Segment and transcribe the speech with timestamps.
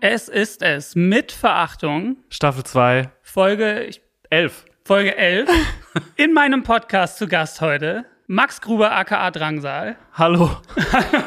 [0.00, 2.18] Es ist es mit Verachtung.
[2.28, 3.90] Staffel 2, Folge
[4.30, 4.64] 11.
[4.84, 5.50] Folge 11.
[6.16, 10.50] In meinem Podcast zu Gast heute Max Gruber aka Drangsal Hallo.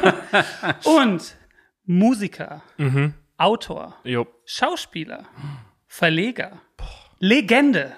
[0.84, 1.36] und
[1.84, 2.62] Musiker,
[3.36, 4.26] Autor, Jo.
[4.44, 5.24] Schauspieler,
[5.90, 6.60] Verleger,
[7.18, 7.96] Legende,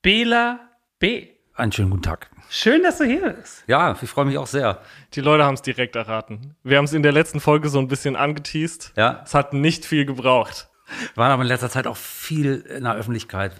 [0.00, 0.60] Bela
[1.00, 1.28] B.
[1.54, 2.30] Einen schönen guten Tag.
[2.48, 3.64] Schön, dass du hier bist.
[3.66, 4.80] Ja, ich freue mich auch sehr.
[5.14, 6.54] Die Leute haben es direkt erraten.
[6.62, 8.92] Wir haben es in der letzten Folge so ein bisschen angeteased.
[8.96, 9.22] Ja.
[9.24, 10.68] Es hat nicht viel gebraucht.
[11.14, 13.52] Wir waren aber in letzter Zeit auch viel in der Öffentlichkeit,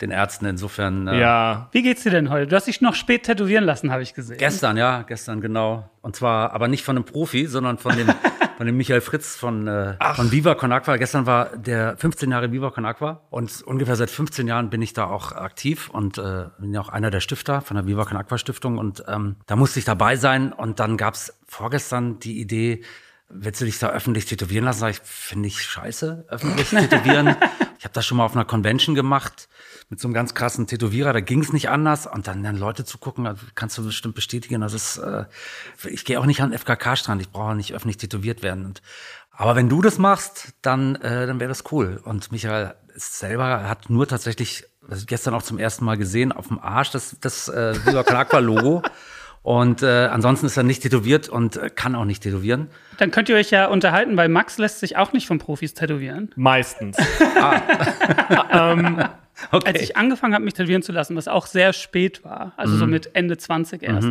[0.00, 0.46] den Ärzten.
[0.46, 1.08] Insofern.
[1.08, 1.68] äh, Ja.
[1.72, 2.46] Wie geht's dir denn heute?
[2.46, 4.38] Du hast dich noch spät tätowieren lassen, habe ich gesehen.
[4.38, 5.88] Gestern, ja, gestern genau.
[6.00, 8.08] Und zwar aber nicht von einem Profi, sondern von dem,
[8.56, 10.96] von dem Michael Fritz von, äh, von Viva Con Aqua.
[10.96, 14.92] Gestern war der 15 Jahre Viva Con Aqua und ungefähr seit 15 Jahren bin ich
[14.94, 18.16] da auch aktiv und äh, bin ja auch einer der Stifter von der Viva Con
[18.16, 22.82] Aqua Stiftung und ähm, da musste ich dabei sein und dann gab's vorgestern die Idee,
[23.34, 24.80] willst du dich da öffentlich tätowieren lassen?
[24.80, 27.36] Sag ich, finde ich scheiße, öffentlich tätowieren.
[27.78, 29.48] ich habe das schon mal auf einer Convention gemacht
[29.88, 32.06] mit so einem ganz krassen Tätowierer, da ging es nicht anders.
[32.06, 35.24] Und dann, dann Leute zu gucken, also kannst du bestimmt bestätigen, das ist, äh,
[35.84, 38.64] ich gehe auch nicht an den FKK-Strand, ich brauche nicht öffentlich tätowiert werden.
[38.64, 38.82] Und,
[39.30, 42.00] aber wenn du das machst, dann, äh, dann wäre das cool.
[42.04, 46.58] Und Michael selber hat nur tatsächlich, ich gestern auch zum ersten Mal gesehen, auf dem
[46.58, 48.82] Arsch das, das äh, Viva Con Aqua Logo.
[49.42, 52.68] Und äh, ansonsten ist er nicht tätowiert und äh, kann auch nicht tätowieren.
[52.98, 56.30] Dann könnt ihr euch ja unterhalten, weil Max lässt sich auch nicht von Profis tätowieren.
[56.36, 56.96] Meistens.
[59.50, 62.86] Als ich angefangen habe, mich tätowieren zu lassen, was auch sehr spät war, also so
[62.86, 64.08] mit Ende 20 erst,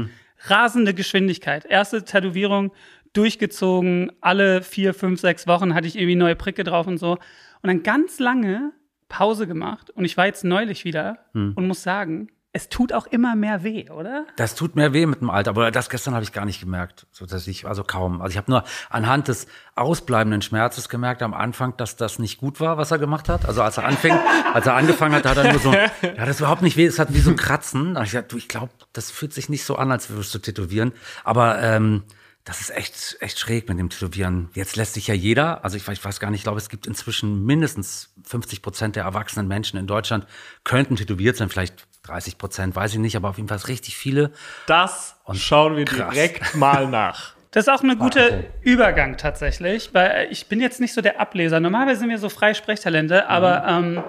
[0.48, 1.66] rasende Geschwindigkeit.
[1.66, 2.74] Erste Tätowierung
[3.14, 7.12] durchgezogen, alle vier, fünf, sechs Wochen hatte ich irgendwie neue Pricke drauf und so.
[7.14, 8.72] Und dann ganz lange
[9.08, 13.36] Pause gemacht und ich war jetzt neulich wieder und muss sagen, es tut auch immer
[13.36, 14.26] mehr weh, oder?
[14.36, 17.08] Das tut mir weh mit dem Alter, aber das gestern habe ich gar nicht gemerkt,
[17.12, 18.22] so dass ich also kaum.
[18.22, 22.60] Also ich habe nur anhand des ausbleibenden Schmerzes gemerkt am Anfang, dass das nicht gut
[22.60, 23.46] war, was er gemacht hat.
[23.46, 24.18] Also als er anfing,
[24.54, 27.00] als er angefangen hat, hat er nur so, ja, das ist überhaupt nicht weh, es
[27.00, 27.96] hat wie so ein Kratzen.
[27.96, 30.40] Hab ich gesagt, du, ich glaube, das fühlt sich nicht so an, als würdest du
[30.40, 30.92] tätowieren.
[31.24, 32.04] Aber ähm,
[32.44, 34.50] das ist echt, echt schräg mit dem Tätowieren.
[34.54, 36.70] Jetzt lässt sich ja jeder, also ich, weiß- ich weiß gar nicht, ich glaube, es
[36.70, 40.26] gibt inzwischen mindestens 50 Prozent der erwachsenen Menschen in Deutschland
[40.64, 44.32] könnten tätowiert sein, vielleicht 30 Prozent, weiß ich nicht, aber auf jeden Fall richtig viele.
[44.66, 46.14] Das schauen wir krass.
[46.14, 47.34] direkt mal nach.
[47.54, 51.60] Das ist auch eine gute Übergang tatsächlich, weil ich bin jetzt nicht so der Ableser.
[51.60, 54.02] Normalerweise sind wir so freie Sprechtalente, aber ähm,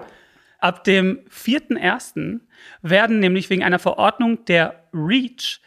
[0.60, 2.38] ab dem 4.1.
[2.82, 5.60] werden nämlich wegen einer Verordnung der REACH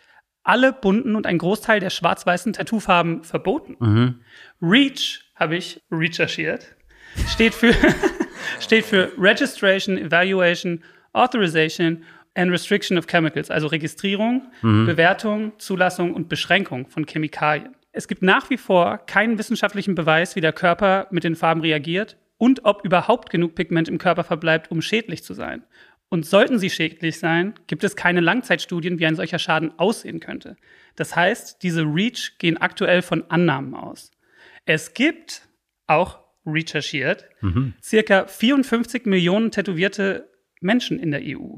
[0.45, 3.75] alle bunten und ein Großteil der schwarz-weißen Tattoofarben verboten.
[4.61, 6.75] REACH habe ich recherchiert.
[7.27, 7.73] Steht für,
[8.59, 10.83] steht für Registration, Evaluation,
[11.13, 12.03] Authorization
[12.35, 14.43] and Restriction of Chemicals, also Registrierung,
[14.85, 17.75] Bewertung, Zulassung und Beschränkung von Chemikalien.
[17.91, 22.17] Es gibt nach wie vor keinen wissenschaftlichen Beweis, wie der Körper mit den Farben reagiert
[22.37, 25.63] und ob überhaupt genug Pigment im Körper verbleibt, um schädlich zu sein.
[26.09, 30.55] Und sollten sie schädlich sein, gibt es keine Langzeitstudien, wie ein solcher Schaden aussehen könnte.
[30.95, 34.11] Das heißt, diese REACH gehen aktuell von Annahmen aus.
[34.65, 35.47] Es gibt,
[35.87, 37.25] auch recherchiert,
[37.81, 40.29] circa 54 Millionen tätowierte
[40.61, 41.57] Menschen in der EU.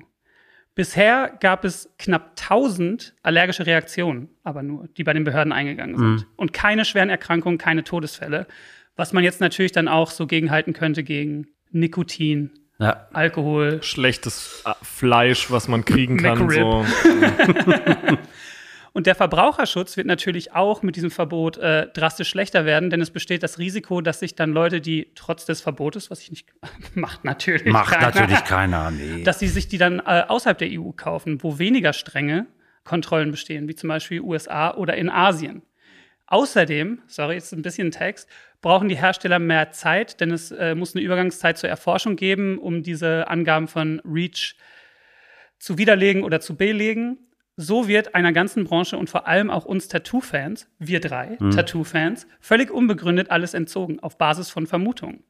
[0.75, 6.27] Bisher gab es knapp 1000 allergische Reaktionen, aber nur, die bei den Behörden eingegangen sind.
[6.35, 8.47] Und keine schweren Erkrankungen, keine Todesfälle.
[8.95, 13.81] Was man jetzt natürlich dann auch so gegenhalten könnte gegen Nikotin, Ja, Alkohol.
[13.81, 16.49] Schlechtes äh, Fleisch, was man kriegen kann.
[16.49, 16.85] So.
[18.97, 23.11] Und der Verbraucherschutz wird natürlich auch mit diesem Verbot äh, drastisch schlechter werden, denn es
[23.11, 26.47] besteht das Risiko, dass sich dann Leute, die trotz des Verbotes, was ich nicht
[26.95, 29.21] macht natürlich macht keiner, natürlich keiner, nee.
[29.23, 32.47] dass sie sich die dann äh, außerhalb der EU kaufen, wo weniger strenge
[32.83, 35.61] Kontrollen bestehen, wie zum Beispiel USA oder in Asien.
[36.27, 38.29] Außerdem, sorry, jetzt ein bisschen Text,
[38.61, 42.83] brauchen die Hersteller mehr Zeit, denn es äh, muss eine Übergangszeit zur Erforschung geben, um
[42.83, 44.55] diese Angaben von REACH
[45.57, 47.17] zu widerlegen oder zu belegen.
[47.55, 52.69] So wird einer ganzen Branche und vor allem auch uns Tattoo-Fans, wir drei Tattoo-Fans, völlig
[52.69, 55.23] unbegründet alles entzogen, auf Basis von Vermutungen.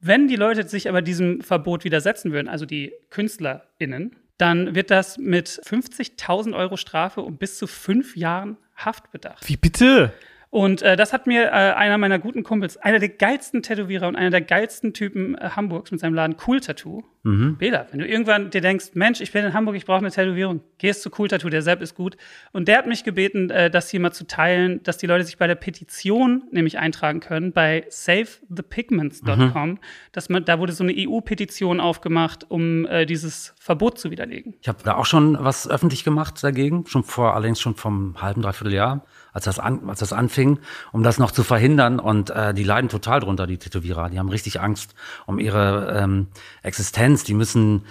[0.00, 5.18] Wenn die Leute sich aber diesem Verbot widersetzen würden, also die KünstlerInnen, dann wird das
[5.18, 9.48] mit 50.000 Euro Strafe und bis zu fünf Jahren Haft bedacht.
[9.48, 10.12] Wie bitte?
[10.50, 14.16] Und äh, das hat mir äh, einer meiner guten Kumpels, einer der geilsten Tätowierer und
[14.16, 17.56] einer der geilsten Typen äh, Hamburgs mit seinem Laden Cool Tattoo, Mhm.
[17.58, 20.60] Bela, wenn du irgendwann dir denkst, Mensch, ich bin in Hamburg, ich brauche eine Tätowierung,
[20.78, 22.16] gehst zu Cool Tattoo, der Sepp ist gut.
[22.52, 25.36] Und der hat mich gebeten, äh, das hier mal zu teilen, dass die Leute sich
[25.36, 29.70] bei der Petition nämlich eintragen können, bei savethepigments.com.
[29.70, 29.78] Mhm.
[30.12, 34.54] Dass man, da wurde so eine EU-Petition aufgemacht, um äh, dieses Verbot zu widerlegen.
[34.62, 38.42] Ich habe da auch schon was öffentlich gemacht dagegen, schon vor, allerdings schon vom halben,
[38.42, 39.04] dreiviertel Jahr,
[39.38, 40.58] als das, an, als das anfing,
[40.90, 42.00] um das noch zu verhindern.
[42.00, 44.10] Und äh, die leiden total drunter, die Tätowierer.
[44.10, 44.94] Die haben richtig Angst
[45.26, 46.26] um ihre ähm,
[46.62, 47.22] Existenz.
[47.22, 47.84] Die müssen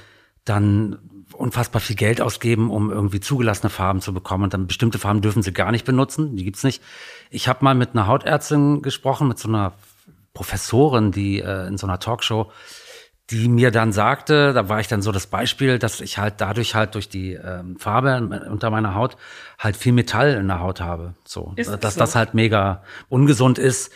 [0.43, 0.97] dann
[1.31, 4.43] unfassbar viel Geld ausgeben, um irgendwie zugelassene Farben zu bekommen.
[4.43, 6.35] Und dann bestimmte Farben dürfen sie gar nicht benutzen.
[6.35, 6.83] Die gibt's nicht.
[7.29, 9.73] Ich habe mal mit einer Hautärztin gesprochen, mit so einer
[10.33, 12.51] Professorin, die äh, in so einer Talkshow
[13.29, 16.75] die mir dann sagte, da war ich dann so das Beispiel, dass ich halt dadurch
[16.75, 19.17] halt durch die ähm, Farbe unter meiner Haut
[19.59, 21.13] halt viel Metall in der Haut habe.
[21.25, 21.99] So, Ist dass so?
[21.99, 23.91] das halt mega ungesund ist,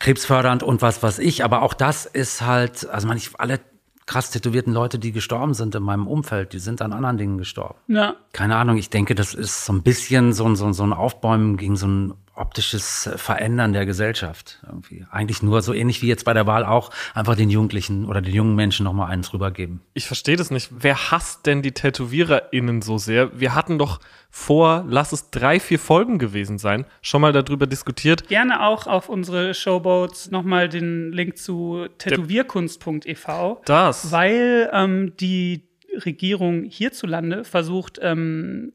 [0.00, 1.44] krebsfördernd und was was ich.
[1.44, 3.60] Aber auch das ist halt, also man, ich, alle
[4.06, 7.78] krass tätowierten Leute, die gestorben sind in meinem Umfeld, die sind an anderen Dingen gestorben.
[7.86, 8.16] Ja.
[8.32, 10.92] Keine Ahnung, ich denke, das ist so ein bisschen so ein, so ein, so ein
[10.92, 14.58] Aufbäumen gegen so ein optisches Verändern der Gesellschaft.
[14.66, 15.06] Irgendwie.
[15.10, 18.34] Eigentlich nur so ähnlich wie jetzt bei der Wahl auch, einfach den Jugendlichen oder den
[18.34, 19.80] jungen Menschen nochmal eins rübergeben.
[19.94, 20.70] Ich verstehe das nicht.
[20.70, 23.38] Wer hasst denn die TätowiererInnen so sehr?
[23.38, 24.00] Wir hatten doch
[24.30, 28.26] vor, lass es drei, vier Folgen gewesen sein, schon mal darüber diskutiert.
[28.26, 33.26] Gerne auch auf unsere Showboats nochmal den Link zu tätowierkunst.ev.
[33.64, 34.10] Das.
[34.10, 35.68] Weil ähm, die
[36.04, 38.72] Regierung hierzulande versucht, ähm,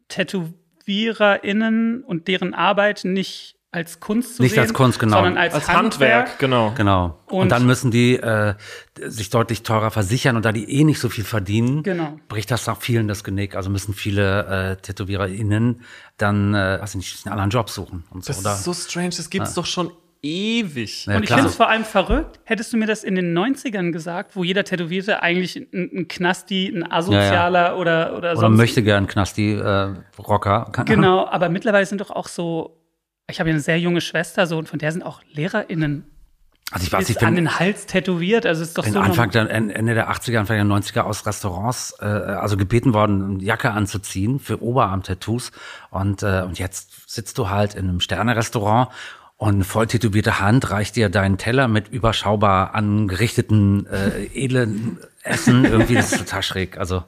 [0.90, 5.18] TätowiererInnen und deren Arbeit nicht als Kunst zu Nicht sehen, als Kunst, genau.
[5.18, 6.30] sondern als, Als Handwerk.
[6.30, 6.74] Handwerk, genau.
[6.76, 7.20] Genau.
[7.28, 8.56] Und, Und- dann müssen die äh,
[9.00, 12.20] sich deutlich teurer versichern und da die eh nicht so viel verdienen, Genau.
[12.30, 13.56] bricht das auch vielen das Genick.
[13.56, 15.82] Also müssen viele äh, TätowiererInnen
[16.18, 18.30] dann, äh, weiß ich nicht, einen anderen Job suchen und so.
[18.34, 18.54] Das Oder?
[18.54, 19.92] ist so strange, das gibt's doch schon
[20.22, 21.06] ewig.
[21.06, 23.92] Ja, Und ich finde es vor allem verrückt, hättest du mir das in den 90ern
[23.92, 28.84] gesagt, wo jeder Tätowierte eigentlich ein, ein Knasti, ein Asozialer oder, oder, Oder sonst möchte
[28.84, 29.94] gern Knasti äh,
[30.86, 32.78] Genau, aber mittlerweile sind doch auch so,
[33.30, 36.04] ich habe ja eine sehr junge Schwester so und von der sind auch LehrerInnen
[36.72, 38.46] Also ich weiß, ich an bin, den Hals tätowiert.
[38.46, 41.26] Also es ist doch bin so Anfang der, Ende der 80er, Anfang der 90er aus
[41.26, 45.52] Restaurants, äh, also gebeten worden, eine Jacke anzuziehen für Oberarm-Tattoos.
[45.90, 48.90] Und, äh, und jetzt sitzt du halt in einem Sterne-Restaurant
[49.40, 55.64] und voll tätowierte Hand reicht dir deinen Teller mit überschaubar angerichteten äh, edlen Essen.
[55.64, 56.78] Irgendwie, das ist total schräg.
[56.78, 57.06] Also,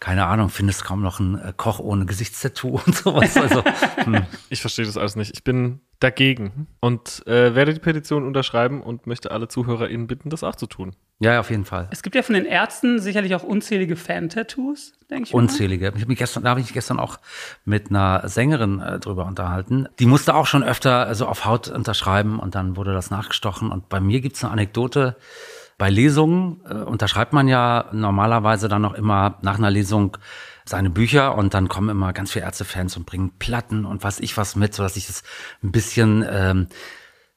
[0.00, 3.36] keine Ahnung, findest kaum noch einen äh, Koch ohne Gesichtstattoo und sowas.
[3.36, 3.62] Also,
[4.04, 4.26] hm.
[4.50, 5.32] Ich verstehe das alles nicht.
[5.34, 10.44] Ich bin dagegen und äh, werde die Petition unterschreiben und möchte alle ZuhörerInnen bitten, das
[10.44, 10.94] auch zu tun.
[11.20, 11.88] ja, auf jeden Fall.
[11.90, 15.38] Es gibt ja von den Ärzten sicherlich auch unzählige Fan-Tattoos, denke ich mal.
[15.38, 15.92] Unzählige.
[15.96, 17.18] Ich hab mich gestern, da habe ich mich gestern auch
[17.64, 19.88] mit einer Sängerin äh, drüber unterhalten.
[19.98, 23.72] Die musste auch schon öfter so auf Haut unterschreiben und dann wurde das nachgestochen.
[23.72, 25.16] Und bei mir gibt's eine Anekdote.
[25.78, 30.16] Bei Lesungen äh, unterschreibt man ja normalerweise dann noch immer nach einer Lesung
[30.64, 34.36] seine Bücher und dann kommen immer ganz viele Ärztefans und bringen Platten und was ich
[34.36, 35.22] was mit, sodass ich das
[35.62, 36.66] ein bisschen ähm,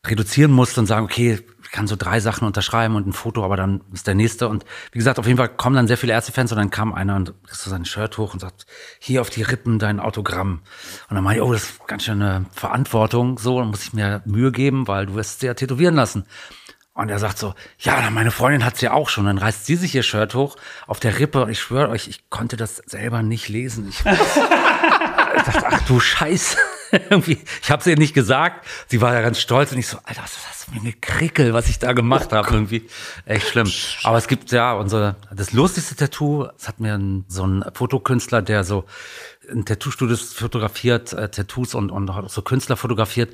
[0.05, 3.57] reduzieren musste und sagen, okay, ich kann so drei Sachen unterschreiben und ein Foto, aber
[3.57, 4.47] dann ist der nächste.
[4.47, 7.15] Und wie gesagt, auf jeden Fall kommen dann sehr viele Ärztefans und dann kam einer
[7.15, 8.65] und riss so sein Shirt hoch und sagt,
[8.99, 10.61] hier auf die Rippen dein Autogramm.
[11.09, 13.93] Und dann meinte ich, oh, das ist ganz schön eine Verantwortung, so, dann muss ich
[13.93, 16.25] mir Mühe geben, weil du wirst es ja tätowieren lassen.
[16.99, 19.25] Und er sagt so, ja, meine Freundin hat's ja auch schon.
[19.25, 22.29] Dann reißt sie sich ihr Shirt hoch auf der Rippe und ich schwöre euch, ich
[22.29, 23.87] konnte das selber nicht lesen.
[23.87, 26.57] Ich, ich dachte, ach du Scheiße.
[26.91, 28.67] Irgendwie, ich habe es ihr nicht gesagt.
[28.87, 31.53] Sie war ja ganz stolz und ich so, Alter, was ist das für eine Krickel,
[31.53, 32.49] was ich da gemacht habe.
[32.51, 32.89] Irgendwie
[33.25, 33.71] echt schlimm.
[34.03, 38.41] Aber es gibt ja unsere, das lustigste Tattoo, das hat mir ein, so ein Fotokünstler,
[38.41, 38.83] der so
[39.49, 43.33] in Tattoo-Studios fotografiert, äh, Tattoos und, und auch so Künstler fotografiert,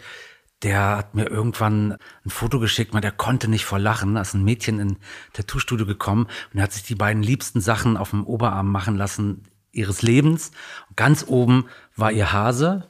[0.66, 4.16] der hat mir irgendwann ein Foto geschickt, man, der konnte nicht vor Lachen.
[4.16, 4.98] Da ist ein Mädchen in
[5.34, 10.02] Tattoo-Studio gekommen und hat sich die beiden liebsten Sachen auf dem Oberarm machen lassen ihres
[10.02, 10.52] Lebens.
[10.90, 12.88] Und ganz oben war ihr Hase,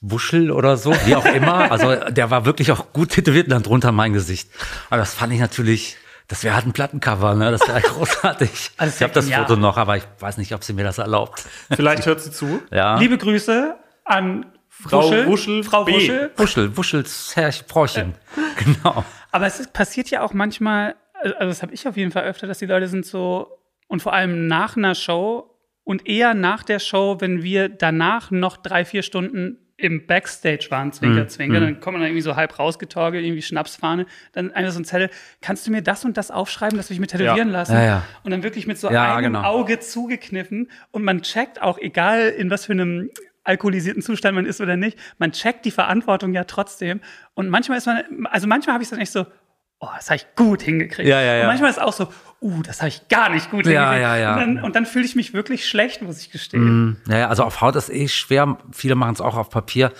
[0.00, 1.68] Wuschel oder so, wie auch immer.
[1.76, 4.48] Also der war wirklich auch gut tätowiert und dann drunter mein Gesicht.
[4.88, 5.96] Aber das fand ich natürlich,
[6.28, 7.50] das wäre halt ein Plattencover, ne?
[7.50, 8.70] Das wäre großartig.
[8.76, 9.28] Also ich habe das.
[9.28, 11.42] Foto noch, aber ich weiß nicht, ob sie mir das erlaubt.
[11.74, 12.62] Vielleicht hört sie zu.
[12.70, 12.98] Ja.
[12.98, 14.46] Liebe Grüße an
[14.82, 15.92] Frau Wuschel, Wuschel Frau B.
[15.94, 16.30] Wuschel.
[16.36, 18.14] Wuschel, Wuschels Herr Fräuchen.
[18.64, 19.04] Genau.
[19.32, 22.46] Aber es ist, passiert ja auch manchmal, also das habe ich auf jeden Fall öfter,
[22.46, 23.48] dass die Leute sind so,
[23.88, 25.50] und vor allem nach einer Show
[25.84, 30.90] und eher nach der Show, wenn wir danach noch drei, vier Stunden im Backstage waren,
[30.92, 31.28] Zwinker, Mhm.
[31.28, 34.86] Zwinker, dann kommt man dann irgendwie so halb rausgetorgelt, irgendwie Schnapsfahne, dann einer so ein
[34.86, 35.10] Zettel,
[35.42, 37.58] kannst du mir das und das aufschreiben, dass ich mir tätowieren Ja.
[37.58, 37.74] lassen?
[37.74, 38.02] Ja, ja.
[38.24, 39.42] Und dann wirklich mit so Ja, einem genau.
[39.46, 43.10] Auge zugekniffen und man checkt auch, egal in was für einem
[43.46, 47.00] alkoholisierten Zustand man ist oder nicht, man checkt die Verantwortung ja trotzdem.
[47.34, 49.26] Und manchmal ist man, also manchmal habe ich es dann echt so,
[49.78, 51.08] oh, das habe ich gut hingekriegt.
[51.08, 51.40] Ja, ja, ja.
[51.42, 52.08] Und manchmal ist es auch so,
[52.40, 54.02] uh, das habe ich gar nicht gut Ja, hingekriegt.
[54.02, 54.32] ja, ja.
[54.34, 56.64] Und dann, und dann fühle ich mich wirklich schlecht, muss ich gestehen.
[56.64, 56.96] Mhm.
[57.06, 58.58] Naja, also auf Haut ist eh schwer.
[58.72, 59.92] Viele machen es auch auf Papier.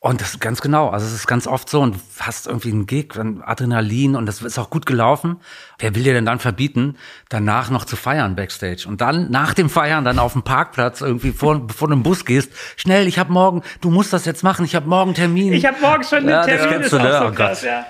[0.00, 0.90] Und das ist ganz genau.
[0.90, 4.26] Also es ist ganz oft so und du hast irgendwie einen Gig, dann Adrenalin und
[4.26, 5.40] das ist auch gut gelaufen.
[5.80, 6.96] Wer will dir denn dann verbieten,
[7.28, 8.86] danach noch zu feiern backstage?
[8.86, 12.24] Und dann nach dem Feiern dann auf dem Parkplatz irgendwie vor, bevor du im Bus
[12.24, 15.52] gehst, schnell, ich habe morgen, du musst das jetzt machen, ich habe morgen Termin.
[15.52, 17.18] Ich habe morgen schon einen Ja, das Termin, kennst ist du, auch ne?
[17.18, 17.84] so Oh krass, ja.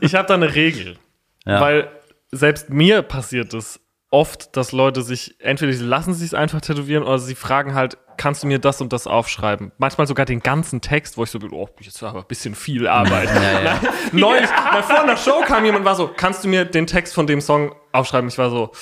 [0.00, 0.96] Ich habe da eine Regel.
[1.44, 1.60] Ja.
[1.60, 1.90] Weil
[2.32, 7.18] selbst mir passiert es oft, dass Leute sich, entweder sie lassen sich einfach tätowieren oder
[7.18, 9.72] sie fragen halt, kannst du mir das und das aufschreiben?
[9.78, 12.88] Manchmal sogar den ganzen Text, wo ich so bin, oh, jetzt aber ein bisschen viel
[12.88, 13.30] Arbeit.
[13.34, 13.78] Nein,
[14.12, 17.14] Neulich, mal vor einer Show kam jemand und war so, kannst du mir den Text
[17.14, 18.28] von dem Song aufschreiben?
[18.28, 18.72] Ich war so,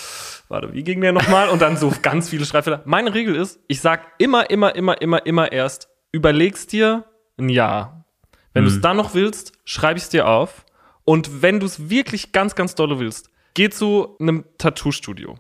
[0.49, 1.51] warte, wie ging der nochmal?
[1.51, 2.83] Und dann so ganz viele Schreibfehler.
[2.87, 7.05] Meine Regel ist, ich sag immer, immer, immer, immer, immer erst, überlegst dir
[7.39, 8.07] ein Jahr.
[8.55, 10.65] Wenn du es dann noch willst, schreibe ich es dir auf.
[11.05, 15.39] Und wenn du es wirklich ganz, ganz dolle willst, geh zu einem Tattoo-Studio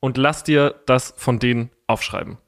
[0.00, 2.38] und lass dir das von denen aufschreiben.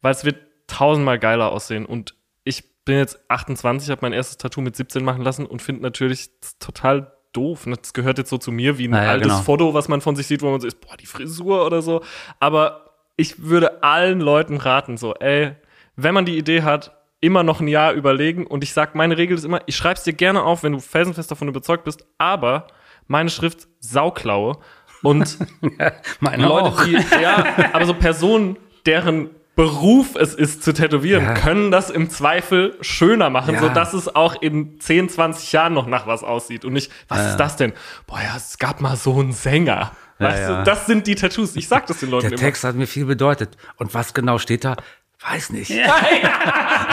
[0.00, 1.86] Weil es wird tausendmal geiler aussehen.
[1.86, 2.14] Und
[2.44, 6.30] ich bin jetzt 28, habe mein erstes Tattoo mit 17 machen lassen und finde natürlich
[6.58, 7.66] total doof.
[7.66, 7.76] Ne?
[7.76, 9.42] Das gehört jetzt so zu mir wie ein Naja, altes genau.
[9.42, 12.02] Foto, was man von sich sieht, wo man so ist, boah, die Frisur oder so.
[12.40, 15.54] Aber ich würde allen Leuten raten, so, ey,
[15.96, 18.46] wenn man die Idee hat, immer noch ein Jahr überlegen.
[18.46, 21.30] Und ich sag, meine Regel ist immer, ich schreib's dir gerne auf, wenn du felsenfest
[21.30, 22.66] davon überzeugt bist, aber
[23.06, 24.58] meine Schrift sauklaue.
[25.02, 25.36] Und
[26.20, 26.84] Meine Leute, auch.
[26.84, 28.56] die, ja, aber so Personen,
[28.86, 31.34] deren Beruf es ist zu tätowieren, Ja.
[31.34, 33.60] können das im Zweifel schöner machen, Ja.
[33.60, 37.36] sodass es auch in 10, 20 Jahren noch nach was aussieht und nicht, was ist
[37.36, 37.72] das denn?
[38.06, 39.90] Boah, ja, es gab mal so einen Sänger.
[40.18, 40.58] Ja, weißt ja.
[40.58, 41.56] du, das sind die Tattoos.
[41.56, 42.40] Ich sag das den Leuten Der immer.
[42.40, 43.56] Text hat mir viel bedeutet.
[43.76, 44.76] Und was genau steht da?
[45.28, 45.70] Weiß nicht.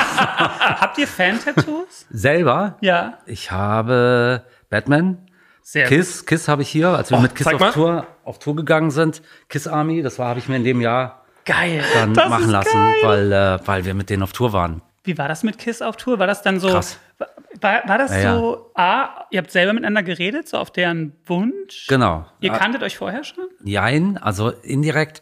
[0.09, 2.05] Habt ihr Fan-Tattoos?
[2.09, 3.19] Selber, ja.
[3.25, 5.17] ich habe Batman,
[5.71, 7.71] Sehr Kiss, Kiss habe ich hier, als wir Oh, mit Kiss auf mal.
[7.71, 9.21] Tour, auf Tour gegangen sind.
[9.49, 11.83] Kiss Army, das war, habe ich mir in dem Jahr Geil.
[11.93, 12.95] dann Das machen lassen, geil.
[13.03, 14.81] weil, äh, weil wir mit denen auf Tour waren.
[15.03, 16.17] Wie war das mit Kiss auf Tour?
[16.17, 16.69] War das dann so.
[16.69, 16.97] Krass.
[17.61, 21.85] War, war das Ja, so, A, ihr habt selber miteinander geredet, so auf deren Wunsch?
[21.87, 22.25] Genau.
[22.39, 23.45] Ihr kanntet euch vorher schon?
[23.63, 25.21] Jein, also indirekt.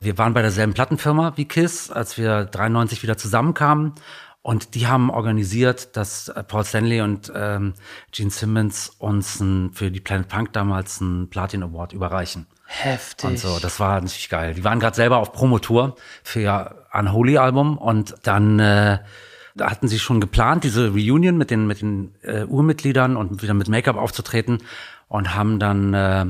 [0.00, 3.92] Wir waren bei derselben Plattenfirma wie Kiss, als wir 93 wieder zusammenkamen.
[4.48, 7.74] Und die haben organisiert, dass äh, Paul Stanley und ähm,
[8.12, 12.46] Gene Simmons uns ein, für die Planet Punk damals einen Platin Award überreichen.
[12.64, 13.28] Heftig.
[13.28, 14.54] Und so, das war natürlich geil.
[14.54, 19.00] Die waren gerade selber auf Promotour für ihr Unholy-Album und dann äh,
[19.54, 23.52] da hatten sie schon geplant, diese Reunion mit den, mit den äh, Urmitgliedern und wieder
[23.52, 24.62] mit Make-up aufzutreten
[25.08, 26.24] und haben dann äh,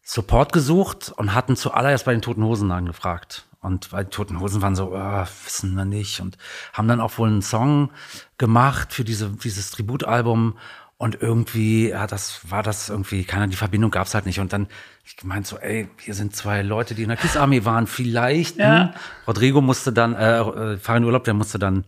[0.00, 3.44] Support gesucht und hatten zuallererst bei den Toten Hosen angefragt.
[3.62, 6.20] Und bei den Toten Hosen waren so, ah, wissen wir nicht.
[6.20, 6.36] Und
[6.72, 7.90] haben dann auch wohl einen Song
[8.36, 10.58] gemacht für diese, dieses Tributalbum.
[10.98, 14.40] Und irgendwie, ja, das war das irgendwie, keiner, die Verbindung gab's halt nicht.
[14.40, 14.66] Und dann,
[15.04, 18.56] ich gemeint so, ey, hier sind zwei Leute, die in der Kiss Army waren, vielleicht.
[18.56, 18.80] Ja.
[18.80, 18.90] Hm.
[19.28, 21.84] Rodrigo musste dann, äh, äh, Farin Urlaub, der musste dann,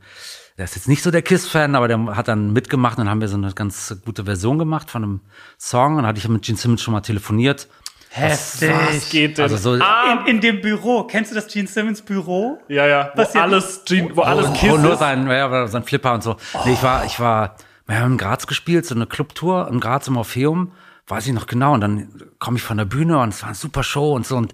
[0.56, 2.98] der ist jetzt nicht so der Kiss-Fan, aber der hat dann mitgemacht.
[2.98, 5.20] Und dann haben wir so eine ganz gute Version gemacht von einem
[5.58, 5.92] Song.
[5.92, 7.68] Und dann hatte ich mit Gene Simmons schon mal telefoniert.
[8.16, 8.70] Heftig.
[8.70, 9.42] Was geht denn?
[9.42, 11.02] Also so, in, in dem Büro.
[11.02, 12.60] Kennst du das Gene Simmons Büro?
[12.68, 15.82] ja, ja, wo Was alles, Gene, wo alles Oh, Kiss oh, nur sein, ja, sein
[15.82, 16.36] Flipper und so.
[16.64, 17.56] Nee, ich war, ich war,
[17.88, 20.70] wir haben in Graz gespielt, so eine Clubtour in Graz im Orpheum,
[21.08, 21.74] weiß ich noch genau.
[21.74, 24.36] Und dann komme ich von der Bühne und es war eine super Show und so
[24.36, 24.52] und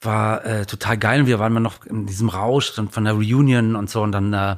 [0.00, 1.22] war äh, total geil.
[1.22, 4.32] Und wir waren noch in diesem Rausch und von der Reunion und so und dann
[4.32, 4.54] äh,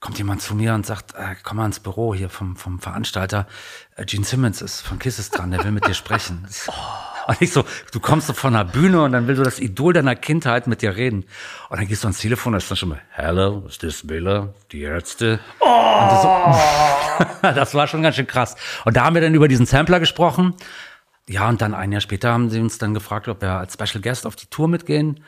[0.00, 3.46] kommt jemand zu mir und sagt, äh, komm mal ins Büro hier vom, vom Veranstalter.
[3.94, 6.48] Äh, Gene Simmons ist von Kisses dran, der will mit dir sprechen.
[7.28, 9.92] Und ich so, du kommst so von der Bühne und dann will so das Idol
[9.92, 11.26] deiner Kindheit mit dir reden.
[11.68, 14.54] Und dann gehst du ans Telefon, da ist dann schon mal, hello, is this Miller,
[14.72, 15.38] die Ärzte?
[15.58, 18.56] Und du so, das war schon ganz schön krass.
[18.86, 20.54] Und da haben wir dann über diesen Sampler gesprochen.
[21.28, 24.00] Ja, und dann ein Jahr später haben sie uns dann gefragt, ob wir als Special
[24.00, 25.22] Guest auf die Tour mitgehen.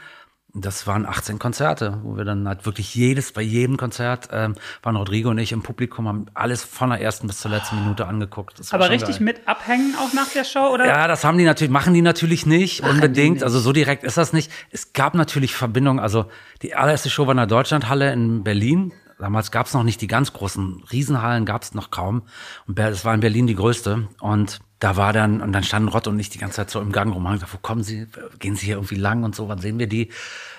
[0.52, 4.96] Das waren 18 Konzerte, wo wir dann halt wirklich jedes, bei jedem Konzert ähm, waren
[4.96, 8.60] Rodrigo und ich im Publikum, haben alles von der ersten bis zur letzten Minute angeguckt.
[8.72, 9.24] Aber richtig geil.
[9.24, 10.86] mit abhängen auch nach der Show, oder?
[10.86, 13.44] Ja, das haben die natürlich, machen die natürlich nicht unbedingt.
[13.44, 14.50] Also so direkt ist das nicht.
[14.70, 16.00] Es gab natürlich Verbindungen.
[16.00, 16.26] Also
[16.62, 18.92] die allererste Show war in der Deutschlandhalle in Berlin.
[19.20, 22.22] Damals gab es noch nicht die ganz großen Riesenhallen, gab es noch kaum.
[22.66, 24.08] Und es war in Berlin die größte.
[24.20, 26.90] Und da war dann, und dann standen Rott und ich die ganze Zeit so im
[26.90, 27.28] Gang rum.
[27.28, 28.06] Haben gesagt, wo kommen Sie?
[28.38, 29.46] Gehen Sie hier irgendwie lang und so?
[29.48, 30.10] Wann sehen wir die?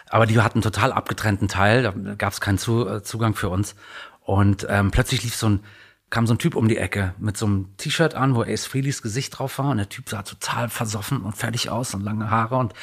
[0.10, 1.82] Aber die hatten einen total abgetrennten Teil.
[1.82, 3.76] Da gab es keinen äh, Zugang für uns.
[4.22, 5.64] Und ähm, plötzlich lief so ein,
[6.12, 9.02] kam so ein Typ um die Ecke mit so einem T-Shirt an, wo Ace Frehley's
[9.02, 9.72] Gesicht drauf war.
[9.72, 12.74] Und der Typ sah total versoffen und fertig aus und lange Haare und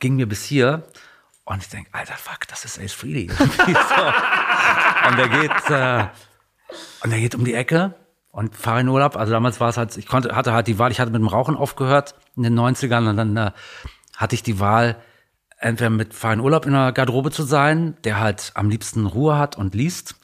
[0.00, 0.82] ging mir bis hier.
[1.44, 2.96] Und ich denk, alter Fuck, das ist Ace.
[3.04, 5.08] Irgendwie so.
[5.08, 6.06] Und der geht, äh,
[7.04, 7.94] und der geht um die Ecke
[8.38, 9.16] und fahre in Urlaub.
[9.16, 11.26] Also damals war es halt, ich konnte, hatte halt die Wahl, ich hatte mit dem
[11.26, 13.50] Rauchen aufgehört in den 90ern und dann äh,
[14.16, 14.96] hatte ich die Wahl,
[15.58, 19.58] entweder mit freien Urlaub in der Garderobe zu sein, der halt am liebsten Ruhe hat
[19.58, 20.14] und liest,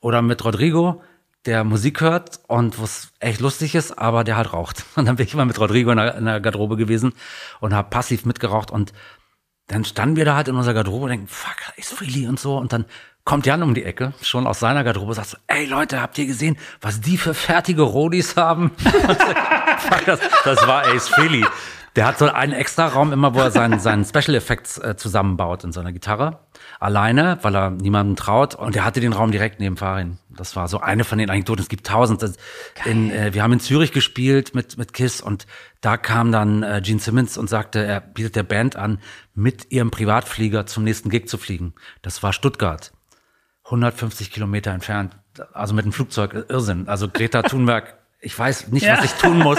[0.00, 1.00] oder mit Rodrigo,
[1.46, 4.84] der Musik hört und was echt lustig ist, aber der halt raucht.
[4.96, 7.12] Und dann bin ich immer mit Rodrigo in der, in der Garderobe gewesen
[7.60, 8.92] und habe passiv mitgeraucht und
[9.68, 12.58] dann standen wir da halt in unserer Garderobe und denken, fuck, ist Freely und so.
[12.58, 12.84] Und dann
[13.30, 16.26] kommt Jan um die Ecke, schon aus seiner Garderobe, sagt so, ey Leute, habt ihr
[16.26, 18.72] gesehen, was die für fertige Rodis haben?
[20.04, 21.46] das, das war Ace Freely.
[21.94, 25.62] Der hat so einen extra Raum immer, wo er seinen, seinen Special Effects äh, zusammenbaut
[25.62, 26.40] in seiner Gitarre.
[26.80, 28.56] Alleine, weil er niemandem traut.
[28.56, 30.18] Und er hatte den Raum direkt neben Farin.
[30.28, 31.62] Das war so eine von den Anekdoten.
[31.62, 32.24] Es gibt tausend.
[32.84, 35.46] In, äh, wir haben in Zürich gespielt mit, mit Kiss und
[35.80, 38.98] da kam dann äh, Gene Simmons und sagte, er bietet der Band an,
[39.34, 41.74] mit ihrem Privatflieger zum nächsten Gig zu fliegen.
[42.02, 42.90] Das war Stuttgart.
[43.70, 45.16] 150 Kilometer entfernt.
[45.52, 46.88] Also mit dem Flugzeug, Irrsinn.
[46.88, 48.98] Also Greta Thunberg, ich weiß nicht, Ja.
[48.98, 49.58] was ich tun muss,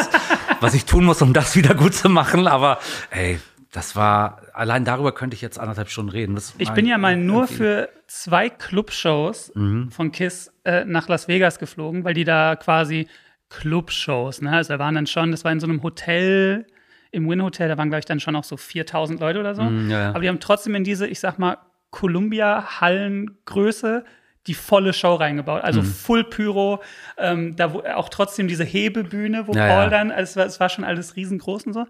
[0.60, 3.39] was ich tun muss, um das wieder gut zu machen, aber ey,
[3.72, 6.36] das war, allein darüber könnte ich jetzt anderthalb Stunden reden.
[6.36, 9.89] Das Ich bin ja mal nur für zwei Clubshows Mhm.
[9.91, 13.08] von Kiss äh, nach Las Vegas geflogen, weil die da quasi
[13.50, 14.51] Clubshows, ne?
[14.51, 16.65] Also da waren dann schon, das war in so einem Hotel,
[17.12, 19.63] im Win Hotel, da waren, glaube ich, dann schon auch so 4000 Leute oder so.
[19.63, 20.10] Mhm, ja, ja.
[20.10, 21.58] Aber die haben trotzdem in diese, ich sag mal,
[21.91, 24.03] Columbia-Hallengröße
[24.48, 25.62] die volle Show reingebaut.
[25.62, 25.65] Mhm.
[25.65, 26.81] Also Full Pyro,
[27.17, 29.89] ähm, da wo auch trotzdem diese Hebebühne, wo Ja, Paul ja.
[29.89, 31.86] dann, also es war, es war schon alles riesengroß und so.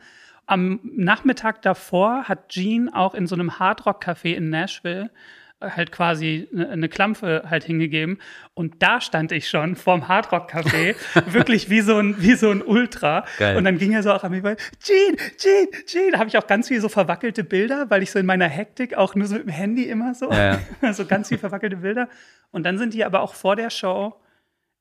[0.48, 5.12] Am Nachmittag davor hat Gene auch in so einem Hardrock-Café in Nashville
[5.62, 8.20] halt quasi eine, eine Klampfe halt hingegeben.
[8.54, 10.96] Und da stand ich schon vorm Hardrock-Café,
[11.32, 13.26] wirklich wie so ein, wie so ein Ultra.
[13.38, 13.58] Geil.
[13.58, 16.38] Und dann ging er so auch an mich, weil, Gene, Gene, Gene, da habe ich
[16.38, 19.36] auch ganz viel so verwackelte Bilder, weil ich so in meiner Hektik auch nur so
[19.36, 20.60] mit dem Handy immer so, Ja,
[20.94, 22.10] so ganz viel verwackelte Bilder.
[22.52, 24.16] Und dann sind die aber auch vor der Show,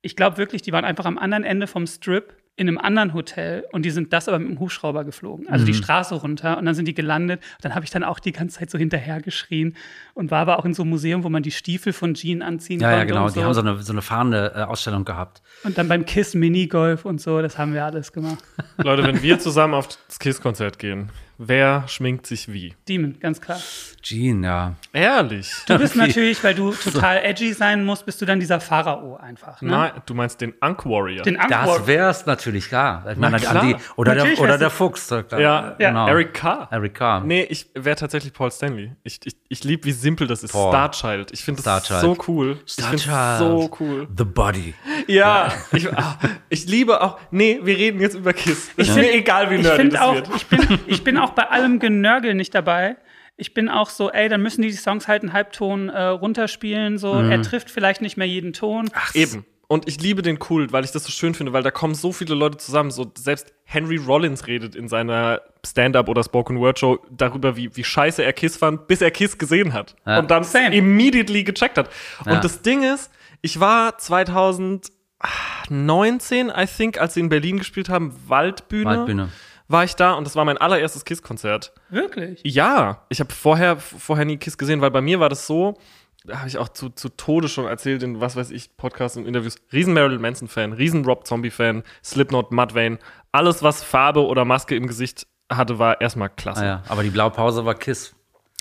[0.03, 3.65] ich glaube wirklich, die waren einfach am anderen Ende vom Strip in einem anderen Hotel
[3.73, 5.67] und die sind das aber mit dem Hubschrauber geflogen, also Mhm.
[5.69, 7.41] die Straße runter und dann sind die gelandet.
[7.63, 9.75] Dann habe ich dann auch die ganze Zeit so hinterher geschrien
[10.15, 12.81] und war aber auch in so einem Museum, wo man die Stiefel von Jean anziehen
[12.81, 12.99] Ja, konnte.
[12.99, 13.25] ja, genau.
[13.27, 13.45] Und, Die so.
[13.47, 15.41] haben so eine, so eine fahrende äh, Ausstellung gehabt.
[15.65, 18.45] und dann beim Kiss Minigolf und so, das haben wir alles gemacht.
[18.77, 21.09] Leute, wenn wir zusammen auf das Kiss-Konzert gehen,
[21.43, 22.75] wer schminkt sich wie?
[22.89, 23.59] Demon, ganz klar.
[24.03, 24.75] Gene, ja.
[24.93, 25.53] Ehrlich?
[25.67, 29.61] Du bist natürlich, weil du total edgy sein musst, bist du dann dieser Pharao einfach.
[29.61, 29.71] Ne?
[29.71, 31.23] Nein, du meinst den Unk Warrior.
[31.23, 31.87] Den Das Angkor.
[31.87, 33.05] wär's natürlich, klar.
[33.11, 33.57] Ich meine, klar.
[33.57, 34.73] an die, oder der, oder der das.
[34.73, 35.07] Fuchs.
[35.09, 35.39] klar.
[35.41, 36.09] Ja, Ja.
[36.09, 36.69] Eric Carr.
[36.71, 37.21] Eric Carr.
[37.25, 38.93] Nee, ich wäre tatsächlich Paul Stanley.
[39.03, 40.53] Ich, ich, ich liebe, wie simpel das ist.
[40.53, 40.71] Paul.
[40.71, 41.31] Starchild.
[41.33, 42.17] Ich finde das Starchild.
[42.17, 42.59] so cool.
[42.65, 43.01] ich Starchild.
[43.03, 44.09] finde so cool.
[44.17, 44.75] The Body.
[45.09, 47.19] Ja, ich, ah, ich liebe auch.
[47.31, 48.71] Nee, wir reden jetzt über Kiss.
[48.77, 50.29] Es ist find- mir egal, wie ich nerdy finde das auch, wird.
[50.37, 52.97] ich bin, ich bin auch bei allem Genörgel nicht dabei.
[53.37, 56.99] Ich bin auch so, ey, dann müssen die die Songs halt einen Halbton äh, runterspielen.
[56.99, 57.31] So, Mhm.
[57.33, 58.91] er trifft vielleicht nicht mehr jeden Ton.
[59.15, 59.45] Eben.
[59.67, 62.11] Und ich liebe den Kult, weil ich das so schön finde, weil da kommen so
[62.13, 62.91] viele Leute zusammen.
[62.91, 67.85] So selbst Henry Rollins redet in seiner Stand-up oder Spoken Word Show darüber, wie, wie
[67.85, 70.19] scheiße er Kiss fand, bis er Kiss gesehen hat Ja.
[70.19, 70.75] und dann Same.
[70.75, 71.89] immediately gecheckt hat.
[72.27, 72.33] Ja.
[72.33, 73.13] Und das Ding ist,
[73.43, 79.29] ich war 2019, I think, als sie in Berlin gespielt haben, Waldbühne, Waldbühne.
[79.71, 81.73] War ich da und das war mein allererstes Kiss-Konzert.
[81.91, 82.41] Wirklich?
[82.45, 85.79] Ja, ich habe vorher, vorher nie Kiss gesehen, weil bei mir war das so,
[86.25, 89.27] da habe ich auch zu, zu Tode schon erzählt in was weiß ich, Podcasts und
[89.27, 89.57] Interviews.
[89.73, 92.99] Riesen Marilyn Manson-Fan, riesen Rob Zombie-Fan, Slipknot, Mudvayne.
[93.33, 96.63] Alles, was Farbe oder Maske im Gesicht hatte, war erstmal klasse.
[96.63, 96.83] Ah, ja.
[96.89, 98.15] Aber die blaue Pause war Kiss.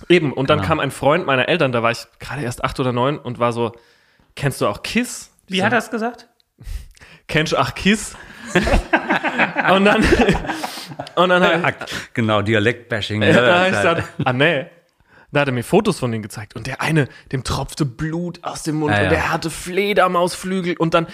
[0.07, 0.67] Eben, und dann Genau.
[0.67, 3.51] kam ein Freund meiner Eltern, da war ich gerade erst acht oder neun und war
[3.51, 3.73] so,
[4.35, 5.31] kennst du auch Kiss?
[5.47, 6.29] Wie so, hat er es gesagt?
[7.27, 8.15] Kennst du auch Kiss?
[8.55, 10.03] und dann,
[11.15, 13.21] und dann hab ich, Genau, Dialekt-Bashing.
[13.21, 14.65] Ja, da hab ich gesagt, ah nee.
[15.31, 18.63] Da hat er mir Fotos von denen gezeigt und der eine, dem tropfte Blut aus
[18.63, 19.09] dem Mund Ja, und ja.
[19.11, 21.05] der hatte Fledermausflügel und dann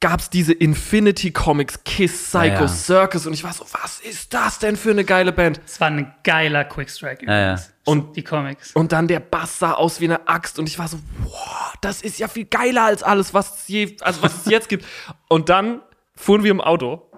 [0.00, 2.68] gab's diese Infinity Comics Kiss Psycho Ja, ja.
[2.68, 5.60] Circus und ich war so, was ist das denn für eine geile Band?
[5.66, 7.52] Es war ein geiler Quickstrike Ja, ja.
[7.52, 7.72] übrigens.
[7.84, 8.72] Und- die Comics.
[8.72, 12.02] Und dann der Bass sah aus wie eine Axt und ich war so, wow, das
[12.02, 14.84] ist ja viel geiler als alles, was es je, also was es jetzt gibt.
[15.28, 15.80] Und dann
[16.16, 17.09] fuhren wir im Auto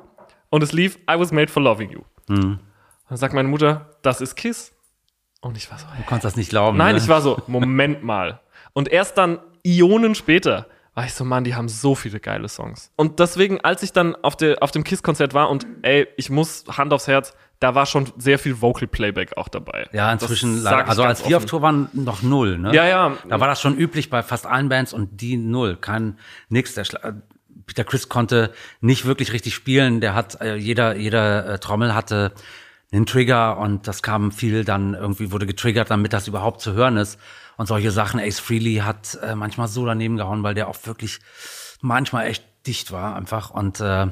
[0.53, 2.03] und es lief I was made for loving you.
[2.29, 2.61] Mhm.
[3.09, 4.73] Dann sagt meine Mutter, das ist Kiss.
[5.41, 6.77] Und ich war so, Du konntest das nicht glauben.
[6.77, 7.01] Nein, ne?
[7.01, 8.41] ich war so, Moment mal.
[8.75, 12.93] Und erst dann Ionen später war ich so, Mann, die haben so viele geile Songs.
[12.97, 16.65] Und deswegen, als ich dann auf, der, auf dem Kiss-Konzert war und ey, ich muss
[16.69, 19.88] Hand aufs Herz, da war schon sehr viel Vocal Playback auch dabei.
[19.93, 21.47] Ja, inzwischen, also als wir auf.
[21.47, 22.75] Tour waren, noch null, ne?
[22.75, 23.17] Ja, ja.
[23.27, 25.79] Da war das schon üblich bei fast allen Bands und die null.
[25.81, 26.19] Kein,
[26.51, 26.75] nix.
[26.75, 26.85] Der
[27.66, 30.01] Peter Chris konnte nicht wirklich richtig spielen.
[30.01, 32.33] Der hat, äh, jeder, jeder äh, Trommel hatte
[32.92, 36.96] einen Trigger und das kam viel dann irgendwie, wurde getriggert, damit das überhaupt zu hören
[36.96, 37.18] ist.
[37.57, 41.20] Und solche Sachen, Ace Frehley hat äh, manchmal so daneben gehauen, weil der auch wirklich
[41.81, 44.07] manchmal echt dicht war einfach und äh,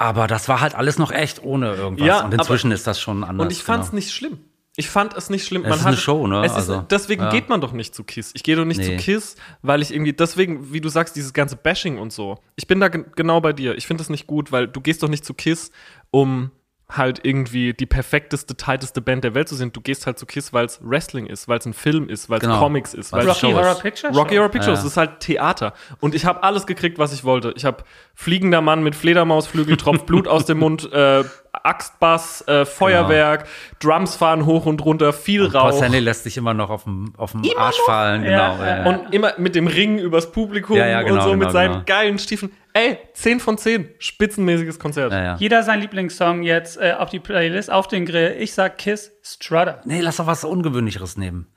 [0.00, 2.06] aber das war halt alles noch echt ohne irgendwas.
[2.06, 3.44] Ja, und inzwischen ist das schon anders.
[3.44, 3.96] Und ich fand's genau.
[3.96, 4.38] nicht schlimm.
[4.76, 5.64] Ich fand es nicht schlimm.
[5.64, 6.44] Es ist eine Show, ne?
[6.44, 7.30] Es Also, ist, deswegen ja.
[7.30, 8.30] geht man doch nicht zu Kiss.
[8.34, 8.96] Ich gehe doch nicht Nee.
[8.96, 12.38] zu Kiss, weil ich irgendwie, deswegen, wie du sagst, dieses ganze Bashing und so.
[12.56, 13.76] Ich bin da gen- genau bei dir.
[13.76, 15.70] Ich finde das nicht gut, weil du gehst doch nicht zu Kiss,
[16.12, 16.50] um
[16.88, 19.70] halt irgendwie die perfekteste, tighteste Band der Welt zu sein.
[19.72, 22.38] Du gehst halt zu Kiss, weil es Wrestling ist, weil es ein Film ist, weil
[22.38, 22.58] es Genau.
[22.58, 23.80] Comics ist, weil Rocky Show Horror ist.
[23.82, 24.38] Picture Rocky Show.
[24.38, 24.78] Horror Picture, Ja.
[24.78, 25.72] es ist halt Theater.
[26.00, 27.52] Und ich habe alles gekriegt, was ich wollte.
[27.56, 33.46] Ich habe fliegender Mann mit Fledermausflügel, tropft Blut aus dem Mund, äh, Axtbass, äh, Feuerwerk,
[33.80, 35.76] Drums fahren hoch und runter, viel Paul Rauch.
[35.76, 38.64] Stanley lässt sich immer noch auf dem, auf dem Arsch fallen, Ja, genau.
[38.64, 38.86] ja.
[38.86, 41.72] Und immer mit dem Ring übers Publikum Ja, ja, genau, und so mit genau, seinen
[41.72, 41.84] genau.
[41.86, 42.52] geilen Stiefeln.
[42.72, 43.88] Ey, 10 von 10.
[43.98, 45.12] Spitzenmäßiges Konzert.
[45.12, 45.36] ja, ja.
[45.38, 48.36] Jeder sein Lieblingssong jetzt äh, auf die Playlist, auf den Grill.
[48.38, 49.80] Ich sag Kiss Strutter.
[49.84, 51.48] Nee, lass doch was Ungewöhnlicheres nehmen.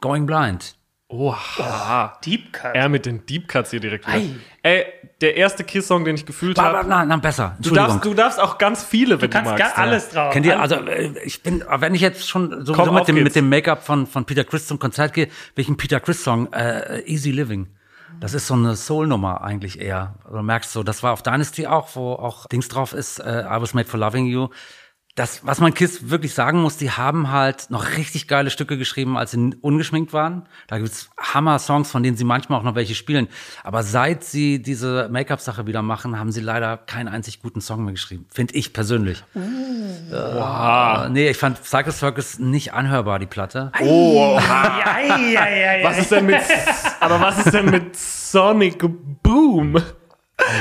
[0.00, 0.76] Going Blind.
[1.08, 2.18] Oha.
[2.24, 2.74] Deep Cut.
[2.74, 4.04] Er mit den Deep Cuts hier direkt.
[4.62, 4.84] Ey,
[5.20, 6.88] der erste Kiss-Song, den ich gefühlt habe.
[6.88, 7.56] nein, nein, besser.
[7.60, 9.74] Du darfst, du darfst auch ganz viele, wenn Du du, kannst magst.
[9.74, 10.32] gar alles drauf.
[10.32, 13.24] Kennt ihr, also äh, ich bin, wenn ich jetzt schon so, Komm, mit, dem, geht's.
[13.24, 17.30] mit dem Make-up von, von Peter Chris zum Konzert gehe, welchen Peter Chris-Song, äh, Easy
[17.32, 17.66] Living.
[18.20, 20.14] Das ist so eine Soul-Nummer eigentlich eher.
[20.30, 23.60] Du merkst so, das war auf Dynasty auch, wo auch Dings drauf ist, äh, I
[23.60, 24.48] Was Made for Loving You.
[25.18, 29.18] Das, was man Kiss wirklich sagen muss, die haben halt noch richtig geile Stücke geschrieben,
[29.18, 30.46] als sie ungeschminkt waren.
[30.68, 33.26] Da gibt's Hammer-Songs, von denen sie manchmal auch noch welche spielen.
[33.64, 37.94] Aber seit sie diese Make-up-Sache wieder machen, haben sie leider keinen einzig guten Song mehr
[37.94, 38.26] geschrieben.
[38.32, 39.24] Finde ich persönlich.
[39.34, 43.72] Äh, nee, ich fand Cycle Circus nicht anhörbar, die Platte.
[43.80, 45.84] Oh, Ja, ja, ja, ja.
[45.84, 46.40] was ist denn mit,
[47.00, 48.84] aber was ist denn mit Sonic
[49.24, 49.82] Boom?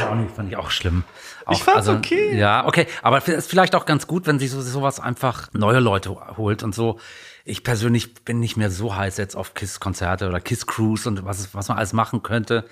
[0.09, 1.03] Auch nicht, fand ich auch schlimm.
[1.47, 2.35] Auch, Ich fand's okay.
[2.37, 2.85] Ja, okay.
[3.01, 6.61] Aber es ist vielleicht auch ganz gut, wenn sich so, sowas einfach neue Leute holt
[6.63, 6.99] und so.
[7.45, 11.69] Ich persönlich bin nicht mehr so heiß jetzt auf Kiss-Konzerte oder Kiss-Cruise und was, was
[11.69, 12.65] man alles machen könnte,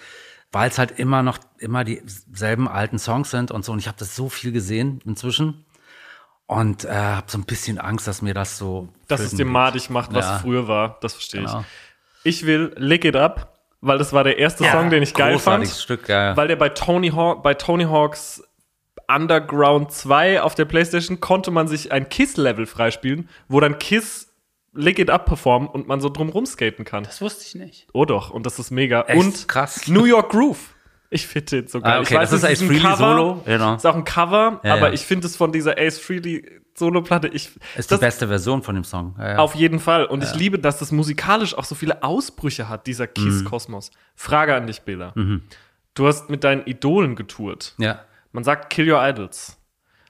[0.52, 3.72] weil es halt immer noch immer dieselben alten Songs sind und so.
[3.72, 5.66] Und ich habe das so viel gesehen inzwischen
[6.48, 9.90] und äh, habe so ein bisschen Angst, dass mir das so Dass es dir madig
[9.90, 10.40] macht, was Ja.
[10.40, 10.98] früher war.
[11.02, 11.62] Das verstehe Genau.
[12.24, 12.42] ich.
[12.42, 15.40] Ich will Lick It Up, weil das war der erste Ja, Song, den ich geil
[15.40, 15.68] fand.
[15.68, 16.36] Stück, ja.
[16.36, 18.44] Weil der bei Tony, Hawk, bei Tony Hawks
[19.08, 24.32] Underground 2 auf der Playstation konnte man sich ein Kiss-Level freispielen, wo dann Kiss
[24.74, 27.04] Lick It Up performen und man so drum rumskaten kann.
[27.04, 27.88] Das wusste ich nicht.
[27.94, 29.02] Oh doch, und das ist mega.
[29.04, 29.20] Echt?
[29.20, 29.88] Und Krass.
[29.88, 30.76] New York Groove.
[31.10, 31.94] Ich finde den so geil.
[31.94, 33.76] Ah, okay, ich weiß, das ist es Ace ein Frehley Cover, Solo, genau.
[33.76, 34.94] Ist auch ein Cover, Ja, aber ja.
[34.94, 38.84] ich finde es von dieser Ace Frehley Solo-Platte, Ist das, die beste Version von dem
[38.84, 39.16] Song.
[39.18, 39.38] Ja, ja.
[39.38, 40.06] auf jeden Fall.
[40.06, 43.92] Und ich liebe, dass das musikalisch auch so viele Ausbrüche hat, dieser Kiss-Kosmos.
[44.16, 45.14] Frage an dich, Bela.
[45.94, 47.76] Du hast mit deinen Idolen getourt.
[47.78, 48.00] ja.
[48.36, 49.58] Man sagt, kill your idols.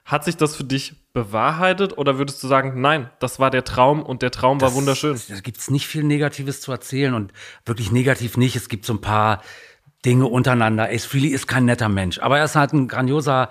[0.04, 4.02] Hat sich das für dich bewahrheitet oder würdest du sagen, nein, das war der Traum
[4.02, 5.22] und der Traum war wunderschön?
[5.30, 7.34] Da gibt's nicht viel Negatives zu erzählen und
[7.68, 8.56] wirklich negativ nicht.
[8.56, 9.44] Es gibt so ein paar
[10.06, 10.90] Dinge untereinander.
[10.90, 13.50] Ace Frehley ist kein netter Mensch, aber er ist halt ein grandioser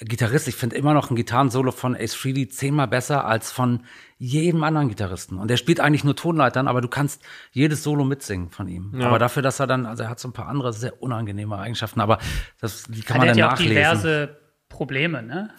[0.00, 0.48] Gitarrist.
[0.48, 3.84] Ich finde immer noch ein Gitarrensolo von Ace Frehley zehnmal besser als von
[4.18, 5.38] jedem anderen Gitarristen.
[5.38, 9.00] Und er spielt eigentlich nur Tonleitern, aber du kannst jedes Solo mitsingen von ihm.
[9.02, 12.00] Aber dafür, dass er dann, also er hat so ein paar andere sehr unangenehme Eigenschaften,
[12.00, 12.18] aber
[12.60, 13.76] das, die kann man er dann hat ja auch nachlesen.
[13.76, 14.36] diverse
[14.68, 15.50] Probleme, ne?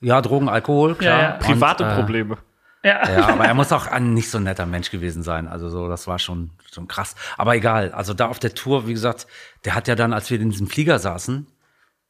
[0.00, 1.18] Ja, Drogen, Alkohol, klar.
[1.18, 1.36] Ja, ja.
[1.36, 2.38] Private Und, äh, Probleme.
[2.84, 3.08] Ja.
[3.08, 5.46] ja, aber er muss auch ein nicht so netter Mensch gewesen sein.
[5.46, 7.14] Also so, das war schon, schon krass.
[7.38, 7.92] Aber egal.
[7.92, 9.28] Also da auf der Tour, wie gesagt,
[9.64, 11.46] der hat ja dann, als wir in diesem Flieger saßen,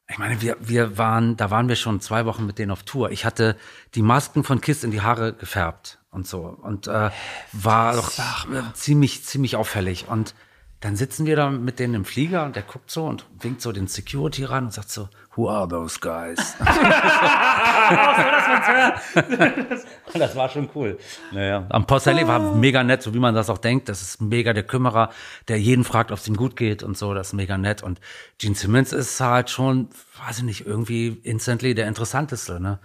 [0.09, 3.11] ich meine, wir, wir waren, da waren wir schon zwei Wochen mit denen auf Tour.
[3.11, 3.57] Ich hatte
[3.95, 6.43] die Masken von Kiss in die Haare gefärbt und so.
[6.63, 7.11] Und äh,
[7.53, 8.11] war doch
[8.53, 10.09] äh, ziemlich, ziemlich auffällig.
[10.09, 10.35] Und
[10.83, 13.73] dann sitzen wir da mit denen im Flieger und der guckt so und winkt so
[13.73, 16.57] den Security ran und sagt so, Who are those guys?
[20.13, 20.99] Und das war schon cool.
[21.33, 21.67] Naja.
[21.71, 23.89] Am Porcelli war mega nett, so wie man das auch denkt.
[23.89, 25.11] Das ist mega der Kümmerer,
[25.49, 27.15] der jeden fragt, ob es ihm gut geht und so.
[27.15, 27.83] Das ist mega nett.
[27.83, 28.01] Und
[28.39, 29.89] Gene Simmons ist halt schon,
[30.27, 32.61] weiß ich nicht, irgendwie instantly der interessanteste.
[32.61, 32.79] Ne?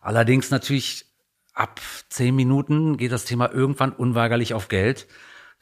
[0.00, 1.06] Allerdings natürlich
[1.54, 5.06] ab zehn Minuten geht das Thema irgendwann unweigerlich auf Geld.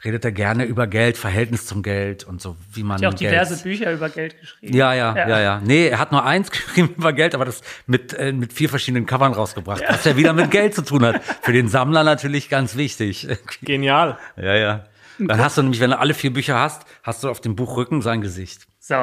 [0.04, 3.14] Redet er gerne über Geld, Verhältnis zum Geld und so, wie man Hat ja auch
[3.16, 4.76] Geld diverse Bücher über Geld geschrieben.
[4.76, 5.28] ja, ja, Ja.
[5.28, 8.52] ja, ja, Nee, er hat nur eins geschrieben über Geld, aber das mit, äh, mit
[8.52, 11.20] vier verschiedenen Covern rausgebracht, was ja wieder mit Geld zu tun hat.
[11.42, 13.26] Für den Sammler natürlich ganz wichtig.
[13.62, 14.18] Genial.
[14.36, 14.84] Ja, ja.
[15.18, 18.00] Dann hast du nämlich, wenn du alle vier Bücher hast, hast du auf dem Buchrücken
[18.00, 18.68] sein Gesicht.
[18.78, 18.94] So.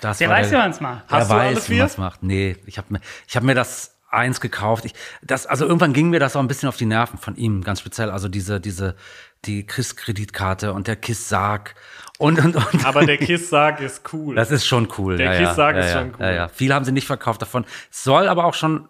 [0.00, 1.04] Das der weiß, wie der- man es macht.
[1.08, 1.78] Hast er du alle weiß, wie vier?
[1.82, 2.22] man es macht.
[2.22, 4.84] Nee, ich habe mir, ich hab mir das eins gekauft.
[4.84, 7.62] Ich, das, also irgendwann ging mir das auch ein bisschen auf die Nerven von ihm,
[7.62, 8.10] ganz speziell.
[8.10, 8.96] Also diese, diese,
[9.44, 11.74] die KISS-Kreditkarte und der KISS-Sarg
[12.18, 12.84] und, und, und.
[12.86, 14.34] Aber der Kiss-Sarg ist cool.
[14.34, 15.16] Das ist schon cool.
[15.18, 16.24] Der ja, Kiss-Sarg ja, ist ja, schon cool.
[16.26, 16.48] Ja, ja.
[16.48, 17.64] Viele haben sie nicht verkauft davon.
[17.90, 18.88] Soll aber auch schon,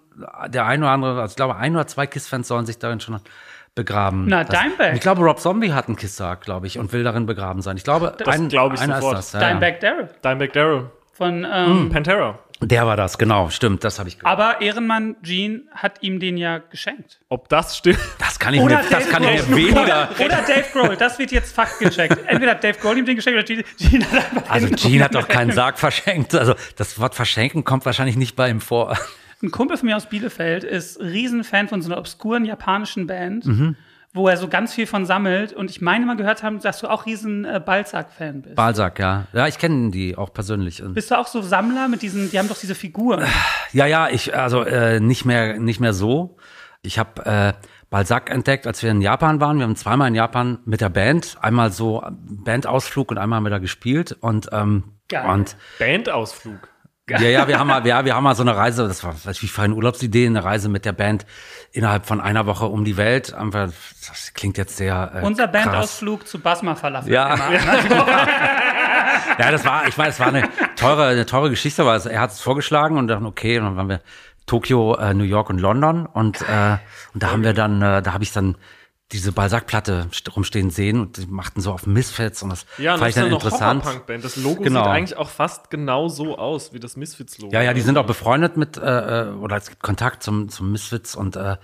[0.48, 3.20] der ein oder andere, also ich glaube, ein oder zwei Kiss-Fans sollen sich darin schon
[3.74, 4.24] begraben.
[4.28, 4.94] Na, Das- Dimebag.
[4.94, 7.76] Ich glaube, Rob Zombie hat einen Kiss-Sarg, glaube ich, und will darin begraben sein.
[7.76, 9.18] Ich glaube, Das ein, glaube ich einer sofort.
[9.18, 9.42] ist das.
[9.42, 9.48] Ja.
[9.48, 10.90] Dimebag Darrell Dimebag Darrell.
[11.12, 12.38] von ähm, Pantera.
[12.62, 14.32] Der war das, genau, stimmt, das habe ich gehört.
[14.32, 17.20] Aber Ehrenmann Gene hat ihm den ja geschenkt.
[17.28, 17.98] Ob das stimmt?
[18.18, 19.82] Das kann ich mir, das kann ich mir weniger.
[19.82, 22.18] Oder, oder Dave Grohl, das wird jetzt Fakt gecheckt.
[22.26, 25.14] Entweder hat Dave Grohl ihm den geschenkt oder Gene, Gene hat einfach Also Gene hat
[25.14, 26.34] doch keinen Sarg verschenkt.
[26.34, 28.96] Also das Wort verschenken kommt wahrscheinlich nicht bei ihm vor.
[29.42, 33.76] Ein Kumpel von mir aus Bielefeld ist Riesenfan von so einer obskuren japanischen Band, Mhm.
[34.16, 35.52] Wo er so ganz viel von sammelt.
[35.52, 38.54] Und ich meine mal gehört haben, dass du auch riesen äh, Balzac-Fan bist.
[38.56, 39.26] Balzac, ja.
[39.32, 40.82] Ja, ich kenne die auch persönlich.
[40.82, 43.24] Und bist du auch so Sammler mit diesen, die haben doch diese Figuren.
[43.72, 46.36] Ja, ja, ich, also äh, nicht mehr, nicht mehr so.
[46.82, 47.52] Ich habe äh,
[47.90, 49.58] Balzac entdeckt, als wir in Japan waren.
[49.58, 53.50] Wir haben zweimal in Japan mit der Band, einmal so Bandausflug und einmal haben wir
[53.50, 54.16] da gespielt.
[54.20, 55.28] Und, ähm, Geil.
[55.28, 56.68] und Bandausflug.
[57.08, 59.42] Ja, ja, wir haben mal, ja, wir haben mal so eine Reise, das war weiß
[59.42, 61.24] ich, wie eine Urlaubsidee, eine Reise mit der Band
[61.72, 63.32] innerhalb von einer Woche um die Welt.
[63.32, 63.70] Einfach,
[64.06, 65.64] das klingt jetzt sehr äh, Unser krass.
[65.64, 67.12] Bandausflug zu Basma Falafel.
[67.12, 67.34] Ja.
[67.34, 68.16] Immer.
[69.38, 72.30] Ja, das war, ich weiß, es war eine teure, eine teure Geschichte, weil er hat
[72.30, 74.00] es vorgeschlagen und dann okay, und dann waren wir
[74.46, 76.78] Tokio, äh, New York und London und äh,
[77.12, 78.56] und da haben wir dann, äh, da habe ich dann
[79.12, 82.98] diese Balzac-Platte st- rumstehen sehen und die machten so auf Misfits und das Ja, und
[83.00, 83.82] fand das ich ist dann interessant.
[83.84, 84.24] Punk-Band.
[84.24, 84.82] Das Logo Genau.
[84.82, 87.52] sieht eigentlich auch fast genau so aus wie das Misfits-Logo.
[87.52, 90.72] Ja, ja, die sind auch befreundet mit, äh, äh, oder es gibt Kontakt zum, zum
[90.72, 91.56] Misfits und äh,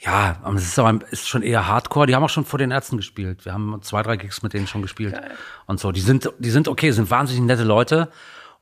[0.00, 2.06] ja, aber es ist aber ist schon eher Hardcore.
[2.06, 3.44] Die haben auch schon vor den Ärzten gespielt.
[3.44, 5.20] Wir haben zwei, drei Gigs mit denen schon gespielt.
[5.66, 5.90] Und so.
[5.90, 8.08] Die sind, die sind okay, sind wahnsinnig nette Leute.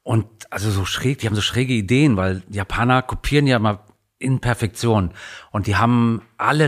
[0.02, 3.80] Und also so schräg, die haben so schräge Ideen, weil die Japaner kopieren ja mal
[4.18, 5.10] in Perfektion.
[5.50, 6.66] Und die haben alle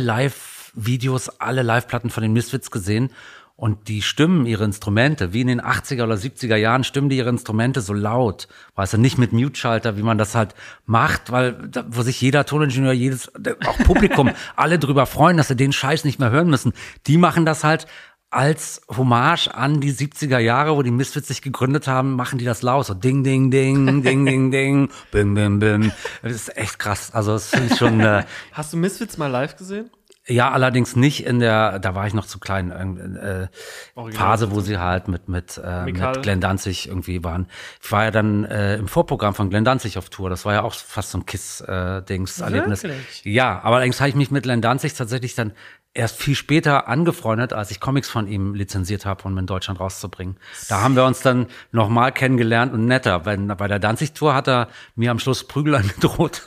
[0.78, 3.10] Live-Videos, alle Live-Platten von den Misfits gesehen.
[3.56, 7.28] Und die stimmen ihre Instrumente, wie in den 80er oder 70er Jahren, stimmen die ihre
[7.28, 8.46] Instrumente so laut.
[8.76, 10.54] Weißt du, nicht mit Mute-Schalter, wie man das halt
[10.86, 13.32] macht, weil, da, wo sich jeder Toningenieur, jedes,
[13.66, 16.72] auch Publikum, alle drüber freuen, dass sie den Scheiß nicht mehr hören müssen.
[17.08, 17.88] Die machen das halt
[18.30, 22.62] als Hommage an die 70er Jahre, wo die Misfits sich gegründet haben, machen die das
[22.62, 22.86] laut.
[22.86, 25.90] So ding, ding, ding, ding, ding, ding, bim, bim, bim.
[26.22, 27.10] Das ist echt krass.
[27.12, 29.90] Also, das finde ich schon, äh, Hast du Misfits mal live gesehen?
[30.28, 33.48] Ja, allerdings nicht in der, da war ich noch zu klein, äh,
[33.94, 34.12] Original.
[34.12, 36.14] Phase, wo sie halt mit, mit, äh, Mikal.
[36.14, 37.46] mit Glenn Danzig irgendwie waren.
[37.82, 40.28] Ich war ja dann äh, im Vorprogramm von Glenn Danzig auf Tour.
[40.28, 42.82] Das war ja auch fast so ein Kiss-Dings-Erlebnis.
[42.82, 43.22] Wirklich?
[43.24, 45.52] ja, aber allerdings habe ich mich mit Glenn Danzig tatsächlich dann
[45.94, 50.36] erst viel später angefreundet, als ich Comics von ihm lizenziert habe, um in Deutschland rauszubringen.
[50.68, 53.20] Da haben wir uns dann nochmal kennengelernt und netter.
[53.20, 56.42] Bei, bei der Danzig-Tour hat er mir am Schluss Prügel angedroht.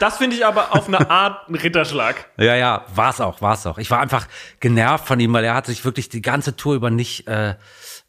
[0.00, 2.26] Das finde ich aber auf eine Art ein Ritterschlag.
[2.36, 3.78] Ja, ja, war's auch, war's auch.
[3.78, 4.26] Ich war einfach
[4.60, 7.54] genervt von ihm, weil er hat sich wirklich die ganze Tour über nicht äh,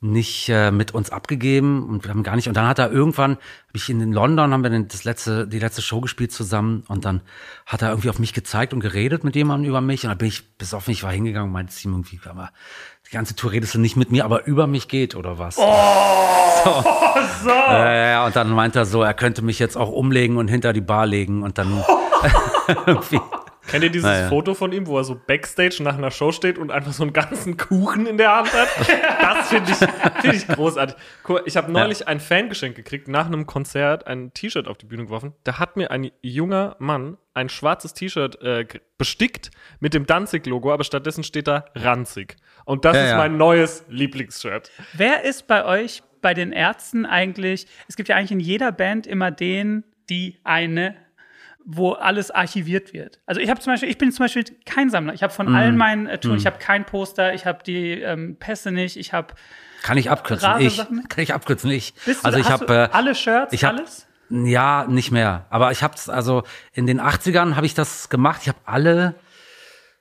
[0.01, 2.47] nicht äh, mit uns abgegeben und wir haben gar nicht.
[2.47, 5.81] Und dann hat er irgendwann, hab ich in London haben wir das letzte, die letzte
[5.81, 7.21] Show gespielt zusammen und dann
[7.65, 10.27] hat er irgendwie auf mich gezeigt und geredet mit jemandem über mich und dann bin
[10.27, 12.51] ich besoffen, ich war hingegangen und meinte zu ihm irgendwie, aber
[13.07, 15.57] die ganze Tour redest du nicht mit mir, aber über mich geht oder was?
[15.57, 15.61] Oh,
[17.43, 17.49] so.
[17.49, 20.73] Äh, ja, und dann meinte er so, er könnte mich jetzt auch umlegen und hinter
[20.73, 21.83] die Bar legen und dann
[22.85, 23.19] irgendwie.
[23.67, 24.29] Kennt ihr dieses Naja.
[24.29, 27.13] Foto von ihm, wo er so Backstage nach einer Show steht und einfach so einen
[27.13, 28.67] ganzen Kuchen in der Hand hat?
[29.21, 29.77] Das finde ich,
[30.21, 30.95] find ich großartig.
[31.45, 35.33] Ich habe neulich ein Fangeschenk gekriegt, nach einem Konzert ein T-Shirt auf die Bühne geworfen.
[35.43, 38.65] Da hat mir ein junger Mann ein schwarzes T-Shirt äh,
[38.97, 42.37] bestickt mit dem Danzig-Logo, aber stattdessen steht da ranzig.
[42.63, 43.17] Und das Ja, ist ja.
[43.17, 44.71] mein neues Lieblingsshirt.
[44.93, 47.67] Wer ist bei euch bei den Ärzten eigentlich?
[47.87, 50.95] Es gibt ja eigentlich in jeder Band immer den, die eine,
[51.65, 53.19] wo alles archiviert wird.
[53.25, 55.13] Also ich habe zum Beispiel, ich bin zum Beispiel kein Sammler.
[55.13, 58.37] Ich habe von allen meinen äh, Touren, ich habe kein Poster, ich habe die ähm,
[58.39, 59.33] Pässe nicht, ich habe
[59.81, 60.49] Kann ich abkürzen?
[60.59, 60.75] Ich.
[60.75, 61.07] Sachen?
[61.09, 61.71] Kann ich abkürzen?
[61.71, 61.93] Ich.
[62.05, 64.07] Bist du, also ich habe äh, alle Shirts, ich hab- alles?
[64.29, 65.45] Ja, nicht mehr.
[65.49, 68.41] Aber ich habe also in den 80ern habe ich das gemacht.
[68.43, 69.15] Ich habe alle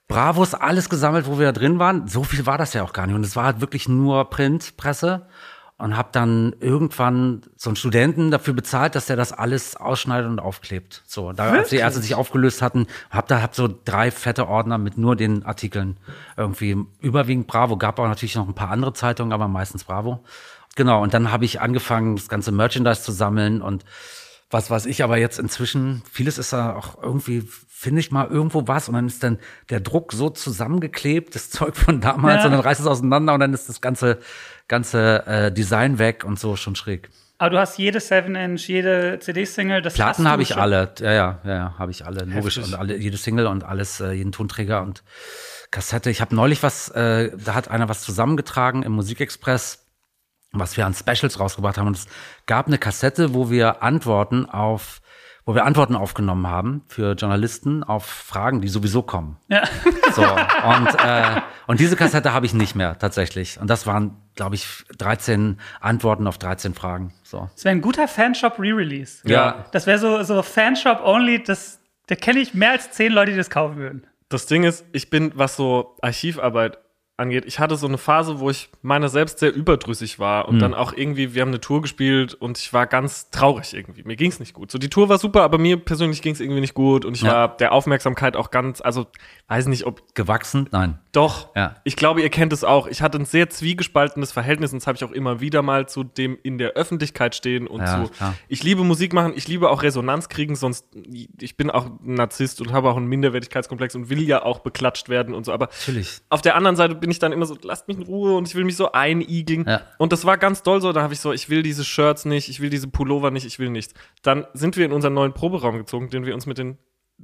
[0.08, 2.08] Bravos, alles gesammelt, wo wir da drin waren.
[2.08, 3.16] So viel war das ja auch gar nicht.
[3.16, 5.26] Und es war halt wirklich nur Print, Presse.
[5.84, 10.38] Und habe dann irgendwann so einen Studenten dafür bezahlt, dass der das alles ausschneidet und
[10.40, 11.02] aufklebt.
[11.06, 11.76] So, da als die?
[11.76, 15.98] Ärzte sich aufgelöst hatten, hab da hab so drei fette Ordner mit nur den Artikeln
[16.38, 17.76] irgendwie überwiegend Bravo.
[17.76, 20.24] Gab auch natürlich noch ein paar andere Zeitungen, aber meistens Bravo.
[20.74, 21.02] Genau.
[21.02, 23.84] Und dann habe ich angefangen, das ganze Merchandise zu sammeln und
[24.50, 28.68] was weiß ich, aber jetzt inzwischen, vieles ist da auch irgendwie, finde ich mal irgendwo
[28.68, 32.46] was und dann ist dann der Druck so zusammengeklebt, das Zeug von damals Ja.
[32.46, 34.18] und dann reißt es auseinander und dann ist das ganze,
[34.68, 37.10] ganze äh, Design weg und so schon schräg.
[37.38, 40.58] Aber du hast jede 7-Inch, jede CD-Single, das Platten habe ich schon.
[40.58, 42.56] alle, ja, ja, ja, habe ich alle, logisch.
[42.56, 42.72] Heftig.
[42.72, 45.02] Und alle, jede Single und alles, äh, jeden Tonträger und
[45.70, 46.10] Kassette.
[46.10, 49.84] Ich habe neulich was, äh, da hat einer was zusammengetragen im Musikexpress,
[50.52, 51.88] was wir an Specials rausgebracht haben.
[51.88, 52.06] Und es
[52.46, 55.00] gab eine Kassette, wo wir Antworten auf,
[55.46, 59.36] wo wir Antworten aufgenommen haben für Journalisten auf Fragen, die sowieso kommen.
[59.48, 59.64] Ja.
[60.12, 63.60] So, und, äh, und diese Kassette habe ich nicht mehr tatsächlich.
[63.60, 67.12] Und das waren, glaube ich, 13 Antworten auf 13 Fragen.
[67.24, 67.48] So.
[67.54, 69.28] Das wäre ein guter Fanshop Re-Release.
[69.28, 69.64] Ja.
[69.72, 73.36] Das wäre so, so Fanshop Only, das, da kenne ich mehr als zehn Leute, die
[73.36, 74.06] das kaufen würden.
[74.28, 76.78] Das Ding ist, ich bin, was so Archivarbeit
[77.16, 80.74] angeht, ich hatte so eine Phase, wo ich meiner selbst sehr überdrüssig war und dann
[80.74, 84.02] auch irgendwie, wir haben eine Tour gespielt und ich war ganz traurig irgendwie.
[84.02, 84.70] Mir ging es nicht gut.
[84.72, 87.22] So, die Tour war super, aber mir persönlich ging es irgendwie nicht gut und ich
[87.22, 87.32] Ja.
[87.32, 89.06] war der Aufmerksamkeit auch ganz, also
[89.46, 90.68] weiß nicht, ob Gewachsen?
[90.72, 90.98] Nein.
[91.12, 91.54] doch.
[91.54, 91.76] Ja.
[91.84, 92.88] Ich glaube, ihr kennt es auch.
[92.88, 96.02] Ich hatte ein sehr zwiegespaltenes Verhältnis und das habe ich auch immer wieder mal zu
[96.02, 98.10] dem in der Öffentlichkeit stehen und Ja, zu.
[98.10, 98.34] klar.
[98.48, 100.86] Ich liebe Musik machen, ich liebe auch Resonanz kriegen, sonst
[101.40, 105.08] ich bin auch ein Narzisst und habe auch einen Minderwertigkeitskomplex und will ja auch beklatscht
[105.08, 105.52] werden und so.
[105.52, 106.18] Aber Natürlich.
[106.30, 108.54] auf der anderen Seite bin ich dann immer so, lasst mich in Ruhe und ich
[108.54, 109.66] will mich so einigeln.
[109.68, 109.82] Ja.
[109.98, 110.90] Und das war ganz doll so.
[110.94, 113.58] Da habe ich so, ich will diese Shirts nicht, ich will diese Pullover nicht, ich
[113.58, 113.92] will nichts.
[114.22, 116.78] Dann sind wir in unseren neuen Proberaum gezogen, den wir uns mit den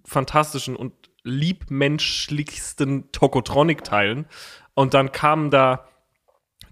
[0.04, 4.26] fantastischen und liebmenschlichsten Tokotronic teilen.
[4.74, 5.86] Und dann kamen da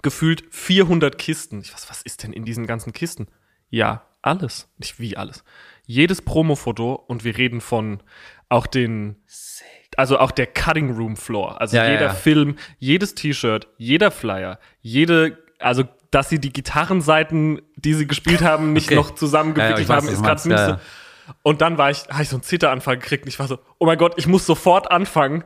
[0.03, 1.63] gefühlt 400 Kisten.
[1.63, 3.29] Ich was, was ist denn in diesen ganzen Kisten?
[3.71, 4.69] Ja, alles.
[4.77, 5.45] Nicht wie alles.
[5.87, 8.03] Jedes Promofoto und wir reden von
[8.49, 9.17] auch den,
[9.97, 11.61] also auch der Cutting Room Floor.
[11.61, 12.15] Also Ja, jeder ja.
[12.15, 18.73] Film, jedes T-Shirt, jeder Flyer, jede, also dass sie die Gitarrenseiten, die sie gespielt haben,
[18.73, 18.95] nicht Okay.
[18.95, 20.81] noch zusammengewickelt Ja, haben, ist gerade Ja.
[21.43, 23.85] Und dann war ich, habe ich so einen Zitteranfall gekriegt und ich war so, oh
[23.85, 25.45] mein Gott, ich muss sofort anfangen,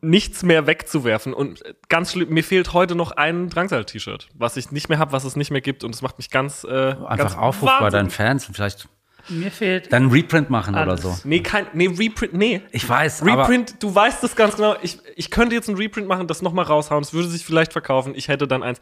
[0.00, 1.34] nichts mehr wegzuwerfen.
[1.34, 5.12] Und äh, ganz schlimm, mir fehlt heute noch ein Drangsal-T-Shirt, was ich nicht mehr habe,
[5.12, 5.84] was es nicht mehr gibt.
[5.84, 8.08] Und es macht mich ganz, äh, Einfach ganz Aufruf bei deinen.
[8.10, 8.88] Fans und vielleicht
[9.28, 9.92] Mir fehlt.
[9.92, 11.02] dann einen Reprint machen oder Alles.
[11.02, 11.16] so.
[11.24, 12.62] Nee, kein, nee, Reprint, nee.
[12.70, 14.76] Ich weiß, aber Reprint, du weißt das ganz genau.
[14.82, 17.02] Ich, ich könnte jetzt einen Reprint machen, das nochmal raushauen.
[17.02, 18.12] Es würde sich vielleicht verkaufen.
[18.14, 18.80] Ich hätte dann eins.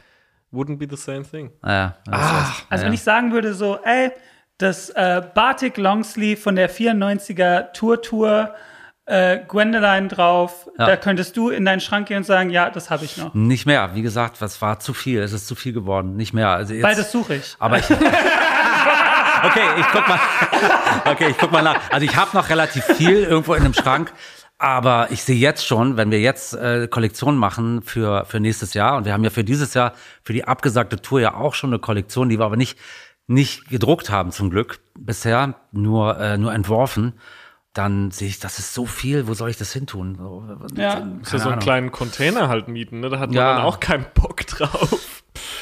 [0.52, 1.50] Wouldn't be the same thing.
[1.64, 2.86] ja, ja, Ah, Also ja.
[2.88, 4.12] wenn ich sagen würde so, ey,
[4.58, 8.54] das äh, Batik Longsleeve von der 94er Tour Tour,
[9.06, 10.86] äh, Gwendoline drauf, Ja.
[10.86, 13.34] da könntest du in deinen Schrank gehen und sagen, ja, das habe ich noch.
[13.34, 13.90] nicht mehr.
[13.94, 15.20] Wie gesagt, was war zu viel?
[15.20, 16.16] Es ist zu viel geworden.
[16.16, 16.48] Nicht mehr.
[16.50, 17.56] Also jetzt, Weil das suche ich.
[17.58, 17.84] Aber ich.
[19.44, 20.18] okay, ich guck mal.
[21.06, 21.80] Okay, ich guck mal nach.
[21.90, 24.12] Also ich habe noch relativ viel irgendwo in einem Schrank.
[24.58, 28.96] Aber ich sehe jetzt schon, wenn wir jetzt äh, Kollektionen machen für, für nächstes Jahr,
[28.96, 31.78] und wir haben ja für dieses Jahr, für die abgesagte Tour ja auch schon eine
[31.78, 32.78] Kollektion, die wir aber nicht,
[33.26, 37.12] nicht gedruckt haben zum Glück bisher, nur, äh, nur entworfen,
[37.74, 40.16] dann sehe ich, das ist so viel, wo soll ich das hin tun?
[40.18, 40.44] So,
[40.74, 41.00] Ja.
[41.00, 43.10] ja so einen kleinen Container halt mieten, ne?
[43.10, 43.56] Da hat man Ja.
[43.56, 45.15] dann auch keinen Bock drauf.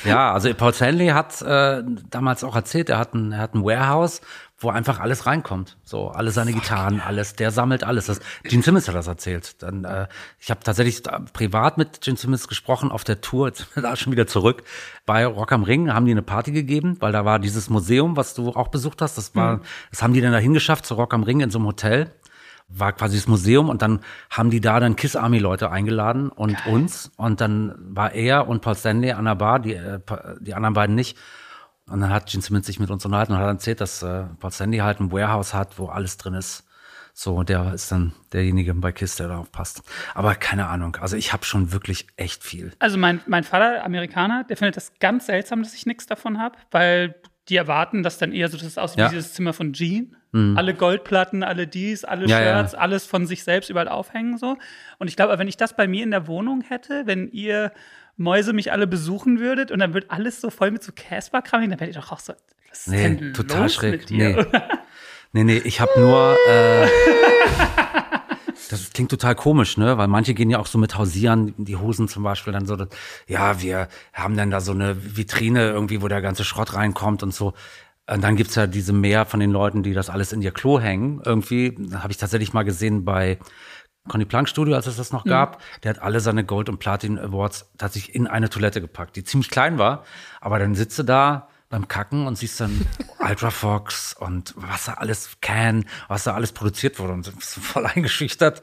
[0.05, 3.65] Ja, also Paul Stanley hat äh, damals auch erzählt, er hat ein, er hat ein
[3.65, 4.21] Warehouse,
[4.59, 5.77] wo einfach alles reinkommt.
[5.85, 8.07] So, alle seine Gitarren, alles, der sammelt alles.
[8.07, 9.63] Das, Gene Simmons hat das erzählt.
[9.63, 10.07] Dann, äh,
[10.39, 13.97] ich habe tatsächlich privat mit Gene Simmons gesprochen auf der Tour, jetzt sind wir da
[13.97, 14.65] schon wieder zurück.
[15.07, 18.35] Bei Rock am Ring haben die eine Party gegeben, weil da war dieses Museum, was
[18.35, 21.23] du auch besucht hast, das war, das haben die dann dahin geschafft, zu Rock am
[21.23, 22.11] Ring in so einem Hotel
[22.69, 24.01] war quasi das Museum und dann
[24.31, 28.63] haben die da dann Kiss Army Leute eingeladen und uns und dann war er und
[28.63, 30.01] Paul Stanley an der Bar, die, äh,
[30.41, 31.17] die anderen beiden nicht.
[31.87, 34.51] Und dann hat Gene Simmons sich mit uns unterhalten und hat erzählt, dass äh, Paul
[34.51, 36.65] Stanley halt ein Warehouse hat, wo alles drin ist.
[37.17, 39.83] So, und der ist dann derjenige bei Kiss, der darauf passt.
[40.15, 42.73] Aber keine Ahnung, also ich habe schon wirklich echt viel.
[42.81, 46.57] Also mein, mein Vater, Amerikaner, der findet das ganz seltsam, dass ich nichts davon habe,
[46.73, 47.15] weil
[47.49, 49.11] die erwarten, dass dann eher so das aussieht Ja.
[49.11, 50.17] wie dieses Zimmer von Jean.
[50.57, 52.59] Alle Goldplatten, alle dies, alle Ja, ja.
[52.59, 54.57] Shirts, alles von sich selbst überall aufhängen so.
[54.99, 57.71] Und ich glaube, wenn ich das bei mir in der Wohnung hätte, wenn ihr
[58.17, 61.79] Mäuse mich alle besuchen würdet und dann wird alles so voll mit so Casper-Kram, dann
[61.79, 62.33] wäre ich doch auch so,
[62.69, 63.93] was ist Nee, denn total schräg.
[63.93, 64.49] mit dir?
[64.53, 64.61] Nee.
[65.33, 66.37] nee, nee, ich habe nur.
[66.49, 66.89] Äh,
[68.71, 69.99] das klingt total komisch, ne?
[69.99, 72.77] Weil manche gehen ja auch so mit Hausieren, die Hosen zum Beispiel, dann so,
[73.27, 77.35] ja, wir haben dann da so eine Vitrine irgendwie, wo der ganze Schrott reinkommt und
[77.35, 77.55] so.
[78.07, 80.79] Und dann gibt's ja diese mehr von den Leuten, die das alles in ihr Klo
[80.79, 81.23] hängen.
[81.25, 83.39] Irgendwie habe ich tatsächlich mal gesehen bei
[84.09, 85.63] Conny Plank Studio, als es das noch gab.
[85.83, 89.51] Der hat alle seine Gold- und Platin Awards tatsächlich in eine Toilette gepackt, die ziemlich
[89.51, 90.05] klein war.
[90.43, 92.87] Aber dann sitzt du da beim Kacken und siehst dann
[93.19, 97.85] Ultra Fox und was da alles can, was da alles produziert wurde und bist voll
[97.85, 98.63] eingeschüchtert.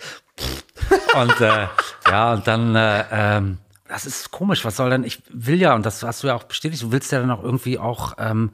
[1.14, 1.68] Und äh,
[2.08, 3.58] ja, und dann, äh, ähm,
[3.90, 6.44] das ist komisch, was soll denn, ich will ja, und das hast du ja auch
[6.44, 8.52] bestätigt, du willst ja dann auch irgendwie auch, ähm,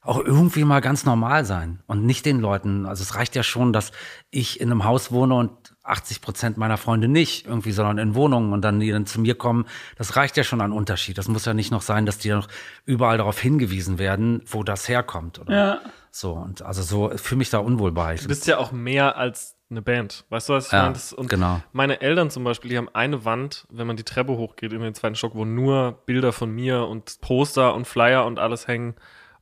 [0.00, 3.74] auch irgendwie mal ganz normal sein und nicht den Leuten, also es reicht ja schon,
[3.74, 3.92] dass
[4.30, 5.50] ich in einem Haus wohne und
[5.90, 9.34] 80 Prozent meiner Freunde nicht irgendwie, sondern in Wohnungen und dann die dann zu mir
[9.34, 11.18] kommen, das reicht ja schon an Unterschied.
[11.18, 12.48] Das muss ja nicht noch sein, dass die noch
[12.86, 15.80] überall darauf hingewiesen werden, wo das herkommt oder Ja.
[16.10, 16.32] so.
[16.32, 18.14] Und also so fühle mich da unwohl bei.
[18.16, 20.24] Du bist ja auch mehr als eine Band.
[20.30, 20.94] Weißt du, was ich Ja, meine?
[20.94, 21.62] Das- Und genau.
[21.72, 24.94] meine Eltern zum Beispiel, die haben eine Wand, wenn man die Treppe hochgeht in den
[24.94, 28.94] zweiten Stock, wo nur Bilder von mir und Poster und Flyer und alles hängen.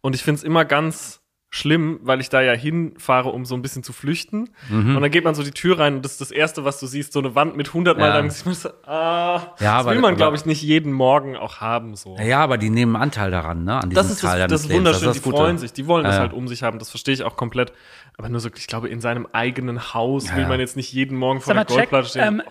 [0.03, 3.63] Und ich finde es immer ganz schlimm, weil ich da ja hinfahre, um so ein
[3.63, 4.51] bisschen zu flüchten.
[4.69, 4.97] Mhm.
[4.97, 6.87] Und dann geht man so die Tür rein und das ist das Erste, was du
[6.87, 8.31] siehst, so eine Wand mit 100 Mal Ja.
[8.31, 11.97] so, Ah, Ja, das aber- will man, glaube ich, nicht jeden Morgen auch haben.
[11.97, 12.17] So.
[12.19, 13.81] Ja, aber die nehmen Anteil daran, ne?
[13.83, 14.77] An Das ist Teil das, das Lebens.
[14.79, 15.37] wunderschön, ist die das Gute.
[15.39, 16.29] freuen sich, die wollen das Ja, ja.
[16.29, 17.73] halt um sich haben, das verstehe ich auch komplett.
[18.19, 21.17] Aber nur so, ich glaube, in seinem eigenen Haus Ja, will man jetzt nicht jeden
[21.17, 22.41] Morgen vor der Goldplatte check, stehen.
[22.41, 22.43] ähm,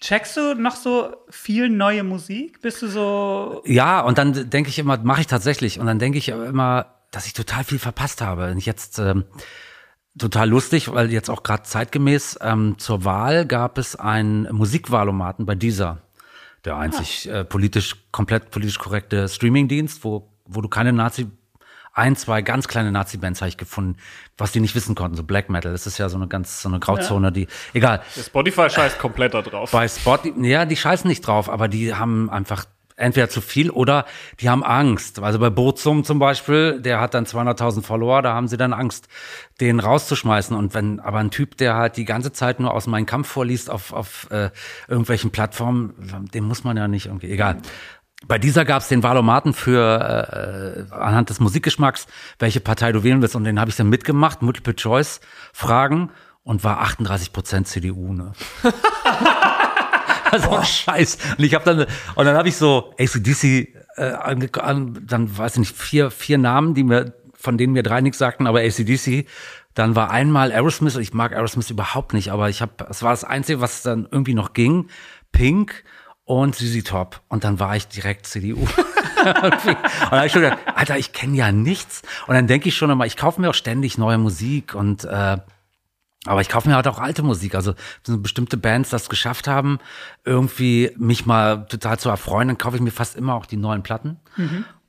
[0.00, 2.60] checkst du noch so viel neue Musik?
[2.62, 3.62] Bist du so.
[3.64, 5.78] Ja, und dann denke ich immer, mache ich tatsächlich.
[5.78, 8.50] Und dann denke ich immer, dass ich total viel verpasst habe.
[8.50, 9.24] Und jetzt ähm,
[10.18, 15.54] total lustig, weil jetzt auch gerade zeitgemäß ähm, zur Wahl gab es einen Musikwahlomaten bei
[15.54, 16.02] dieser,
[16.64, 21.26] der einzig äh, politisch komplett politisch korrekte Streamingdienst, wo wo du keine Nazi
[21.94, 23.96] ein, zwei ganz kleine Nazi-Bands habe ich gefunden,
[24.36, 25.70] was die nicht wissen konnten, so Black Metal.
[25.70, 28.02] Das ist ja so eine ganz, so eine Grauzone, die, egal.
[28.16, 29.70] Der Spotify scheißt komplett da drauf.
[29.70, 32.64] Bei Spotify, ja, die scheißen nicht drauf, aber die haben einfach
[32.96, 34.04] entweder zu viel oder
[34.40, 35.18] die haben Angst.
[35.18, 39.08] Also bei Bozum zum Beispiel, der hat dann 200.000 Follower, da haben sie dann Angst,
[39.60, 40.56] den rauszuschmeißen.
[40.56, 43.70] Und wenn aber ein Typ, der halt die ganze Zeit nur aus meinem Kampf vorliest
[43.70, 44.50] auf, auf äh,
[44.88, 45.94] irgendwelchen Plattformen,
[46.32, 47.58] den muss man ja nicht irgendwie, egal.
[48.26, 52.06] Bei dieser gab es den Valomaten für äh, anhand des Musikgeschmacks,
[52.38, 53.36] welche Partei du wählen willst.
[53.36, 55.20] Und den habe ich dann mitgemacht, Multiple Choice
[55.52, 56.10] Fragen
[56.42, 58.14] und war 38 Prozent CDU.
[58.14, 58.32] Ne?
[60.44, 60.62] Also oh.
[60.62, 61.18] Scheiß.
[61.38, 65.58] Und ich habe dann und dann habe ich so ACDC äh, an, dann weiß ich
[65.60, 69.26] nicht vier vier Namen, die mir von denen mir drei nichts sagten, aber ACDC.
[69.74, 70.96] Dann war einmal Aerosmith.
[70.96, 74.34] Ich mag Aerosmith überhaupt nicht, aber ich habe es war das einzige, was dann irgendwie
[74.34, 74.88] noch ging.
[75.30, 75.84] Pink
[76.24, 77.20] und ZZ Top.
[77.28, 78.60] Und dann war ich direkt CDU.
[78.60, 78.68] und
[79.24, 82.02] dann habe ich schon gedacht, Alter, ich kenne ja nichts.
[82.26, 85.38] Und dann denke ich schon immer, ich kaufe mir auch ständig neue Musik und äh,
[86.26, 87.54] aber ich kaufe mir halt auch alte Musik.
[87.54, 89.78] Also so bestimmte Bands das geschafft haben,
[90.24, 93.82] irgendwie mich mal total zu erfreuen, dann kaufe ich mir fast immer auch die neuen
[93.82, 94.18] Platten.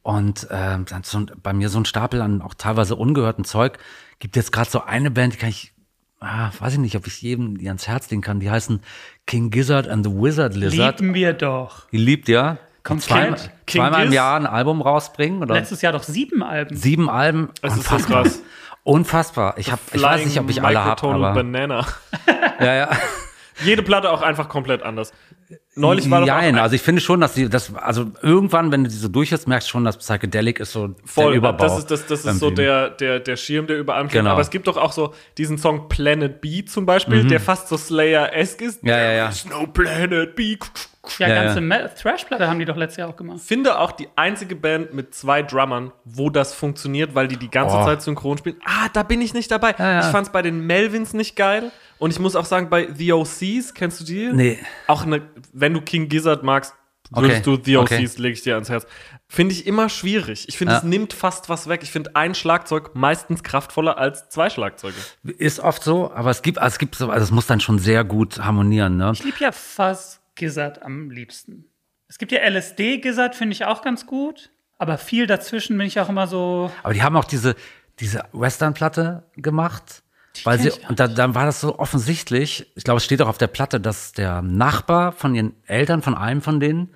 [0.02, 3.80] Und äh, dann so, bei mir so ein Stapel an auch teilweise ungehörten Zeug.
[4.20, 5.74] Gibt jetzt gerade so eine Band, die kann ich,
[6.20, 8.40] ah, weiß ich nicht, ob ich jedem die ans Herz legen kann.
[8.40, 8.82] Die heißen
[9.26, 11.00] King Gizzard and the Wizard Lizard.
[11.00, 11.90] Lieben wir doch.
[11.90, 12.60] Die liebt ja.
[12.84, 13.08] Komplett.
[13.08, 14.14] Zweimal, King zweimal im?
[14.14, 16.78] Jahr ein Album rausbringen oder Letztes Jahr doch sieben Alben.
[16.78, 17.50] sieben Alben.
[17.64, 18.44] Es ist so krass.
[18.86, 19.56] Unfassbar.
[19.58, 21.88] Ich, hab, ich weiß nicht, ob ich alle habe, aber Banana.
[22.60, 22.90] ja, ja.
[23.64, 25.12] Jede Platte auch einfach komplett anders.
[25.76, 28.84] Neulich war doch Nein, ein- also ich finde schon, dass die, das, also irgendwann, wenn
[28.84, 31.64] du die so durchhörst, merkst du schon, dass Psychedelic ist so Voll, der Überbau.
[31.64, 34.20] das ist, das, das ist so der, der, der Schirm, der über allem steht.
[34.22, 34.32] Genau.
[34.32, 37.78] Aber es gibt doch auch so diesen Song Planet B zum Beispiel, der fast so
[37.78, 38.84] Slayer-esque ist.
[38.84, 38.90] Mhm.
[38.90, 39.24] Ja, ja, ja.
[39.30, 40.58] There's no Planet B.
[41.20, 41.88] Ja, Ja, ganze ja.
[41.90, 43.40] Thrash-Platte haben die doch letztes Jahr auch gemacht.
[43.42, 47.76] Finde auch die einzige Band mit zwei Drummern, wo das funktioniert, weil die die ganze
[47.78, 47.84] Oh.
[47.86, 48.58] Zeit synchron spielen.
[48.66, 49.76] Ah, da bin ich nicht dabei.
[49.78, 50.00] Ja, ja.
[50.00, 51.72] Ich fand's bei den Melvins nicht geil.
[51.98, 54.30] Und ich muss auch sagen, bei The OCs, kennst du die?
[54.34, 54.60] Nee.
[54.88, 55.22] Auch eine,
[55.54, 56.74] wenn du King Gizzard magst,
[57.12, 57.58] würdest Okay.
[57.58, 58.10] du The OCs, Okay.
[58.18, 58.86] leg ich dir ans Herz.
[59.28, 60.48] Finde ich immer schwierig.
[60.50, 60.78] Ich finde, Ja.
[60.80, 61.82] es nimmt fast was weg.
[61.84, 64.96] Ich finde ein Schlagzeug meistens kraftvoller als zwei Schlagzeuge.
[65.24, 67.80] Ist oft so, aber es gibt, also es gibt so, also es muss dann schon
[67.80, 69.12] sehr gut harmonieren, ne?
[69.14, 71.66] Ich liebe ja Fuzz Gizzard am liebsten.
[72.08, 74.52] Es gibt ja LSD Gizzard, finde ich auch ganz gut.
[74.78, 76.72] Aber viel dazwischen bin ich auch immer so.
[76.84, 77.56] Aber die haben auch diese,
[78.00, 80.04] diese Western-Platte gemacht.
[80.44, 83.30] Weil kenn sie, und da, dann war das so offensichtlich, ich glaube, es steht auch
[83.30, 86.94] auf der Platte, dass der Nachbar von ihren Eltern, von einem von denen,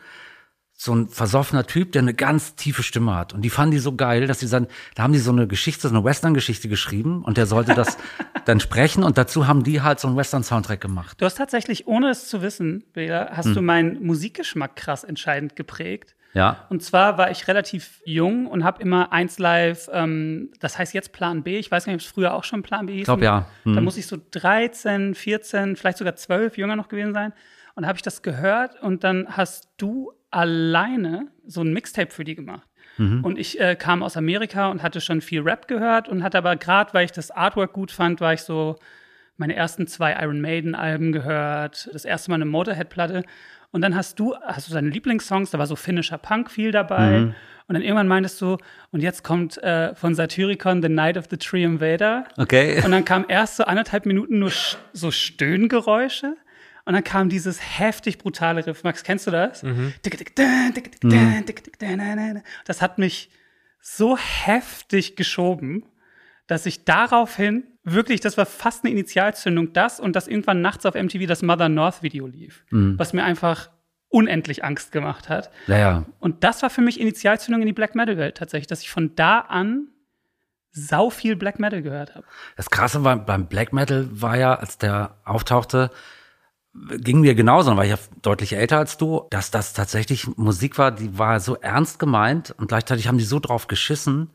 [0.81, 3.33] so ein versoffener Typ, der eine ganz tiefe Stimme hat.
[3.33, 5.89] Und die fanden die so geil, dass sie sagen, da haben die so eine Geschichte,
[5.89, 7.97] so eine Western-Geschichte geschrieben und der sollte das
[8.45, 11.19] dann sprechen und dazu haben die halt so einen Western-Soundtrack gemacht.
[11.19, 13.55] Du hast tatsächlich, ohne es zu wissen, Bela, hast Hm.
[13.55, 16.15] du meinen Musikgeschmack krass entscheidend geprägt.
[16.33, 16.65] Ja.
[16.69, 21.11] Und zwar war ich relativ jung und habe immer eins live, ähm, das heißt jetzt
[21.11, 21.57] Plan B.
[21.57, 23.01] Ich weiß nicht, ob es früher auch schon Plan B hieß.
[23.01, 23.47] Ich glaube ja.
[23.63, 23.75] Hm.
[23.75, 27.33] Da muss ich so 13, 14, vielleicht sogar 12 jünger noch gewesen sein.
[27.75, 32.35] Und habe ich das gehört und dann hast du alleine so ein Mixtape für die
[32.35, 32.67] gemacht.
[32.97, 33.23] Mhm.
[33.23, 36.55] Und ich äh, kam aus Amerika und hatte schon viel Rap gehört und hatte aber
[36.55, 38.75] gerade, weil ich das Artwork gut fand, war ich so
[39.37, 43.23] meine ersten zwei Iron Maiden Alben gehört, das erste Mal eine Motorhead-Platte.
[43.71, 47.19] Und dann hast du, hast du deine Lieblingssongs, da war so finnischer Punk viel dabei.
[47.19, 47.35] Mhm.
[47.67, 48.57] Und dann irgendwann meintest du,
[48.91, 52.25] und jetzt kommt äh, von Satyricon The Night of the Tree Invader.
[52.37, 52.81] Okay.
[52.83, 54.51] Und dann kam erst so anderthalb Minuten nur
[54.91, 56.35] so Stöhngeräusche.
[56.89, 58.83] Und dann kam dieses heftig brutale Riff.
[58.83, 59.61] Max, kennst du das?
[62.65, 63.29] Das hat mich
[63.79, 65.85] so heftig geschoben,
[66.47, 70.95] dass ich daraufhin wirklich, das war fast eine Initialzündung, das und dass irgendwann nachts auf
[70.95, 73.69] MTV das Mother North Video lief, was mir einfach
[74.07, 75.51] unendlich Angst gemacht hat.
[75.67, 76.05] Ja, ja.
[76.17, 79.15] Und das war für mich Initialzündung in die Black Metal Welt tatsächlich, dass ich von
[79.15, 79.89] da an
[80.71, 82.25] sau viel Black Metal gehört habe.
[82.55, 85.91] Das Krasse war, beim Black Metal war ja, als der auftauchte,
[86.97, 90.77] ging mir genauso, dann war ich ja deutlich älter als du, dass das tatsächlich Musik
[90.77, 94.29] war, die war so ernst gemeint und gleichzeitig haben die so drauf geschissen,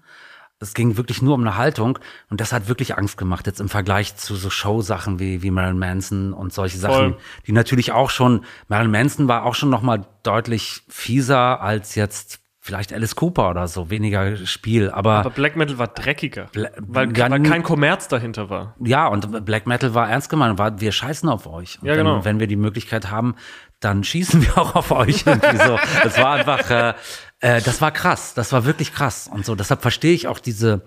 [0.60, 1.98] es ging wirklich nur um eine Haltung
[2.30, 5.78] und das hat wirklich Angst gemacht, jetzt im Vergleich zu so Showsachen wie, wie Marilyn
[5.78, 7.18] Manson und solche Sachen, Voll.
[7.46, 12.94] die natürlich auch schon, Marilyn Manson war auch schon nochmal deutlich fieser als jetzt vielleicht
[12.94, 17.30] Alice Cooper oder so, weniger Spiel, aber, Aber Black Metal war dreckiger, Bla- weil, Ja,
[17.30, 18.74] weil kein Kommerz dahinter war.
[18.82, 21.78] ja, und Black Metal war ernst gemeint, war, wir scheißen auf euch.
[21.82, 22.24] Und Ja, wenn, genau.
[22.24, 23.34] wenn wir die Möglichkeit haben,
[23.80, 25.78] dann schießen wir auch auf euch irgendwie so.
[26.02, 26.94] Das war einfach, äh,
[27.40, 29.54] äh, das war krass, das war wirklich krass und so.
[29.54, 30.80] Deshalb verstehe ich auch diese,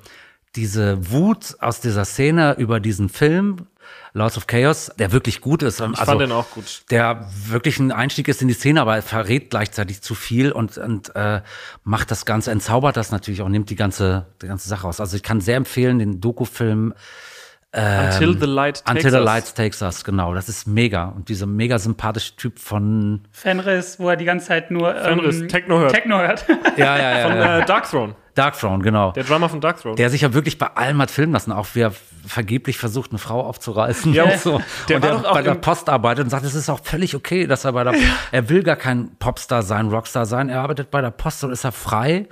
[0.55, 3.67] diese Wut aus dieser Szene über diesen Film,
[4.14, 5.80] Lords of Chaos, der wirklich gut ist.
[5.80, 6.82] Ich fand den auch gut.
[6.90, 10.78] der wirklich ein Einstieg ist in die Szene, aber er verrät gleichzeitig zu viel und,
[10.78, 11.42] und äh,
[11.84, 15.00] macht das Ganze, entzaubert das natürlich auch, nimmt die ganze, die ganze Sache aus.
[15.00, 16.94] Also ich kann sehr empfehlen, den Doku-Film
[17.74, 19.26] Until the Light Takes Until the Us.
[19.26, 20.34] Light Takes Us, genau.
[20.34, 21.05] Das ist mega.
[21.09, 23.28] Und dieser mega sympathische Typ von.
[23.32, 25.91] Fenris, wo er die ganze Zeit nur ähm, Fenris, Techno hört.
[25.93, 26.45] Techno hört.
[26.78, 27.59] Ja, ja, Von ja.
[27.59, 28.15] äh, Dark Throne.
[28.36, 29.11] Dark Throne, genau.
[29.13, 29.95] Der Drummer von Dark Throne.
[29.95, 31.91] Der sich ja wirklich bei allem hat filmen lassen, auch wer
[32.26, 34.13] vergeblich versucht, eine Frau aufzureißen.
[34.13, 34.61] Ja, und so.
[34.88, 36.80] der und war der doch auch bei der Post arbeitet und sagt, es ist auch
[36.84, 37.95] völlig okay, dass er bei der,
[38.32, 40.49] er will gar kein Popstar sein, Rockstar sein.
[40.49, 42.28] Er arbeitet bei der Post und ist er frei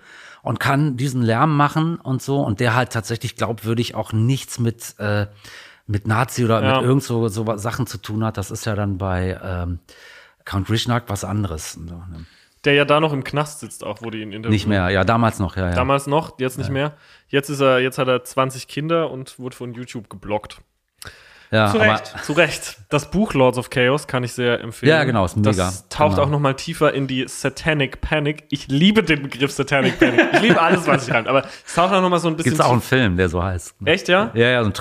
[0.45, 2.39] und kann diesen Lärm machen und so.
[2.41, 5.25] Und der halt tatsächlich glaubwürdig auch nichts mit, äh,
[5.87, 6.77] mit Nazi oder Ja.
[6.77, 8.37] mit irgend so, so Sachen zu tun hat.
[8.37, 9.79] Das ist ja dann bei ähm,
[10.45, 11.79] Count Rishnak was anderes.
[12.63, 14.51] Der ja da noch im Knast sitzt, auch, wo die ihn interviewen.
[14.51, 15.75] Nicht mehr, ja, damals noch, ja, ja.
[15.75, 16.93] Damals noch, jetzt nicht mehr.
[17.27, 20.61] Jetzt ist er, jetzt hat er 20 Kinder und wurde von YouTube geblockt.
[21.55, 22.13] Ja, Zu Recht.
[22.23, 22.77] Zu Recht.
[22.89, 24.89] Das Buch Lords of Chaos kann ich sehr empfehlen.
[24.91, 25.51] Ja, genau, ist mega.
[25.51, 26.23] Das taucht Genau.
[26.27, 28.43] auch noch mal tiefer in die Satanic Panic.
[28.49, 30.21] Ich liebe den Begriff Satanic Panic.
[30.33, 31.27] Ich liebe alles, was sich reimt.
[31.27, 32.51] Aber es taucht auch noch mal so ein bisschen.
[32.53, 33.75] Gibt's auch einen Film, der so heißt.
[33.85, 34.31] Echt, ja?
[34.33, 34.73] Ja, ja, so ein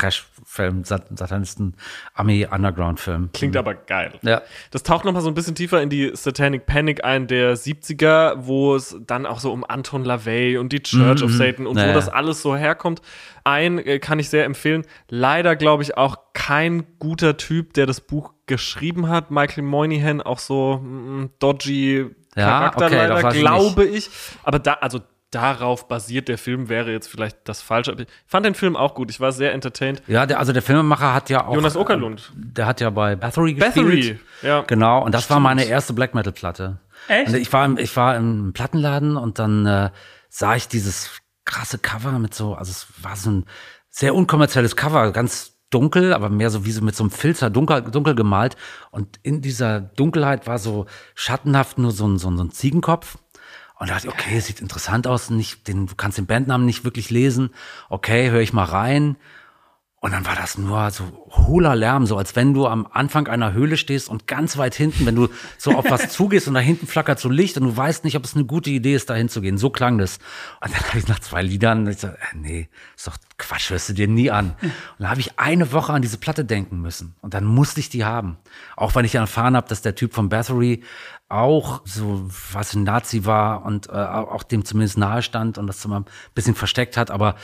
[0.55, 1.75] Trash-Film, Sat Satanisten,
[2.15, 3.31] Army-Underground-Film.
[3.33, 4.13] Klingt aber geil.
[4.23, 4.43] Ja.
[4.71, 8.35] Das taucht noch mal so ein bisschen tiefer in die Satanic Panic ein der 70er,
[8.39, 11.89] wo es dann auch so um Anton LaVey und die Church of Satan und Ja,
[11.89, 13.03] wo das alles so herkommt.
[13.45, 14.85] Ein äh, kann ich sehr empfehlen.
[15.09, 19.31] Leider glaube ich auch kein guter Typ, der das Buch geschrieben hat.
[19.31, 24.11] Michael Moynihan, auch so mm, dodgy Ja, Charakter okay, leider, weiß ich glaube ich.
[24.45, 25.01] Aber da, also
[25.35, 27.93] darauf basiert der Film, wäre jetzt vielleicht das Falsche.
[27.93, 29.11] Aber Ich fand den Film auch gut.
[29.11, 30.03] Ich war sehr entertained.
[30.07, 31.55] Ja, der, also der Filmemacher hat ja auch.
[31.55, 32.33] Jonas Okerlund.
[32.35, 33.75] Der hat ja bei Bathory gespielt.
[33.75, 34.63] Bathory, ja.
[34.63, 36.79] Genau, und das war meine erste Black Metal Platte.
[37.09, 37.29] Echt?
[37.29, 39.91] Und ich war im, ich war im Plattenladen und dann äh,
[40.29, 41.11] sah ich dieses
[41.45, 43.45] krasse Cover mit so, also es war so ein
[43.91, 47.83] sehr unkommerzielles Cover, ganz dunkel, aber mehr so wie so mit so einem Filter dunkel,
[47.83, 48.57] dunkel gemalt.
[48.91, 53.19] Und in dieser Dunkelheit war so schattenhaft nur so ein, so ein, so ein Ziegenkopf.
[53.85, 57.11] Und da dachte okay, sieht interessant aus, nicht, den, du kannst den Bandnamen nicht wirklich
[57.11, 57.51] lesen.
[57.91, 59.17] Okay, höre ich mal rein.
[60.01, 63.53] Und dann war das nur so hohler Lärm, so als wenn du am Anfang einer
[63.53, 65.29] Höhle stehst und ganz weit hinten, wenn du
[65.59, 68.25] so auf was zugehst und da hinten flackert so Licht und du weißt nicht, ob
[68.25, 69.59] es eine gute Idee ist, da hinzugehen.
[69.59, 70.19] So klang das.
[70.63, 73.91] Und dann habe ich nach zwei Liedern ich so, äh, nee, ist doch Quatsch, hörst
[73.91, 74.55] du dir nie an.
[74.63, 77.15] Und dann habe ich eine Woche an diese Platte denken müssen.
[77.21, 78.39] Und dann musste ich die haben.
[78.77, 80.83] Auch wenn ich erfahren habe, dass der Typ von Bathory
[81.29, 85.85] auch so was ein Nazi war und äh, auch dem zumindest nahe stand und das
[85.85, 87.35] immer ein bisschen versteckt hat, aber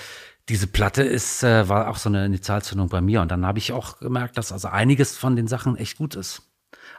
[0.49, 3.21] diese Platte ist, äh, war auch so eine Initialzündung bei mir.
[3.23, 6.43] Und dann habe ich auch gemerkt, dass also einiges von den Sachen echt gut ist.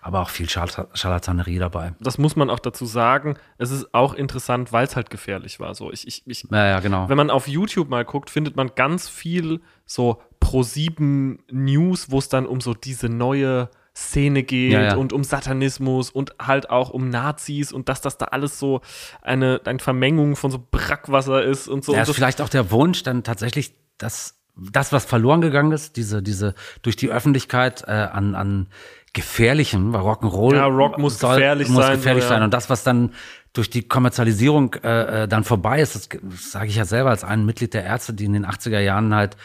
[0.01, 1.93] Aber auch viel Charl- Charlatanerie dabei.
[1.99, 3.35] das muss man auch dazu sagen.
[3.57, 5.75] Es ist auch interessant, weil es halt gefährlich war.
[5.75, 7.09] So, ich, ich, ich, Ja, ja, genau.
[7.09, 12.29] wenn man auf YouTube mal guckt, findet man ganz viel so Pro7 News, wo es
[12.29, 13.69] dann um so diese neue
[14.01, 14.95] Szene geht Ja, ja.
[14.95, 18.81] und um Satanismus und halt auch um Nazis und dass das da alles so
[19.21, 21.93] eine, eine Vermengung von so Brackwasser ist und so.
[21.93, 25.71] Ja, und ist das, vielleicht auch der Wunsch, dann tatsächlich das, das was verloren gegangen
[25.71, 28.67] ist, diese, diese durch die Öffentlichkeit äh, an, an
[29.13, 32.43] gefährlichem, weil Rock'n'Roll Ja, Rock muss gefährlich muss sein, gefährlich so, sein.
[32.43, 33.13] Und das, was dann
[33.53, 37.23] durch die Kommerzialisierung äh, äh, dann vorbei ist, das, das sage ich ja selber als
[37.25, 39.35] ein Mitglied der Ärzte, die in den 80er Jahren halt,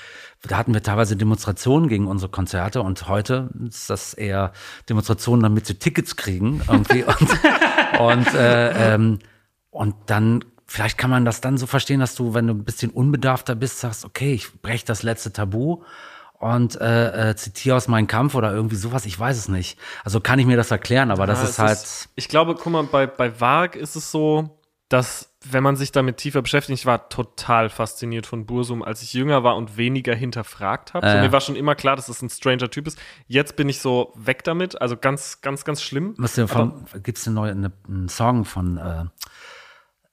[0.43, 4.53] da hatten wir teilweise Demonstrationen gegen unsere Konzerte und heute ist das eher
[4.89, 7.05] Demonstrationen, damit sie Tickets kriegen irgendwie
[7.99, 9.19] und, und äh, ähm,
[9.71, 12.91] und dann, vielleicht kann man das dann so verstehen, dass du, wenn du ein bisschen
[12.91, 15.83] unbedarfter bist, sagst, okay, ich breche das letzte Tabu
[16.39, 19.79] und äh, äh, zitiere aus meinem Kampf oder irgendwie sowas, ich weiß es nicht.
[20.05, 22.09] Also kann ich mir das erklären, aber das Ja, ist es halt.
[22.15, 24.59] ich glaube, guck mal, bei, bei Varg ist es so,
[24.89, 29.13] dass, wenn man sich damit tiefer beschäftigt, ich war total fasziniert von Bursum, als ich
[29.13, 31.09] jünger war und weniger hinterfragt habe.
[31.09, 31.23] so, Äh.
[31.23, 32.99] mir war schon immer klar, dass es ein stranger Typ ist.
[33.27, 36.15] Jetzt bin ich so weg damit, also ganz, ganz, ganz schlimm.
[36.19, 39.05] Müsst ihr von, gibt's eine neue, eine, einen Song von äh,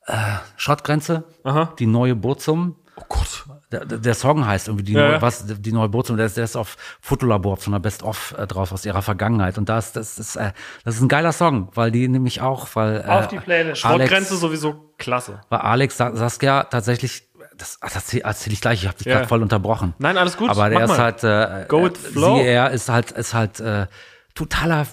[0.08, 0.16] äh,
[0.58, 1.74] Schrottgrenze, Aha.
[1.80, 2.76] die neue Burzum.
[2.96, 3.46] Oh Gott.
[3.72, 6.38] Der, der der Song heißt irgendwie die, Ja, neue, was, die neue Burzum, der ist,
[6.38, 9.58] der ist auf Fotolabor, auf so einer Best-of äh, drauf aus ihrer Vergangenheit.
[9.58, 10.52] Und das, das, ist, äh,
[10.86, 13.84] das ist ein geiler Song, weil die nämlich auch, weil äh, Auf die Playlist.
[13.84, 15.42] Alex- Sportgrenze sowieso klasse.
[15.50, 17.28] weil Alex Sa- Saskia tatsächlich
[17.58, 19.16] das, das erzähle ich gleich, ich habe dich Ja.
[19.18, 19.94] gerade voll unterbrochen.
[20.00, 20.98] Nein, alles gut, Aber der mach ist mal.
[21.00, 22.38] halt, äh, Go with äh, flow.
[22.38, 23.86] Sie, er ist halt, ist halt äh,
[24.34, 24.88] totaler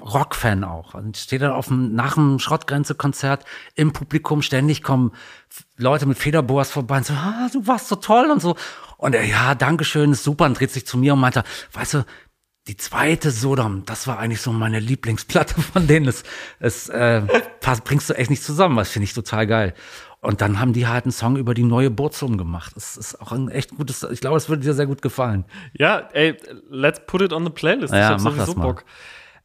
[0.00, 0.94] Rockfan auch.
[0.94, 3.44] Und steht dann auf dem, nach dem Schrottgrenze-Konzert
[3.76, 5.12] im Publikum ständig kommen
[5.76, 8.56] Leute mit Federboas vorbei und so, ah, du warst so toll und so.
[8.96, 12.04] Und er, ja, Dankeschön, ist super und dreht sich zu mir und meinte, weißt du,
[12.68, 16.06] die zweite Sodom, das war eigentlich so meine Lieblingsplatte von denen.
[16.06, 16.22] Das,
[16.60, 17.22] das äh,
[17.60, 19.74] pass- bringst du echt nicht zusammen, das finde ich total geil.
[20.20, 22.72] Und dann haben die halt einen Song über die neue Burzum gemacht.
[22.76, 25.44] Das ist auch ein echt gutes, ich glaube, es würde dir sehr gut gefallen.
[25.76, 26.36] Ja, ey,
[26.70, 27.92] let's put it on the playlist.
[27.92, 28.54] Ja, ich hab mach sowieso.
[28.54, 28.84] Bock.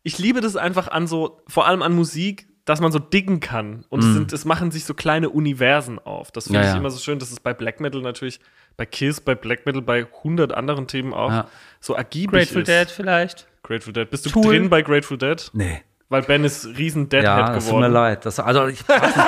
[0.03, 3.86] Ich liebe das einfach an so, vor allem an Musik, dass man so diggen kann.
[3.89, 6.32] Und es, sind, es machen sich so kleine Universen auf.
[6.32, 6.59] Das finde.
[6.59, 6.78] Ja, ich ja.
[6.78, 7.18] immer so schön.
[7.18, 8.39] Das ist bei Black Metal natürlich,
[8.78, 11.48] bei Kiss, bei Black Metal, bei 100 anderen Themen auch Ja.
[11.80, 12.68] so ergiebig Grateful ist.
[12.68, 13.48] Dead vielleicht.
[13.64, 14.10] Grateful Dead.
[14.10, 14.44] Bist du Tool.
[14.54, 15.50] drin bei Grateful Dead?
[15.54, 15.82] Nee.
[16.10, 17.94] Weil Ben ist riesen Deadhead Ja, das tut mir geworden.
[17.94, 18.26] leid.
[18.26, 19.26] Das, also ich, weiß nicht.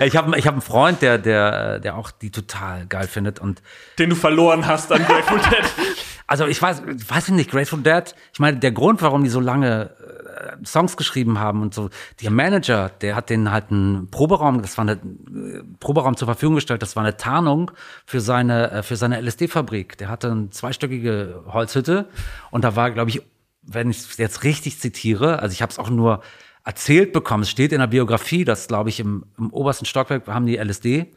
[0.00, 3.40] ich habe ich hab einen Freund, der, der, der auch die total geil findet.
[3.40, 3.62] Und
[3.98, 5.64] Den du verloren hast an Grateful Dead.
[6.26, 9.40] also ich weiß, ich weiß nicht, Grateful Dead, ich meine, der Grund, warum die so
[9.40, 9.90] lange
[10.64, 11.90] Songs geschrieben haben und so,
[12.22, 16.56] der Manager, der hat denen halt einen Proberaum, das war eine äh, Proberaum zur Verfügung
[16.56, 17.70] gestellt, das war eine Tarnung
[18.06, 19.98] für seine, äh, für seine LSD-Fabrik.
[19.98, 22.08] Der hatte eine zweistöckige Holzhütte
[22.50, 23.22] und da war, glaube ich,
[23.62, 26.22] wenn ich es jetzt richtig zitiere, also ich habe es auch nur
[26.64, 30.46] erzählt bekommen, es steht in der Biografie, dass, glaube ich, im, im obersten Stockwerk haben
[30.46, 31.12] die LSD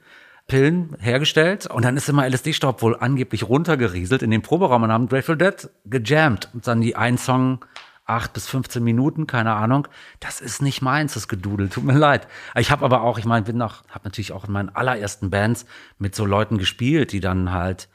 [0.48, 5.08] Pillen hergestellt und dann ist immer LSD-Staub wohl angeblich runtergerieselt in den Proberaum und haben
[5.08, 7.64] Grateful Dead gejammt und dann die einen Song
[8.06, 9.88] acht bis 15 Minuten, keine Ahnung.
[10.20, 12.28] Das ist nicht meins, das Gedudel, tut mir leid.
[12.56, 15.66] Ich habe aber auch, ich meine, bin noch, habe natürlich auch in meinen allerersten Bands
[15.98, 17.90] mit so Leuten gespielt, die dann halt,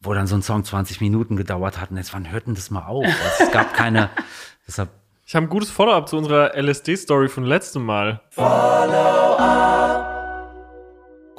[0.00, 2.70] wo dann so ein Song 20 Minuten gedauert hat und jetzt, wann hört denn das
[2.70, 3.04] mal auf?
[3.04, 4.08] Also es gab keine,
[4.66, 4.90] deshalb
[5.26, 8.20] Ich habe ein gutes Follow-up zu unserer LSD-Story von letztem Mal.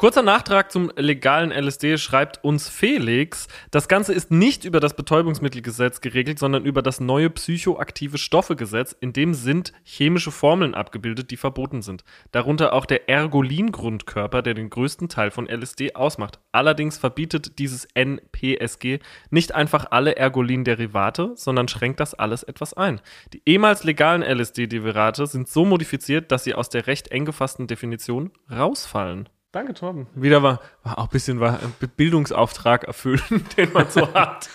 [0.01, 3.47] Kurzer Nachtrag zum legalen LSD schreibt uns Felix.
[3.69, 8.95] Das Ganze ist nicht über das Betäubungsmittelgesetz geregelt, sondern über das neue psychoaktive Stoffegesetz.
[8.99, 12.03] In dem sind chemische Formeln abgebildet, die verboten sind.
[12.31, 16.39] Darunter auch der Ergolin-Grundkörper, der den größten Teil von LSD ausmacht.
[16.51, 23.01] Allerdings verbietet dieses NPSG nicht einfach alle Ergolin-Derivate, sondern schränkt das alles etwas ein.
[23.33, 28.31] Die ehemals legalen LSD-Derivate sind so modifiziert, dass sie aus der recht eng gefassten Definition
[28.49, 29.29] rausfallen.
[29.51, 30.07] Danke, Torben.
[30.15, 33.21] Wieder war, war auch ein bisschen war ein Bildungsauftrag erfüllen,
[33.57, 34.49] den man so hat.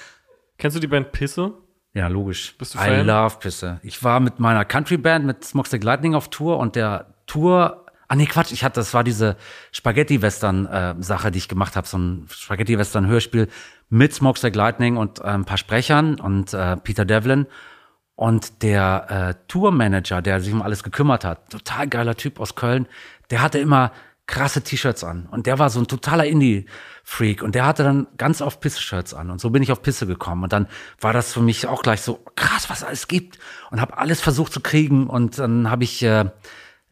[0.58, 1.52] Kennst du die Band Pisse?
[1.92, 2.56] Ja, logisch.
[2.58, 3.06] Bist du I Fan?
[3.06, 3.80] love Pisse.
[3.82, 8.26] Ich war mit meiner Country-Band, mit Smokestack Lightning auf Tour und der Tour, ah nee,
[8.26, 9.36] Quatsch, ich hatte, das war diese
[9.72, 13.48] Spaghetti-Western-Sache, die ich gemacht habe, so ein Spaghetti-Western-Hörspiel
[13.88, 17.46] mit Smokestack Lightning und äh, ein paar Sprechern und äh, Peter Devlin.
[18.14, 22.88] Und der äh, Tourmanager, der sich um alles gekümmert hat, total geiler Typ aus Köln,
[23.30, 23.92] der hatte immer
[24.26, 25.26] krasse T-Shirts an.
[25.26, 27.42] Und der war so ein totaler Indie-Freak.
[27.42, 29.30] Und der hatte dann ganz oft Pisse-Shirts an.
[29.30, 30.44] Und so bin ich auf Pisse gekommen.
[30.44, 30.66] Und dann
[31.00, 33.38] war das für mich auch gleich so krass, was es alles gibt.
[33.70, 35.06] Und habe alles versucht zu kriegen.
[35.06, 36.28] Und dann habe ich äh,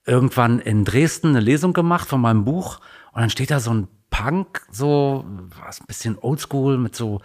[0.06, 2.80] irgendwann in Dresden eine Lesung gemacht von meinem Buch.
[3.12, 5.24] Und dann steht da so ein Punk, so
[5.64, 7.20] was ein bisschen oldschool mit so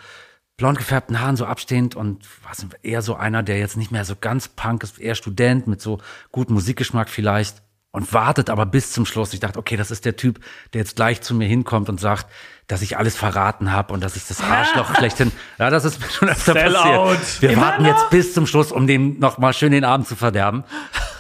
[0.58, 4.16] blond gefärbten Haaren so abstehend und was eher so einer, der jetzt nicht mehr so
[4.20, 6.00] ganz Punk ist, eher Student mit so
[6.32, 7.62] gutem Musikgeschmack vielleicht
[7.92, 9.34] und wartet aber bis zum Schluss.
[9.34, 10.40] Ich dachte, okay, das ist der Typ,
[10.74, 12.28] der jetzt gleich zu mir hinkommt und sagt,
[12.68, 15.32] dass ich alles verraten habe und dass ich das Arschloch schlechthin.
[15.58, 16.84] Ja, das ist mir schon öfter Sellout.
[17.16, 17.42] passiert.
[17.42, 17.90] Wir Immer warten noch?
[17.90, 20.64] jetzt bis zum Schluss, um dem noch mal schön den Abend zu verderben.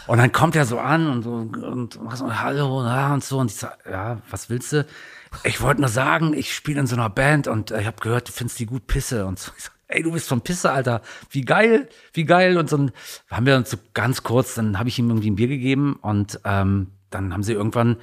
[0.05, 3.39] Und dann kommt er so an und so und macht so, hallo ja, und so
[3.39, 4.85] und ich sag, ja, was willst du?
[5.43, 8.27] Ich wollte nur sagen, ich spiele in so einer Band und äh, ich habe gehört,
[8.27, 9.51] du findest die gut Pisse und so.
[9.57, 11.01] Ich sag, ey, du bist von Pisse, Alter.
[11.29, 12.91] Wie geil, wie geil und so ein,
[13.29, 16.39] haben wir uns so ganz kurz, dann habe ich ihm irgendwie ein Bier gegeben und
[16.45, 17.97] ähm, dann haben sie irgendwann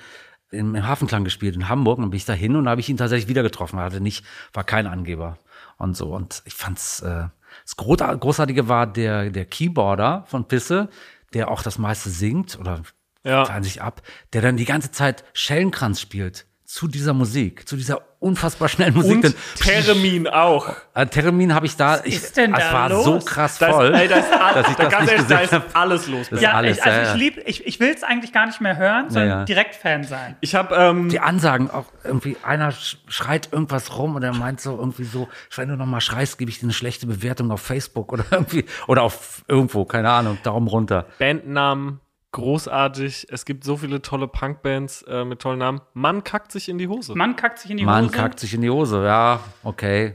[0.51, 2.89] im, im Hafenklang gespielt in Hamburg und dann bin ich da hin und habe ich
[2.89, 3.79] ihn tatsächlich wieder getroffen.
[3.79, 5.39] Er hatte nicht, war kein Angeber
[5.79, 6.15] und so.
[6.15, 7.29] Und ich fand's äh,
[7.65, 10.89] das Großar- Großartige war der, der Keyboarder von Pisse,
[11.33, 12.83] der auch das meiste singt oder
[13.25, 13.63] Ja.
[13.63, 18.69] sich ab, der dann die ganze Zeit Schellenkranz spielt zu dieser Musik, zu dieser unfassbar
[18.69, 19.25] schnellen Musik.
[19.25, 20.69] Und Theremin auch.
[20.95, 22.01] Äh, Termin habe ich da.
[22.03, 23.05] Ich, ist denn es da war los?
[23.05, 25.27] so krass Da ist, voll, ey, da ist, all, dass ich da, das nicht ehrlich,
[25.29, 25.65] da gesehen ist habe.
[25.75, 26.27] alles los.
[26.31, 27.15] Das Ja, alles, ich, also ja, ich ja.
[27.15, 29.45] lieb, ich, ich will es eigentlich gar nicht mehr hören, sondern ja.
[29.45, 30.37] direkt Fan sein.
[30.41, 34.61] Ich habe ähm, Die Ansagen auch irgendwie, einer sch- schreit irgendwas rum und er meint
[34.61, 37.61] so irgendwie so, wenn du noch mal schreist, gebe ich dir eine schlechte Bewertung auf
[37.61, 41.07] Facebook oder irgendwie, oder auf irgendwo, keine Ahnung, Daumen runter.
[41.21, 42.01] Bandnamen
[42.37, 43.27] großartig.
[43.31, 45.81] Es gibt so viele tolle Punkbands äh, mit tollen Namen.
[45.95, 47.15] Mann kackt sich in die Hose.
[47.15, 48.15] Mann kackt sich in die Mann Hose.
[48.15, 50.15] kackt sich in die Hose, ja, okay.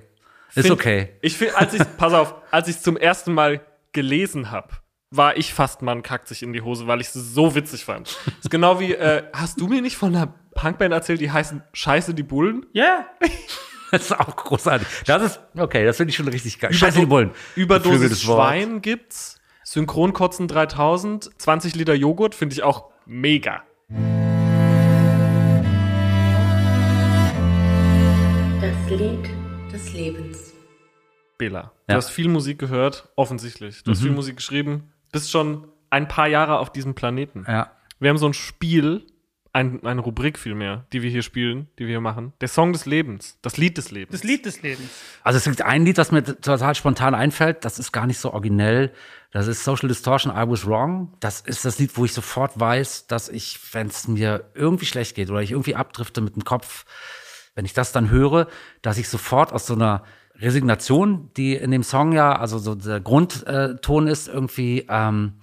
[0.54, 1.10] Ist Find- okay.
[1.22, 3.62] Ich finde, als ich, pass auf, als ich zum ersten Mal
[3.92, 4.70] gelesen habe,
[5.10, 8.16] war ich fast Mann kackt sich in die Hose, weil ich es so witzig fand.
[8.26, 11.64] Das ist genau wie, äh, hast du mir nicht von einer Punkband erzählt, die heißen
[11.74, 12.66] Scheiße die Bullen?
[12.74, 13.08] Ja.
[13.92, 14.88] Das ist auch großartig.
[15.06, 16.72] Das ist, okay, das finde ich schon richtig geil.
[16.72, 17.32] Scheiße, die Bullen.
[17.58, 18.22] Überdosis.
[18.22, 19.41] Schwein gibt's.
[19.74, 21.30] Synchronkotzen 3000.
[21.38, 23.64] 20 Liter Joghurt finde ich auch mega.
[28.60, 29.30] Das Lied
[29.72, 30.54] des Lebens.
[31.38, 31.96] Bela, du Ja.
[31.96, 33.84] hast viel Musik gehört, offensichtlich.
[33.84, 37.46] Du hast viel Musik geschrieben, bist schon ein paar Jahre auf diesem Planeten.
[37.48, 37.72] Ja.
[37.98, 39.06] Wir haben so ein Spiel,
[39.54, 42.34] ein, eine Rubrik vielmehr, die wir hier spielen, die wir hier machen.
[42.42, 44.12] Der Song des Lebens, das Lied des Lebens.
[44.12, 44.90] Das Lied des Lebens.
[45.24, 47.64] Also es gibt ein Lied, das mir total spontan einfällt.
[47.64, 48.92] Das ist gar nicht so originell.
[49.32, 51.14] Das ist Social Distortion, I Was Wrong.
[51.22, 55.16] Das ist das Lied, wo ich sofort weiß, dass ich, wenn es mir irgendwie schlecht
[55.16, 56.86] geht oder ich irgendwie abdrifte mit dem Kopf,
[57.56, 58.48] wenn ich das dann höre,
[58.82, 60.04] dass ich sofort aus so einer
[60.36, 65.34] Resignation, die in dem Song ja, also so der Grundton ist, irgendwie, ähm,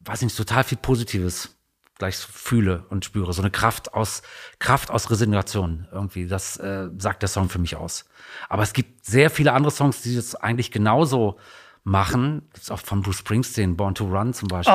[0.00, 1.56] weiß ich nicht, total viel Positives
[1.98, 3.32] gleich fühle und spüre.
[3.32, 4.22] So eine Kraft aus,
[4.58, 6.26] Kraft aus Resignation irgendwie.
[6.26, 8.04] Das äh, sagt der Song für mich aus.
[8.48, 11.38] Aber es gibt sehr viele andere Songs, die das eigentlich genauso
[11.86, 12.42] machen.
[12.52, 14.74] Gibt's auch von Bruce Springsteen, Born to Run zum Beispiel.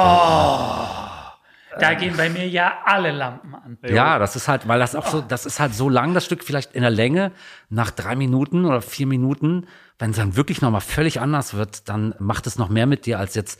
[1.80, 3.78] Da gehen bei mir ja alle Lampen an.
[3.88, 6.44] Ja, das ist halt, weil das auch so, das ist halt so lang, das Stück
[6.44, 7.32] vielleicht in der Länge,
[7.70, 9.68] nach drei Minuten oder vier Minuten,
[10.00, 13.20] wenn es dann wirklich nochmal völlig anders wird, dann macht es noch mehr mit dir
[13.20, 13.60] als jetzt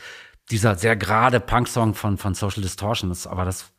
[0.50, 3.10] dieser sehr gerade Punk-Song von, von Social Distortion.
[3.10, 3.72] Das, aber das,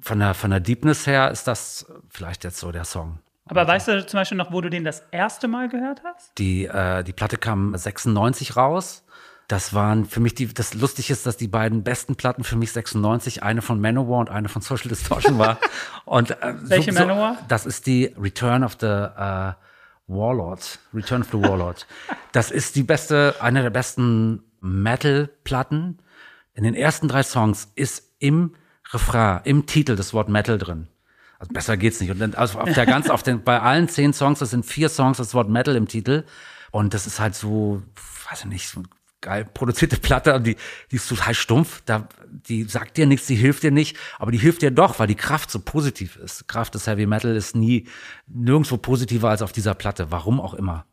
[0.00, 3.18] von der, von der Deepness her ist das vielleicht jetzt so der Song.
[3.50, 6.38] Aber weißt du zum Beispiel noch, wo du den das erste Mal gehört hast?
[6.38, 9.04] Die, äh, die Platte kam 96 raus.
[9.48, 12.70] Das waren für mich die, das Lustige ist, dass die beiden besten Platten für mich
[12.70, 15.58] 96, eine von Manowar und eine von Social Distortion war.
[16.04, 17.36] Und, äh, Welche Manowar?
[17.48, 19.52] Das ist die Return of the äh,
[20.06, 20.78] Warlord.
[20.94, 21.88] Return of the Warlord.
[22.32, 25.98] das ist die beste, eine der besten Metal-Platten.
[26.54, 28.54] In den ersten drei Songs ist im
[28.92, 30.86] Refrain, im Titel das Wort Metal drin.
[31.40, 32.10] Also besser geht's nicht.
[32.10, 34.90] Und dann, also auf der ganz, auf den, bei allen zehn Songs, das sind vier
[34.90, 36.24] Songs, das Wort Metal im Titel.
[36.70, 37.82] Und das ist halt so,
[38.28, 38.82] weiß ich nicht, so
[39.22, 40.56] geil produzierte Platte, die,
[40.90, 41.82] die ist total stumpf.
[41.86, 45.06] Da, die sagt dir nichts, die hilft dir nicht, aber die hilft dir doch, weil
[45.06, 46.46] die Kraft so positiv ist.
[46.46, 47.88] Kraft des Heavy Metal ist nie
[48.26, 50.84] nirgendwo positiver als auf dieser Platte, warum auch immer.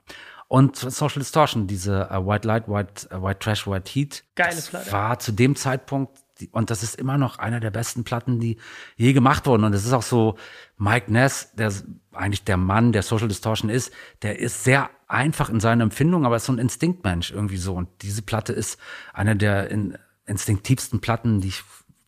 [0.47, 4.91] Und Social Distortion, diese äh, White Light, White, äh, White Trash, White Heat, Geile Platte.
[4.93, 8.57] war zu dem Zeitpunkt die- und das ist immer noch einer der besten Platten, die
[8.95, 9.63] je gemacht wurden.
[9.63, 10.35] Und es ist auch so,
[10.77, 11.71] Mike Ness, der
[12.13, 16.35] eigentlich der Mann, der Social Distortion ist, der ist sehr einfach in seiner Empfindung, aber
[16.35, 17.73] ist so ein Instinktmensch irgendwie so.
[17.75, 18.79] Und diese Platte ist
[19.13, 21.63] eine der in, instinktivsten Platten, die ich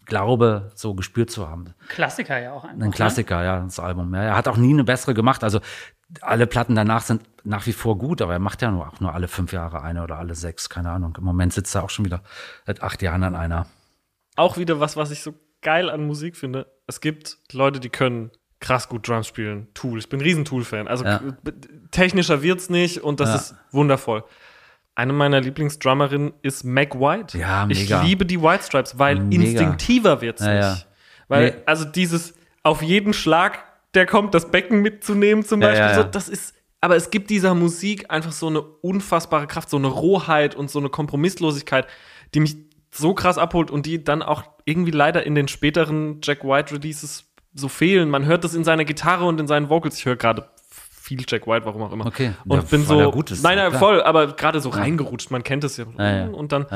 [0.05, 1.73] glaube, so gespürt zu haben.
[1.87, 2.83] Klassiker ja auch einfach.
[2.83, 4.13] Ein Klassiker, ja, das Album.
[4.13, 5.43] Ja, er hat auch nie eine bessere gemacht.
[5.43, 5.61] Also
[6.21, 9.13] alle Platten danach sind nach wie vor gut, aber er macht ja nur auch nur
[9.13, 11.15] alle fünf Jahre eine oder alle sechs, keine Ahnung.
[11.17, 12.21] Im Moment sitzt er auch schon wieder
[12.65, 13.67] seit acht Jahren an einer.
[14.39, 16.65] Auch wieder was, was ich so geil an Musik finde.
[16.87, 18.31] Es gibt Leute, die können
[18.61, 19.67] krass gut Drums spielen.
[19.73, 19.99] Tool.
[19.99, 20.87] Ich bin ein riesen Tool-Fan.
[20.87, 21.21] Also Ja.
[21.91, 23.35] technischer wird's nicht und das Ja.
[23.35, 24.23] ist wundervoll.
[24.95, 27.37] Eine meiner Lieblingsdrummerinnen ist Meg White.
[27.37, 28.01] Ja, mega.
[28.01, 29.43] Ich liebe die White Stripes, weil Mega.
[29.43, 30.87] instinktiver wird's Ja, nicht.
[31.27, 31.53] Weil, Nee.
[31.65, 32.33] also dieses
[32.63, 33.59] auf jeden Schlag,
[33.93, 35.93] der kommt, das Becken mitzunehmen zum Beispiel.
[35.95, 39.87] So, das ist, aber es gibt dieser Musik einfach so eine unfassbare Kraft, so eine
[39.87, 41.87] Rohheit und so eine Kompromisslosigkeit,
[42.33, 42.57] die mich
[42.91, 47.25] so krass abholt und die dann auch irgendwie leider in den späteren Jack White Releases
[47.53, 48.09] so fehlen.
[48.09, 49.97] Man hört das in seiner Gitarre und in seinen Vocals.
[49.97, 52.05] Ich höre gerade viel Jack White, warum auch immer.
[52.05, 52.33] Okay.
[52.45, 53.79] Und Ja, bin so, gut ist, nein, nein, klar.
[53.79, 55.31] voll, aber gerade so reingerutscht.
[55.31, 55.85] Man kennt es ja.
[55.97, 56.27] Ja, ja.
[56.27, 56.67] Und dann,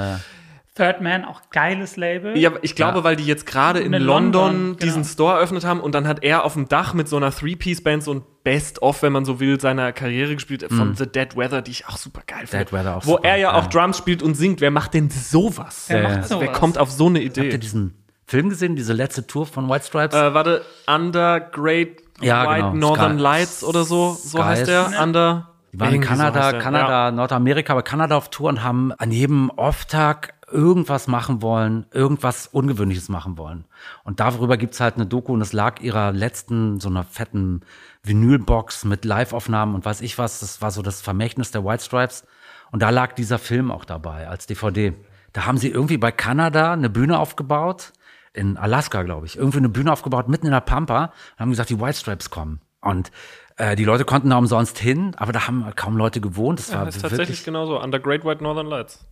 [0.76, 2.36] Third Man, auch geiles Label.
[2.36, 5.11] ja, ich glaube, weil die jetzt gerade in In London, London, diesen genau.
[5.13, 8.13] Store eröffnet haben und dann hat er auf dem Dach mit so einer Three-Piece-Band so
[8.15, 11.88] ein Best-of, wenn man so will, seiner Karriere gespielt von The Dead Weather, die ich
[11.88, 12.65] auch super geil finde.
[12.65, 12.69] Mhm.
[12.69, 13.69] Dead Weather auch Wo super, er ja auch ja.
[13.69, 14.61] Drums spielt und singt.
[14.61, 15.86] Wer macht denn sowas?
[15.89, 16.21] Wer Ja, macht ja.
[16.24, 16.59] Also, wer sowas?
[16.59, 17.57] kommt auf so eine Habt ihr Idee?
[17.59, 17.93] diesen
[18.26, 20.15] Film gesehen, diese letzte Tour von White Stripes?
[20.17, 22.88] Äh, warte, Under Great Ja, White genau.
[22.88, 24.43] Northern Sky- Lights oder so, so Skies.
[24.43, 24.89] heißt der.
[24.91, 25.03] Ja.
[25.03, 25.49] Under.
[25.71, 26.53] Die waren in irgendwie so Kanada.
[26.59, 32.47] Kanada, Nordamerika, aber Kanada auf Tour und haben an jedem Off-Tag irgendwas machen wollen, irgendwas
[32.47, 33.66] Ungewöhnliches machen wollen.
[34.04, 37.62] Und darüber gibt's halt eine Doku und es lag ihrer letzten, so einer fetten
[38.04, 40.39] Vinylbox mit Live-Aufnahmen und weiß ich was.
[40.39, 42.26] Das war so das Vermächtnis der White Stripes.
[42.72, 44.93] Und da lag dieser Film auch dabei als DVD.
[45.34, 47.91] Da haben sie irgendwie bei Kanada eine Bühne aufgebaut,
[48.34, 51.70] in Alaska, glaube ich, irgendwie eine Bühne aufgebaut, mitten in der Pampa, und haben gesagt,
[51.70, 52.62] die White Stripes kommen.
[52.82, 53.12] Und
[53.58, 56.60] äh, die Leute konnten da umsonst hin, aber da haben kaum Leute gewohnt.
[56.60, 57.80] Das Ja, war das ist tatsächlich wirklich, genau so.
[57.80, 59.06] Under Great White Northern Lights.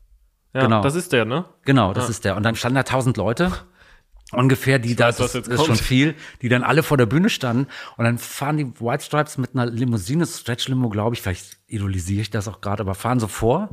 [0.53, 0.81] Ja, Genau.
[0.81, 1.45] das ist der, ne?
[1.63, 2.35] genau, das ist der.
[2.35, 3.51] Und dann standen da tausend Leute.
[4.33, 5.67] Ungefähr, die da, weiß, was das ist kommt.
[5.67, 7.67] schon viel, die dann alle vor der Bühne standen.
[7.97, 12.21] Und dann fahren die White Stripes mit einer Limousine, Stretch Limo, glaube ich, vielleicht idolisiere
[12.21, 13.69] ich das auch gerade, aber fahren so vor.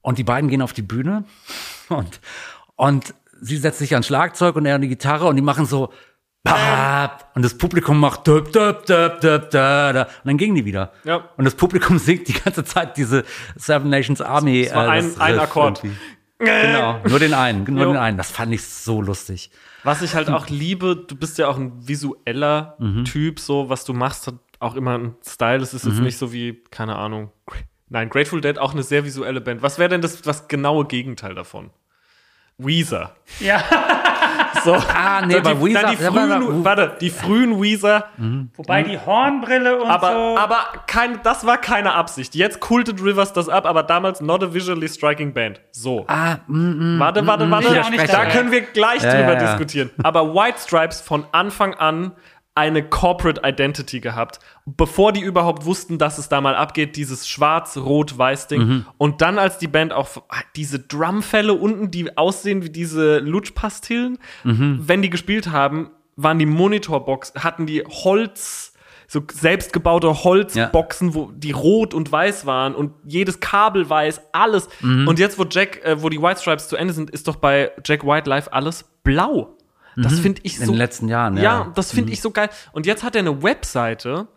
[0.00, 1.24] Und die beiden gehen auf die Bühne
[1.90, 2.20] und,
[2.76, 5.92] und sie setzt sich ans Schlagzeug und er an die Gitarre und die machen so
[6.54, 10.02] Bap, und das Publikum macht döp, döp, döp, döp, da, da.
[10.02, 10.92] und dann gingen die wieder.
[11.04, 11.28] Ja.
[11.36, 13.24] Und das Publikum singt die ganze Zeit diese
[13.56, 14.62] Seven Nations Army.
[14.62, 15.84] Es war äh, ein, das ein Akkord.
[15.84, 15.98] irgendwie.
[16.40, 17.92] Genau, nur den einen, nur Jo.
[17.92, 18.16] den einen.
[18.16, 19.50] Das fand ich so lustig.
[19.82, 23.04] Was ich halt auch liebe, du bist ja auch ein visueller Mhm.
[23.04, 25.62] Typ, so was du machst, hat auch immer einen Style.
[25.62, 25.90] Es ist Mhm.
[25.92, 27.32] jetzt nicht so wie, keine Ahnung.
[27.88, 29.62] Nein, Grateful Dead auch eine sehr visuelle Band.
[29.62, 31.70] Was wäre denn das das genaue Gegenteil davon?
[32.56, 33.14] Weezer.
[33.40, 33.62] Ja,
[34.64, 34.74] So.
[34.74, 38.04] Ah, nee, die, bei Weezer- Nein, die ja, warte, frühen, warte, die frühen Weezer,
[38.56, 40.38] wobei die Hornbrille und aber, so.
[40.38, 42.34] aber kein, das war keine Absicht.
[42.34, 45.60] Jetzt kultet Rivers das ab, aber damals not a visually striking band.
[45.70, 46.04] So.
[46.08, 47.68] Ah, mm, Warte, warte, warte.
[47.74, 49.46] Ich auch nicht da können wir gleich Ja, drüber ja, ja.
[49.46, 49.90] diskutieren.
[50.02, 52.12] Aber White Stripes von Anfang an
[52.58, 58.60] eine Corporate Identity gehabt, bevor die überhaupt wussten, dass es da mal abgeht, dieses schwarz-rot-weiß-Ding.
[58.60, 58.86] Mhm.
[58.98, 60.08] Und dann, als die Band auch
[60.56, 64.80] diese Drumfälle unten, die aussehen wie diese Lutschpastillen, Mhm.
[64.82, 68.72] wenn die gespielt haben, waren die Monitorbox, hatten die Holz,
[69.06, 74.68] so selbstgebaute Holzboxen, wo die rot und weiß waren und jedes Kabel weiß, alles.
[74.80, 75.08] Mhm.
[75.08, 77.70] Und jetzt, wo Jack, äh, wo die White Stripes zu Ende sind, ist doch bei
[77.86, 79.56] Jack White Live alles blau.
[80.02, 80.60] Das finde ich Mhm.
[80.62, 80.72] in so.
[80.72, 81.42] den letzten Jahren, ja.
[81.42, 82.50] Ja, das finde ich so geil.
[82.72, 84.28] Und jetzt hat er eine Webseite,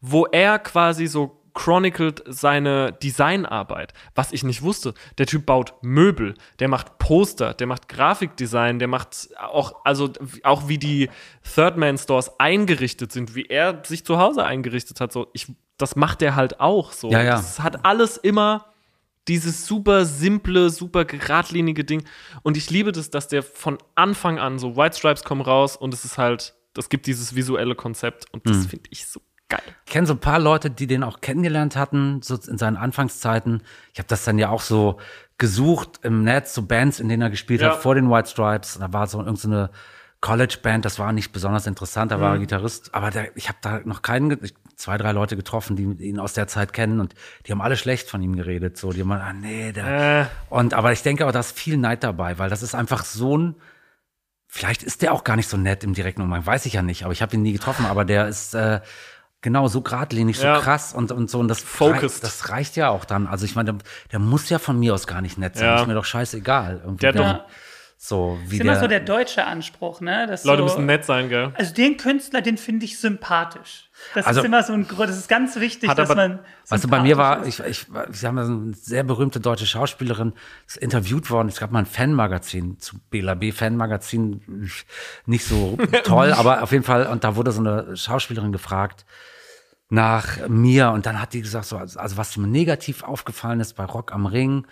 [0.00, 4.94] wo er quasi so chronicelt seine Designarbeit, was ich nicht wusste.
[5.18, 10.10] Der Typ baut Möbel, der macht Poster, der macht Grafikdesign, der macht auch, also
[10.44, 11.10] auch wie die
[11.54, 15.12] Third Man Stores eingerichtet sind, wie er sich zu Hause eingerichtet hat.
[15.12, 17.10] So, ich, das macht er halt auch so.
[17.10, 17.30] Ja, ja.
[17.32, 18.66] Das hat alles immer
[19.30, 22.02] dieses super simple, super geradlinige Ding.
[22.42, 25.94] Und ich liebe das, dass der von Anfang an so White Stripes kommen raus und
[25.94, 28.50] es ist halt, das gibt dieses visuelle Konzept und Mhm.
[28.52, 29.62] das finde ich so geil.
[29.86, 33.62] Ich kenne so ein paar Leute, die den auch kennengelernt hatten, so in seinen Anfangszeiten.
[33.92, 34.98] Ich habe das dann ja auch so
[35.38, 37.70] gesucht im Netz, so Bands, in denen er gespielt Ja.
[37.70, 38.78] hat, vor den White Stripes.
[38.78, 39.70] Da war so irgendeine
[40.20, 42.40] College-Band, das war nicht besonders interessant, da war er Mhm.
[42.42, 42.94] Gitarrist.
[42.94, 46.32] Aber der, ich habe da noch keinen, ich- zwei, drei Leute getroffen, die ihn aus
[46.32, 47.14] der Zeit kennen und
[47.46, 48.76] die haben alle schlecht von ihm geredet.
[48.76, 50.22] So, die haben ah nee, der.
[50.22, 53.04] Äh, Und aber ich denke auch, da ist viel Neid dabei, weil das ist einfach
[53.04, 53.54] so ein.
[54.48, 57.04] Vielleicht ist der auch gar nicht so nett im direkten Umgang, weiß ich ja nicht,
[57.04, 58.80] aber ich habe ihn nie getroffen, aber der ist äh,
[59.42, 60.58] genau so geradlinig, so Ja.
[60.58, 62.02] krass und, und so und das Focused.
[62.02, 63.28] reicht, das reicht ja auch dann.
[63.28, 65.80] Also ich meine, der, der muss ja von mir aus gar nicht nett sein, Ja.
[65.82, 66.80] ist mir doch scheißegal.
[66.82, 67.44] Irgendwie Der doch-
[68.02, 70.26] so wie ist immer der, so der deutsche Anspruch, ne?
[70.26, 71.52] Dass Leute so, müssen nett sein, gell?
[71.54, 73.90] Also den Künstler, den finde ich sympathisch.
[74.14, 76.38] Das Also- ist immer so ein Grund, das ist ganz wichtig, Hat dass aber- man.
[76.70, 80.32] Weißt du, bei mir war, ich, ich, wir haben eine sehr berühmte deutsche Schauspielerin,
[80.66, 81.48] ist interviewt worden.
[81.48, 84.70] Es gab mal ein Fanmagazin zu BLAB Fanmagazin,
[85.26, 87.06] nicht so toll, aber auf jeden Fall.
[87.06, 89.04] Und da wurde so eine Schauspielerin gefragt
[89.90, 93.74] nach mir und dann hat die gesagt, so, also also was mir negativ aufgefallen ist
[93.74, 94.66] bei Rock am Ring,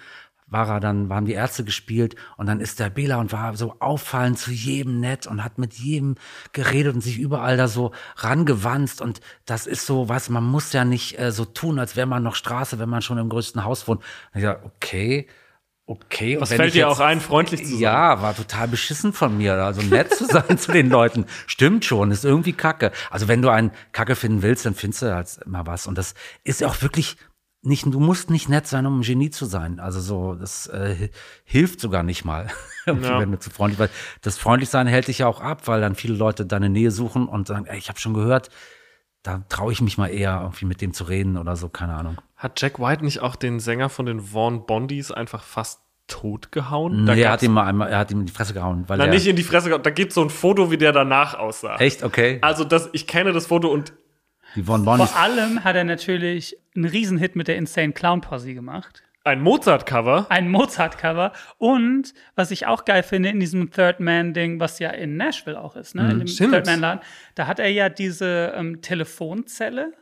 [0.51, 3.77] war er dann, waren die Ärzte gespielt und dann ist der Bela und war so
[3.81, 6.15] auffallend zu jedem nett und hat mit jedem
[6.53, 10.85] geredet und sich überall da so rangewanzt und das ist so, was man muss ja
[10.85, 13.87] nicht äh, so tun, als wäre man noch Straße, wenn man schon im größten Haus
[13.89, 14.01] wohnt.
[14.33, 15.27] Und ich dachte, okay,
[15.87, 16.37] okay.
[16.37, 17.81] Und Was fällt dir jetzt- auch ein, freundlich zu sein?
[17.81, 21.25] Ja, war total beschissen von mir, also nett zu sein zu den Leuten.
[21.47, 22.93] Stimmt schon, ist irgendwie kacke.
[23.11, 25.87] Also wenn du einen Kacke finden willst, dann findest du halt immer was.
[25.87, 27.17] Und das ist auch wirklich
[27.63, 29.81] nicht, du musst nicht nett sein, um ein Genie zu sein.
[29.81, 31.11] Also so, das äh, hi-
[31.45, 32.49] hilft sogar nicht mal,
[32.87, 33.19] Ja.
[33.21, 33.91] wenn du zu freundlich weil
[34.23, 37.47] Das Freundlichsein hält dich ja auch ab, weil dann viele Leute deine Nähe suchen und
[37.49, 38.49] sagen, ey, ich habe schon gehört,
[39.25, 42.17] da traue ich mich mal eher, irgendwie mit dem zu reden oder so, keine Ahnung.
[42.37, 47.05] Hat Jack White nicht auch den Sänger von den Vaughn Bondies einfach fast totgehauen?
[47.05, 49.05] Nee, er hat ihm mal einmal, er hat ihm in die Fresse gehauen, weil Na,
[49.07, 49.83] er, nicht in die Fresse gehauen.
[49.83, 51.77] Da gibt es so ein Foto, wie der danach aussah.
[51.77, 52.39] echt, okay.
[52.41, 53.93] Also das, ich kenne das Foto und
[54.55, 55.11] Die Von Bonnies.
[55.11, 59.03] Vor allem hat er natürlich einen Riesenhit mit der Insane Clown Posse gemacht.
[59.25, 60.27] ein Mozart-Cover.
[60.31, 61.33] Ein Mozart-Cover.
[61.59, 65.77] Und was ich auch geil finde in diesem Third Man-Ding, was ja in Nashville auch
[65.77, 66.11] ist, ne?
[66.11, 66.55] in dem Stimmt.
[66.55, 67.01] Third Man-Laden,
[67.35, 69.93] da hat er ja diese ähm, Telefonzelle,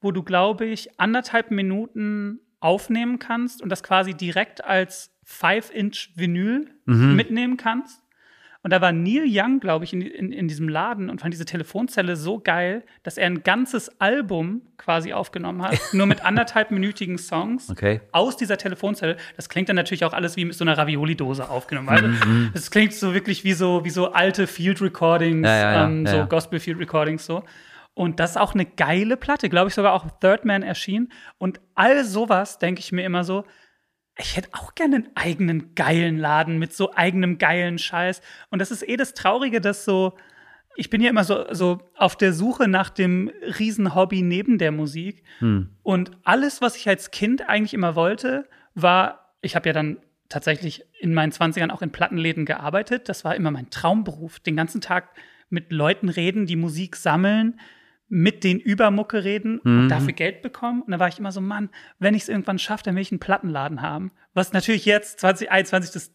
[0.00, 7.56] wo du, glaube ich, anderthalb Minuten aufnehmen kannst und das quasi direkt als 5-Inch-Vinyl mitnehmen
[7.56, 8.01] kannst.
[8.64, 11.44] Und da war Neil Young, glaube ich, in, in, in diesem Laden und fand diese
[11.44, 17.70] Telefonzelle so geil, dass er ein ganzes Album quasi aufgenommen hat, nur mit anderthalbminütigen Songs
[17.70, 18.00] Okay.
[18.12, 19.16] aus dieser Telefonzelle.
[19.36, 21.88] Das klingt dann natürlich auch alles wie mit so einer Ravioli-Dose aufgenommen.
[21.88, 25.72] Also, Mhm, das klingt so wirklich wie so, wie so alte Field Recordings, Ja, ja,
[25.72, 26.26] ja, ähm, so.
[26.26, 27.42] Gospel Field Recordings so.
[27.94, 31.10] Und das ist auch eine geile Platte, glaube ich, sogar auch Third Man erschienen.
[31.38, 33.44] Und all sowas denke ich mir immer so,
[34.22, 38.22] ich hätte auch gerne einen eigenen geilen Laden mit so eigenem geilen Scheiß.
[38.50, 40.14] Und das ist eh das Traurige, dass so,
[40.76, 45.24] ich bin ja immer so, so auf der Suche nach dem Riesenhobby neben der Musik.
[45.82, 49.98] Und alles, was ich als Kind eigentlich immer wollte, war ich habe ja dann
[50.28, 53.08] tatsächlich in meinen 20ern auch in Plattenläden gearbeitet.
[53.08, 54.40] Das war immer mein Traumberuf.
[54.40, 55.10] Den ganzen Tag
[55.50, 57.60] mit Leuten reden, die Musik sammeln,
[58.14, 60.82] mit den Übermucke reden und dafür Geld bekommen.
[60.82, 63.10] Und dann war ich immer so, Mann, wenn ich es irgendwann schaffe, dann will ich
[63.10, 64.12] einen Plattenladen haben.
[64.34, 66.12] Was natürlich jetzt 2021 das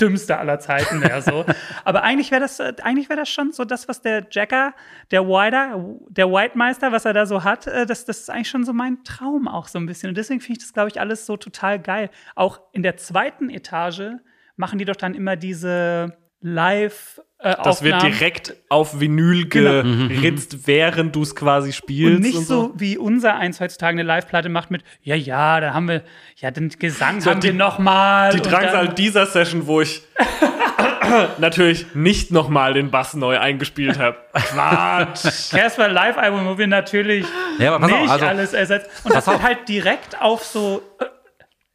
[0.00, 1.44] dümmste aller Zeiten wäre so.
[1.84, 4.74] Aber eigentlich wäre das, äh, eigentlich wäre das schon so das, was der Jacker,
[5.12, 8.64] der Whiter, der Whitemeister, was er da so hat, äh, das, das ist eigentlich schon
[8.64, 10.08] so mein Traum auch so ein bisschen.
[10.08, 12.10] Und deswegen finde ich das, glaube ich, alles so total geil.
[12.34, 14.16] Auch in der zweiten Etage
[14.56, 18.12] machen die doch dann immer diese Live- äh, Das wird Aufnahmen.
[18.14, 19.82] direkt auf Vinyl Genau.
[20.08, 22.16] geritzt, während du es quasi spielst.
[22.16, 25.88] Und nicht so, wie unser eins heutzutage eine Live-Platte macht mit, ja, ja, da haben
[25.88, 26.02] wir,
[26.36, 28.30] ja, den Gesang haben die- wir noch mal.
[28.32, 30.02] Die und Drangsal dann- dieser Session, wo ich
[31.38, 34.16] natürlich nicht nochmal den Bass neu eingespielt habe.
[34.32, 35.50] Quatsch.
[35.50, 37.26] Casper Live-Album, wo wir natürlich
[37.58, 38.88] Ja, aber pass auf, nicht also- alles ersetzen.
[39.04, 41.04] Und das wird halt direkt auf so, äh,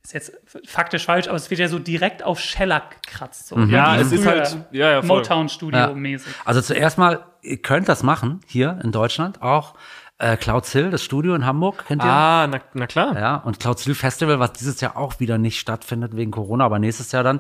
[0.04, 0.34] ist jetzt
[0.66, 3.47] faktisch falsch, aber es wird ja so direkt auf Shellac gekratzt.
[3.47, 5.02] So, Ja, Wie es ist halt- ja, ja.
[5.02, 6.34] Motown-Studio-mäßig.
[6.45, 9.76] Also zuerst mal, ihr könnt das machen, hier in Deutschland auch.
[10.18, 12.08] Äh, Clouds Hill, das Studio in Hamburg, kennt ihr?
[12.10, 13.18] Ah, na, na klar.
[13.20, 16.78] Ja, und Clouds Hill Festival, was dieses Jahr auch wieder nicht stattfindet wegen Corona, aber
[16.78, 17.39] nächstes Jahr dann,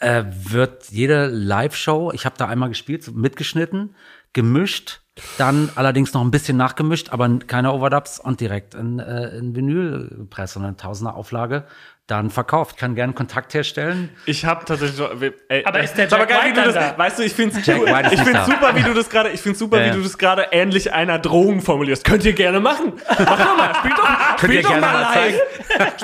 [0.00, 3.94] äh, wird jede Live-Show, ich habe da einmal gespielt, mitgeschnitten,
[4.32, 5.00] gemischt,
[5.38, 10.58] dann allerdings noch ein bisschen nachgemischt, aber keine Overdubs und direkt in, äh, in Vinylpresse
[10.58, 11.64] und eine Tausender Auflage
[12.06, 12.76] dann verkauft.
[12.76, 14.10] Kann gerne Kontakt herstellen.
[14.26, 15.00] Ich habe tatsächlich.
[15.48, 16.98] Ey, Aber ist der ist aber Jack geil, wie White du das, da?
[16.98, 17.80] Weißt du, ich finde es Jack
[18.12, 18.44] ich da.
[18.44, 19.30] super, wie du das gerade.
[19.30, 22.04] Ich finde super, Ja, wie du das gerade ähnlich einer Drohung formulierst.
[22.04, 22.92] Könnt ihr gerne machen.
[23.08, 23.74] Mach doch mal.
[23.74, 25.40] Spielt doch, Könnt ihr spielt doch gerne mal mal live.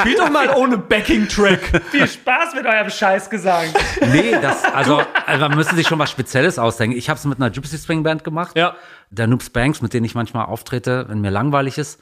[0.00, 1.82] Spielt doch mal ohne Backing-Track.
[1.92, 3.66] Viel Spaß mit eurem Scheißgesang.
[4.12, 6.96] Nee, das, also, also man müsste sich schon was Spezielles ausdenken.
[6.96, 8.56] Ich habe es mit einer Gypsy Swing Band gemacht.
[8.56, 8.74] Ja.
[9.10, 12.00] Der Noobs Banks, mit denen ich manchmal auftrete, wenn mir langweilig ist.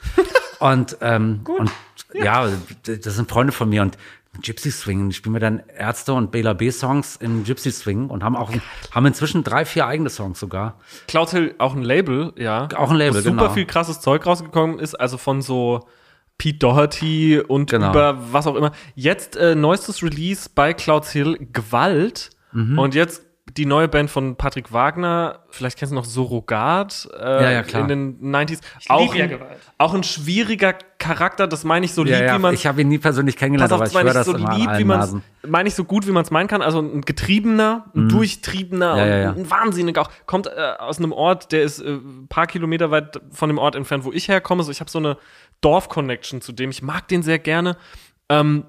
[0.60, 1.70] Und, ähm, und
[2.14, 2.48] ja,
[2.84, 3.96] das sind Freunde von mir und
[4.42, 5.08] Gypsy Swing.
[5.08, 8.50] Die spielen wir dann Ärzte und Bela B Songs im Gypsy Swing und haben auch
[8.92, 10.78] haben inzwischen drei, vier eigene Songs sogar.
[11.08, 12.68] Cloud Hill, auch ein Label, ja.
[12.76, 13.54] Auch ein Label, Wo super genau.
[13.54, 15.86] viel krasses Zeug rausgekommen ist, also von so
[16.38, 17.90] Pete Doherty und Genau.
[17.90, 18.72] über was auch immer.
[18.94, 22.30] Jetzt äh, neuestes Release bei Clouds Hill, Gewalt.
[22.52, 22.78] Mhm.
[22.78, 23.22] Und jetzt
[23.56, 27.82] die neue Band von Patrick Wagner, vielleicht kennst du noch Surrogat äh, Ja, ja, klar.
[27.82, 27.88] in
[28.20, 28.48] den 90s.
[28.50, 29.40] lieb auch, ja ein,
[29.78, 32.80] auch ein schwieriger Charakter, das meine ich so Ja, lieb, ja, wie man ich habe
[32.82, 34.70] ihn nie persönlich kennengelernt, auf, aber das ich meine höre das so immer an lieb,
[34.78, 36.62] wie man meine ich so gut, wie man es meinen kann.
[36.62, 38.98] Also ein getriebener, ein durchtriebener Mhm.
[38.98, 39.30] Ja, und ja, ja.
[39.30, 40.10] ein wahnsinnig auch.
[40.26, 43.74] Kommt äh, aus einem Ort, der ist äh, ein paar Kilometer weit von dem Ort
[43.74, 44.62] entfernt, wo ich herkomme.
[44.62, 45.16] So, ich habe so eine
[45.60, 46.70] Dorf-Connection zu dem.
[46.70, 47.76] Ich mag den sehr gerne.
[48.28, 48.64] Ähm,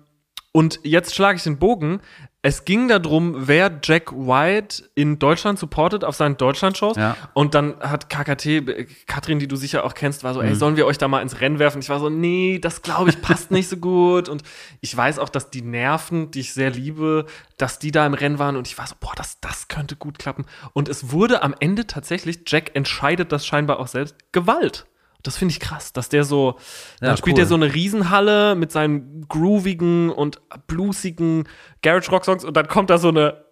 [0.51, 2.01] und jetzt schlage ich den Bogen.
[2.43, 6.97] Es ging darum, wer Jack White in Deutschland supportet auf seinen Deutschland-Shows.
[6.97, 7.15] Ja.
[7.35, 10.47] Und dann hat KKT, Katrin, die du sicher auch kennst, war so, Mhm.
[10.47, 11.81] ey, sollen wir euch da mal ins Rennen werfen?
[11.81, 14.27] Ich war so, nee, das glaube ich passt nicht so gut.
[14.27, 14.41] Und
[14.79, 17.27] ich weiß auch, dass die Nerven, die ich sehr liebe,
[17.57, 18.55] dass die da im Rennen waren.
[18.55, 20.45] Und ich war so, boah, das, das könnte gut klappen.
[20.73, 24.87] Und es wurde am Ende tatsächlich, Jack entscheidet das scheinbar auch selbst, Gewalt.
[25.23, 26.57] Das finde ich krass, dass der so,
[26.99, 27.43] dann Ja, spielt cool.
[27.43, 31.47] er so eine Riesenhalle mit seinen groovigen und bluesigen
[31.81, 33.43] Garage Rock Songs und dann kommt da so eine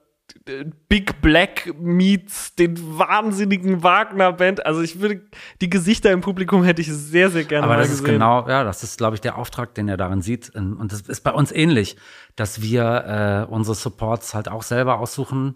[0.48, 4.66] äh, Big Black meets den wahnsinnigen Wagner Band.
[4.66, 5.22] Also ich würde
[5.62, 8.16] die Gesichter im Publikum hätte ich sehr sehr gerne Aber das ist gesehen.
[8.16, 10.50] genau, ja, das ist, glaube ich, der Auftrag, den er darin sieht.
[10.56, 11.98] Und das ist bei uns ähnlich,
[12.36, 15.56] dass wir äh, unsere Supports halt auch selber aussuchen.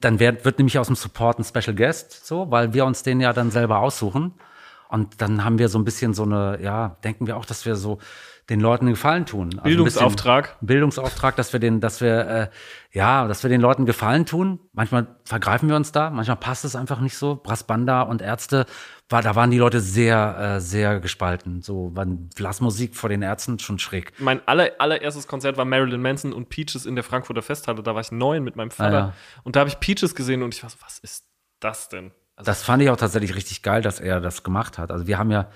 [0.00, 3.20] Dann wird, wird nämlich aus dem Support ein Special Guest, so, weil wir uns den
[3.20, 4.34] ja dann selber aussuchen.
[4.88, 7.76] Und dann haben wir so ein bisschen so eine, ja, denken wir auch, dass wir
[7.76, 7.98] so
[8.48, 9.50] den Leuten einen Gefallen tun.
[9.50, 10.56] Also Bildungsauftrag.
[10.62, 12.48] Bildungsauftrag, dass wir den, dass wir, äh,
[12.92, 14.60] ja, dass wir den Leuten Gefallen tun.
[14.72, 17.36] Manchmal vergreifen wir uns da, manchmal passt es einfach nicht so.
[17.36, 18.64] Brassbanda und Ärzte,
[19.10, 21.60] war, da waren die Leute sehr, äh, sehr gespalten.
[21.60, 24.12] So, waren Blasmusik vor den Ärzten schon schräg.
[24.18, 27.82] Mein aller, allererstes Konzert war Marilyn Manson und Peaches in der Frankfurter Festhalle.
[27.82, 28.96] Da war ich neun mit meinem Vater.
[28.96, 29.12] Ah, ja.
[29.44, 31.26] Und da habe ich Peaches gesehen und ich war so, was ist
[31.60, 32.12] das denn?
[32.38, 34.90] Also, Das fand ich auch tatsächlich richtig geil, dass er das gemacht hat.
[34.92, 35.46] Also wir haben ja ein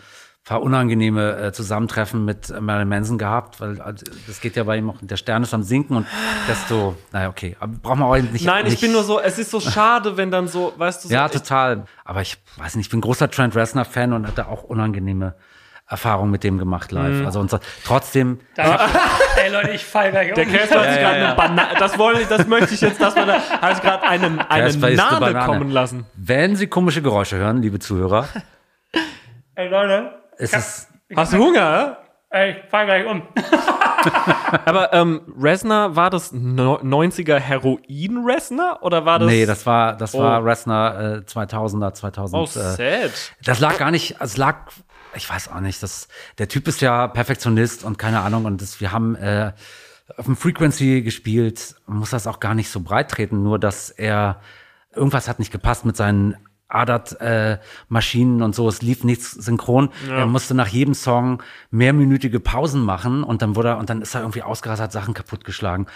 [0.45, 3.95] paar unangenehme äh, Zusammentreffen mit äh, Marilyn Manson gehabt, weil äh,
[4.27, 6.07] das geht ja bei ihm auch, der Stern ist am Sinken und
[6.49, 8.45] desto, naja, okay, aber braucht man auch nicht.
[8.45, 11.09] Nein, ich nicht, bin nur so, es ist so schade, wenn dann so, weißt du,
[11.09, 11.85] so, Ja, ich- total.
[12.05, 15.37] Aber ich weiß nicht, ich bin großer Trent Reznor-Fan und hatte auch unangenehme
[15.89, 17.21] Erfahrungen mit dem gemacht live.
[17.21, 17.27] Mhm.
[17.27, 20.53] Also und so, trotzdem, Ey Leute, ich fall gleich Der um.
[20.53, 23.15] Casper hat sich Ja, gerade ja, eine Banane, das wollte das möchte ich jetzt, dass
[23.15, 25.47] man da, hat sich gerade einen, eine Casper isst eine Nade Banane.
[25.47, 26.07] kommen lassen.
[26.15, 28.27] wenn Sie komische Geräusche hören, liebe Zuhörer,
[29.55, 31.99] Ey Leute, ist es Hast du Hunger?
[32.31, 33.23] ey, ich fall gleich um.
[34.65, 39.29] Aber ähm, Resner, war das no 90er Heroin-Resner oder war das?
[39.29, 40.45] Nee, das war das war Oh.
[40.45, 42.41] Reznor äh, 2000er, 2000.
[42.41, 43.11] Oh, äh, sad.
[43.45, 44.57] Das lag gar nicht, es lag,
[45.15, 46.09] ich weiß auch nicht, das,
[46.39, 49.53] der Typ ist ja Perfektionist und keine Ahnung und das, wir haben, äh,
[50.17, 54.41] auf dem Frequency gespielt, muss das auch gar nicht so breit treten, nur dass er
[54.95, 56.37] irgendwas hat nicht gepasst mit seinen
[56.69, 58.69] ADAT-Maschinen äh, und so.
[58.69, 59.91] Es lief nichts synchron.
[60.09, 60.19] Ja.
[60.19, 64.15] Er musste nach jedem Song mehrminütige Pausen machen und dann wurde er, und dann ist
[64.15, 65.87] er irgendwie ausgerastet, Sachen kaputtgeschlagen.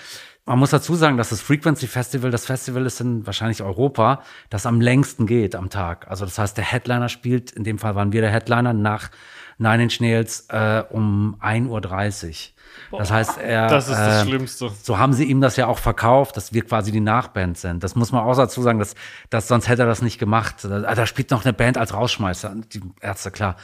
[0.48, 4.64] Man muss dazu sagen, dass das Frequency Festival, das Festival ist in wahrscheinlich Europa, das
[4.64, 6.08] am längsten geht am Tag.
[6.08, 9.10] Also das heißt, der Headliner spielt, in dem Fall waren wir der Headliner, nach
[9.58, 12.50] Nine Inch Nails äh, um 1.30
[12.92, 12.98] Uhr.
[12.98, 13.66] Das heißt, er.
[13.66, 14.70] Das ist das äh, Schlimmste.
[14.82, 17.82] So haben sie ihm das ja auch verkauft, dass wir quasi die Nachband sind.
[17.82, 18.94] Das muss man auch dazu sagen, dass,
[19.30, 20.56] dass sonst hätte er das nicht gemacht.
[20.62, 23.56] Da, da spielt noch eine Band als Rausschmeißer, die Ärzte, klar.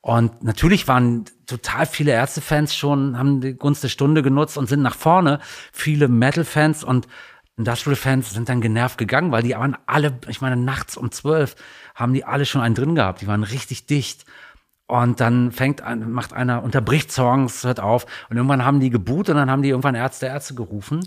[0.00, 4.82] Und natürlich waren total viele Ärztefans schon, haben die Gunst der Stunde genutzt und sind
[4.82, 5.40] nach vorne.
[5.72, 7.08] Viele Metal-Fans und
[7.56, 11.54] Industrial-Fans sind dann genervt gegangen, weil die waren alle, ich meine, nachts um zwölf
[11.94, 13.20] haben die alle schon einen drin gehabt.
[13.20, 14.24] Die waren richtig dicht.
[14.86, 18.06] Und dann fängt ein, macht einer, unterbricht Songs, hört auf.
[18.28, 21.04] Und irgendwann haben die geboot und dann haben die irgendwann Ärzte, Ärzte gerufen.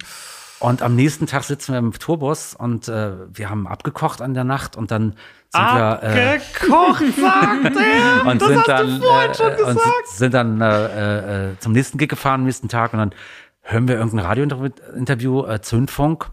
[0.59, 4.45] Und am nächsten Tag sitzen wir im Tourbus und äh, wir haben abgekocht an der
[4.45, 5.15] Nacht und dann
[5.51, 8.25] sind abgekocht, wir äh, sagt er.
[8.25, 12.45] und das sind dann äh, und sind dann äh, äh, zum nächsten Gig gefahren am
[12.45, 13.15] nächsten Tag und dann
[13.61, 16.31] hören wir irgendein Radiointerview äh, Zündfunk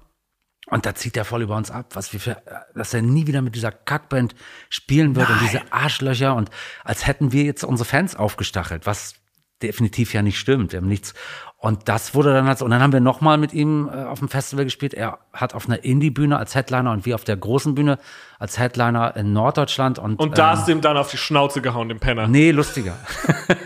[0.66, 2.42] und da zieht er voll über uns ab, was wir für,
[2.74, 4.34] dass er nie wieder mit dieser Kackband
[4.68, 5.38] spielen wird Nein.
[5.38, 6.50] und diese Arschlöcher und
[6.84, 9.14] als hätten wir jetzt unsere Fans aufgestachelt, was
[9.62, 10.72] definitiv ja nicht stimmt.
[10.72, 11.14] Wir haben nichts.
[11.62, 14.28] Und das wurde dann halt, und dann haben wir nochmal mit ihm äh, auf dem
[14.28, 14.94] Festival gespielt.
[14.94, 18.00] Er hat auf einer Indie-Bühne als Headliner und wir auf der großen Bühne
[18.40, 20.00] als Headliner in Norddeutschland.
[20.00, 22.26] Und, und da ähm, hast du ihm dann auf die Schnauze gehauen, dem Penner.
[22.26, 22.96] Nee, lustiger.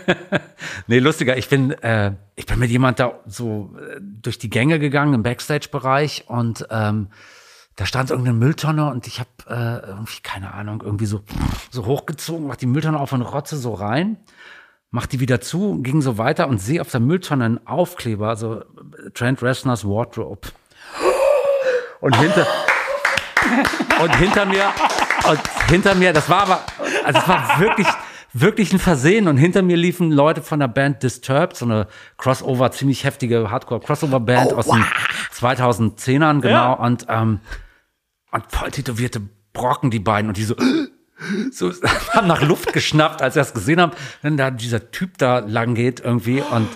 [0.87, 1.37] nee, lustiger.
[1.37, 5.23] Ich bin, äh, ich bin mit jemand da so äh, durch die Gänge gegangen im
[5.23, 7.07] Backstage-Bereich und ähm,
[7.77, 11.23] da stand irgendeine Mülltonne und ich habe äh, irgendwie, keine Ahnung, irgendwie so,
[11.71, 14.17] so hochgezogen, mach die Mülltonne auf und rotze so rein
[14.91, 18.63] mach die wieder zu, ging so weiter und sehe auf der Mülltonne einen Aufkleber, so
[19.13, 20.49] Trent Resners Wardrobe.
[21.99, 22.47] Und hinter,
[24.01, 24.65] und hinter mir,
[25.29, 26.61] und hinter mir, das war aber,
[27.03, 27.87] also es war wirklich,
[28.33, 29.27] wirklich ein Versehen.
[29.27, 34.53] Und hinter mir liefen Leute von der Band Disturbed, so eine Crossover, ziemlich heftige Hardcore-Crossover-Band
[34.53, 34.85] oh, aus den
[35.33, 36.49] 2010ern, genau.
[36.49, 36.73] Ja.
[36.73, 37.39] Und, ähm,
[38.31, 39.21] und voll tätowierte
[39.53, 40.29] Brocken, die beiden.
[40.29, 40.55] Und die so,
[41.51, 41.71] so
[42.13, 43.91] haben nach Luft geschnappt, als sie das gesehen haben,
[44.21, 46.69] wenn da dieser Typ da lang geht irgendwie und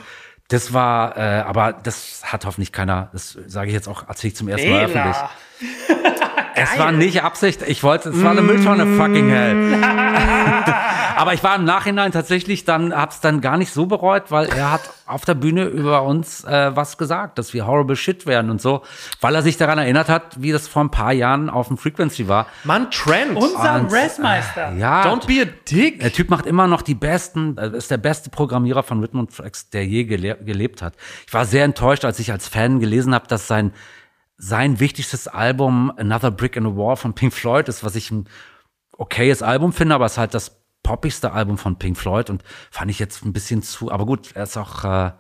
[0.48, 4.36] das war, äh, aber das hat hoffentlich keiner, das sage ich jetzt auch, erzähle ich
[4.36, 5.16] zum ersten Mal öffentlich.
[6.56, 9.80] es war nicht Absicht, ich wollte, es war eine Mülltonne, fucking hell.
[11.22, 14.72] aber ich war im Nachhinein tatsächlich dann, hab's dann gar nicht so bereut, weil er
[14.72, 18.60] hat auf der Bühne über uns äh, was gesagt, dass wir horrible shit werden und
[18.60, 18.82] so,
[19.20, 22.28] weil er sich daran erinnert hat, wie das vor ein paar Jahren auf dem Frequency
[22.28, 22.48] war.
[22.64, 23.38] Mann, Trent.
[23.38, 24.72] Unser Restmeister.
[24.72, 25.04] Äh, ja.
[25.04, 26.00] Don't be a dick.
[26.00, 29.70] Der Typ macht immer noch die besten, äh, ist der beste Programmierer von Rhythm Tracks,
[29.70, 30.96] der je gele gelebt hat.
[31.28, 33.74] Ich war sehr enttäuscht, als ich als Fan gelesen habe, dass sein
[34.38, 38.28] sein wichtigstes Album Another Brick in the Wall von Pink Floyd ist, was ich ein
[38.98, 42.92] okayes Album finde, aber es ist halt das poppigste Album von Pink Floyd und fand
[42.92, 45.12] ich jetzt ein bisschen zu, aber gut, er ist auch, äh,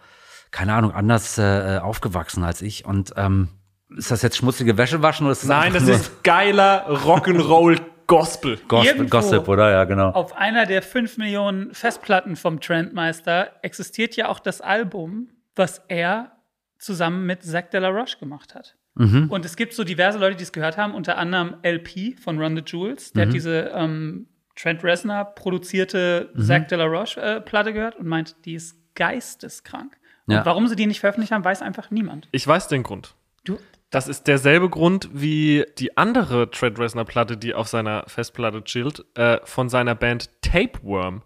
[0.51, 3.49] keine Ahnung, anders äh, aufgewachsen als ich und ähm,
[3.97, 8.57] ist das jetzt schmutzige Wäsche waschen oder ist das Nein, das ist geiler Rock'n'Roll Gospel.
[8.67, 9.71] Gospel, Gossip, oder?
[9.71, 10.09] Ja, genau.
[10.09, 16.33] Auf einer der fünf Millionen Festplatten vom Trendmeister existiert ja auch das Album, was er
[16.77, 18.75] zusammen mit Zach De La Roche gemacht hat.
[18.95, 19.29] Mhm.
[19.29, 22.57] Und es gibt so diverse Leute, die es gehört haben, unter anderem LP von Run
[22.57, 23.29] the Jewels, der mhm.
[23.29, 24.27] hat diese ähm,
[24.61, 26.41] Trent Reznor produzierte mhm.
[26.43, 29.97] Zach De La Roche äh, Platte gehört und meint, die ist geisteskrank.
[30.27, 30.45] Und ja.
[30.45, 32.27] warum sie die nicht veröffentlicht haben, weiß einfach niemand.
[32.31, 33.15] Ich weiß den Grund.
[33.43, 33.57] Du?
[33.89, 39.03] Das ist derselbe Grund wie die andere Trent Reznor Platte, die auf seiner Festplatte chillt,
[39.15, 41.23] äh, von seiner Band Tapeworm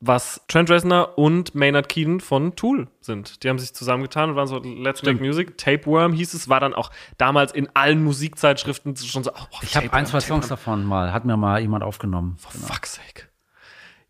[0.00, 3.42] was Trent Reznor und Maynard Keenan von Tool sind.
[3.44, 5.02] Die haben sich zusammengetan und waren so Let's.
[5.02, 5.58] Make Music.
[5.58, 9.30] Tapeworm hieß es, war dann auch damals in allen Musikzeitschriften schon so.
[9.32, 12.36] Oh, ich habe ein, zwei Songs davon mal, hat mir mal jemand aufgenommen.
[12.38, 12.66] For genau.
[12.66, 13.28] fuck's sake.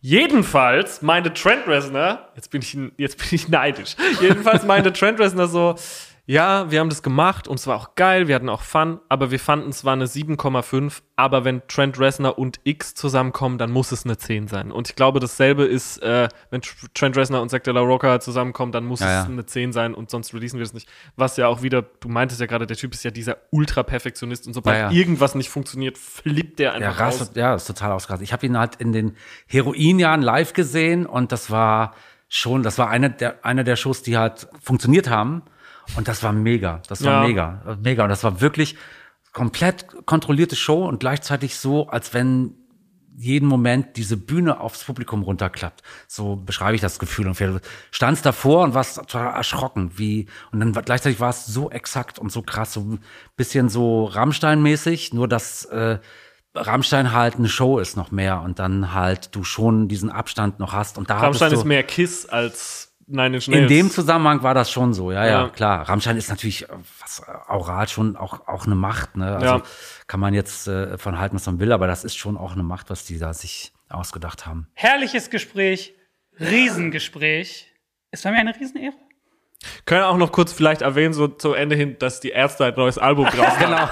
[0.03, 3.97] Jedenfalls meinte Trent Reznor, jetzt bin ich, jetzt bin ich neidisch.
[4.21, 5.75] Jedenfalls meinte Trent Reznor so,
[6.31, 9.33] ja, wir haben das gemacht und es war auch geil, wir hatten auch Fun, aber
[9.33, 11.03] wir fanden es war eine 7,5.
[11.17, 14.71] Aber wenn Trent Reznor und X zusammenkommen, dann muss es eine 10 sein.
[14.71, 16.61] Und ich glaube, dasselbe ist, äh, wenn
[16.95, 19.33] Trent Reznor und Zack de la Rocca zusammenkommen, dann muss ja, es ja.
[19.33, 20.89] eine 10 sein und sonst releasen wir es nicht.
[21.17, 24.55] Was ja auch wieder, du meintest ja gerade, der Typ ist ja dieser Ultra-Perfektionist und
[24.55, 27.33] sobald ja, irgendwas nicht funktioniert, flippt der einfach ja, raus.
[27.35, 28.29] Ja, ist total ausgerastet.
[28.29, 29.17] Ich habe ihn halt in den
[29.49, 31.97] Heroinjahren live gesehen und das war
[32.29, 35.43] schon, das war eine der, eine der Shows, die halt funktioniert haben.
[35.97, 36.83] Und das war mega.
[36.89, 37.29] Das war ja.
[37.29, 37.79] mega.
[37.83, 38.03] Mega.
[38.05, 38.77] Und das war wirklich
[39.33, 42.55] komplett kontrollierte Show und gleichzeitig so, als wenn
[43.17, 45.83] jeden Moment diese Bühne aufs Publikum runterklappt.
[46.09, 47.29] So beschreibe ich das Gefühl.
[47.29, 47.61] Und du
[47.91, 52.33] standst davor und warst total erschrocken, wie, und dann gleichzeitig war es so exakt und
[52.33, 53.01] so krass, so ein
[53.37, 55.99] bisschen so Rammstein-mäßig, nur dass äh,
[56.55, 60.73] Rammstein halt eine Show ist noch mehr und dann halt du schon diesen Abstand noch
[60.73, 60.97] hast.
[60.97, 63.49] Und da Rammstein du, ist mehr Kiss als Nein, in Nails.
[63.49, 65.49] In dem Zusammenhang war das schon so, ja, ja, Ja.
[65.49, 65.89] klar.
[65.89, 69.35] Rammstein ist natürlich äh, was äh, oral schon auch, auch eine Macht, ne?
[69.37, 69.63] Also Ja.
[70.07, 72.63] kann man jetzt äh, von halten, was man will, aber das ist schon auch eine
[72.63, 74.69] Macht, was die da sich ausgedacht haben.
[74.75, 75.95] Herrliches Gespräch,
[76.39, 77.67] Riesengespräch.
[78.13, 78.95] Ist bei mir eine Riesenehre.
[79.85, 82.97] Können auch noch kurz vielleicht erwähnen, so zu Ende hin, dass die Ärzte ein neues
[82.97, 83.91] Album haben.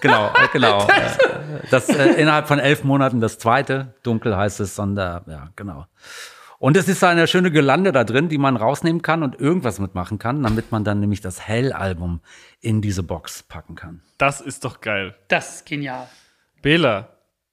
[0.00, 0.86] Genau, äh, genau.
[0.88, 5.86] Äh, das äh, innerhalb von elf Monaten das zweite, dunkel heißt es, Sonder, ja, genau.
[6.58, 10.18] Und es ist eine schöne Gelande da drin, die man rausnehmen kann und irgendwas mitmachen
[10.18, 12.20] kann, damit man dann nämlich das Hell-Album
[12.60, 14.00] in diese Box packen kann.
[14.18, 15.14] Das ist doch geil.
[15.28, 16.08] Das ist genial.
[16.62, 17.08] Bela,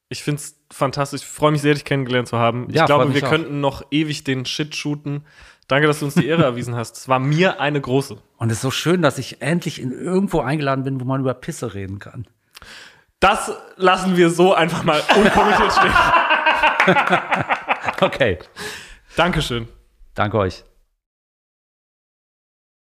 [0.09, 1.21] ich find's fantastisch.
[1.21, 2.67] Ich freue mich sehr, dich kennengelernt zu haben.
[2.69, 3.31] Ich Ja, glaube, freut mich wir auch.
[3.31, 5.25] könnten noch ewig den Shit shooten.
[5.67, 6.97] Danke, dass du uns die Ehre erwiesen hast.
[6.97, 8.17] Es war mir eine große.
[8.37, 11.33] Und es ist so schön, dass ich endlich in irgendwo eingeladen bin, wo man über
[11.33, 12.25] Pisse reden kann.
[13.19, 15.93] Das lassen wir so einfach mal unkommentiert stehen.
[18.01, 18.39] Okay,
[19.15, 19.67] Dankeschön.
[20.15, 20.63] danke euch.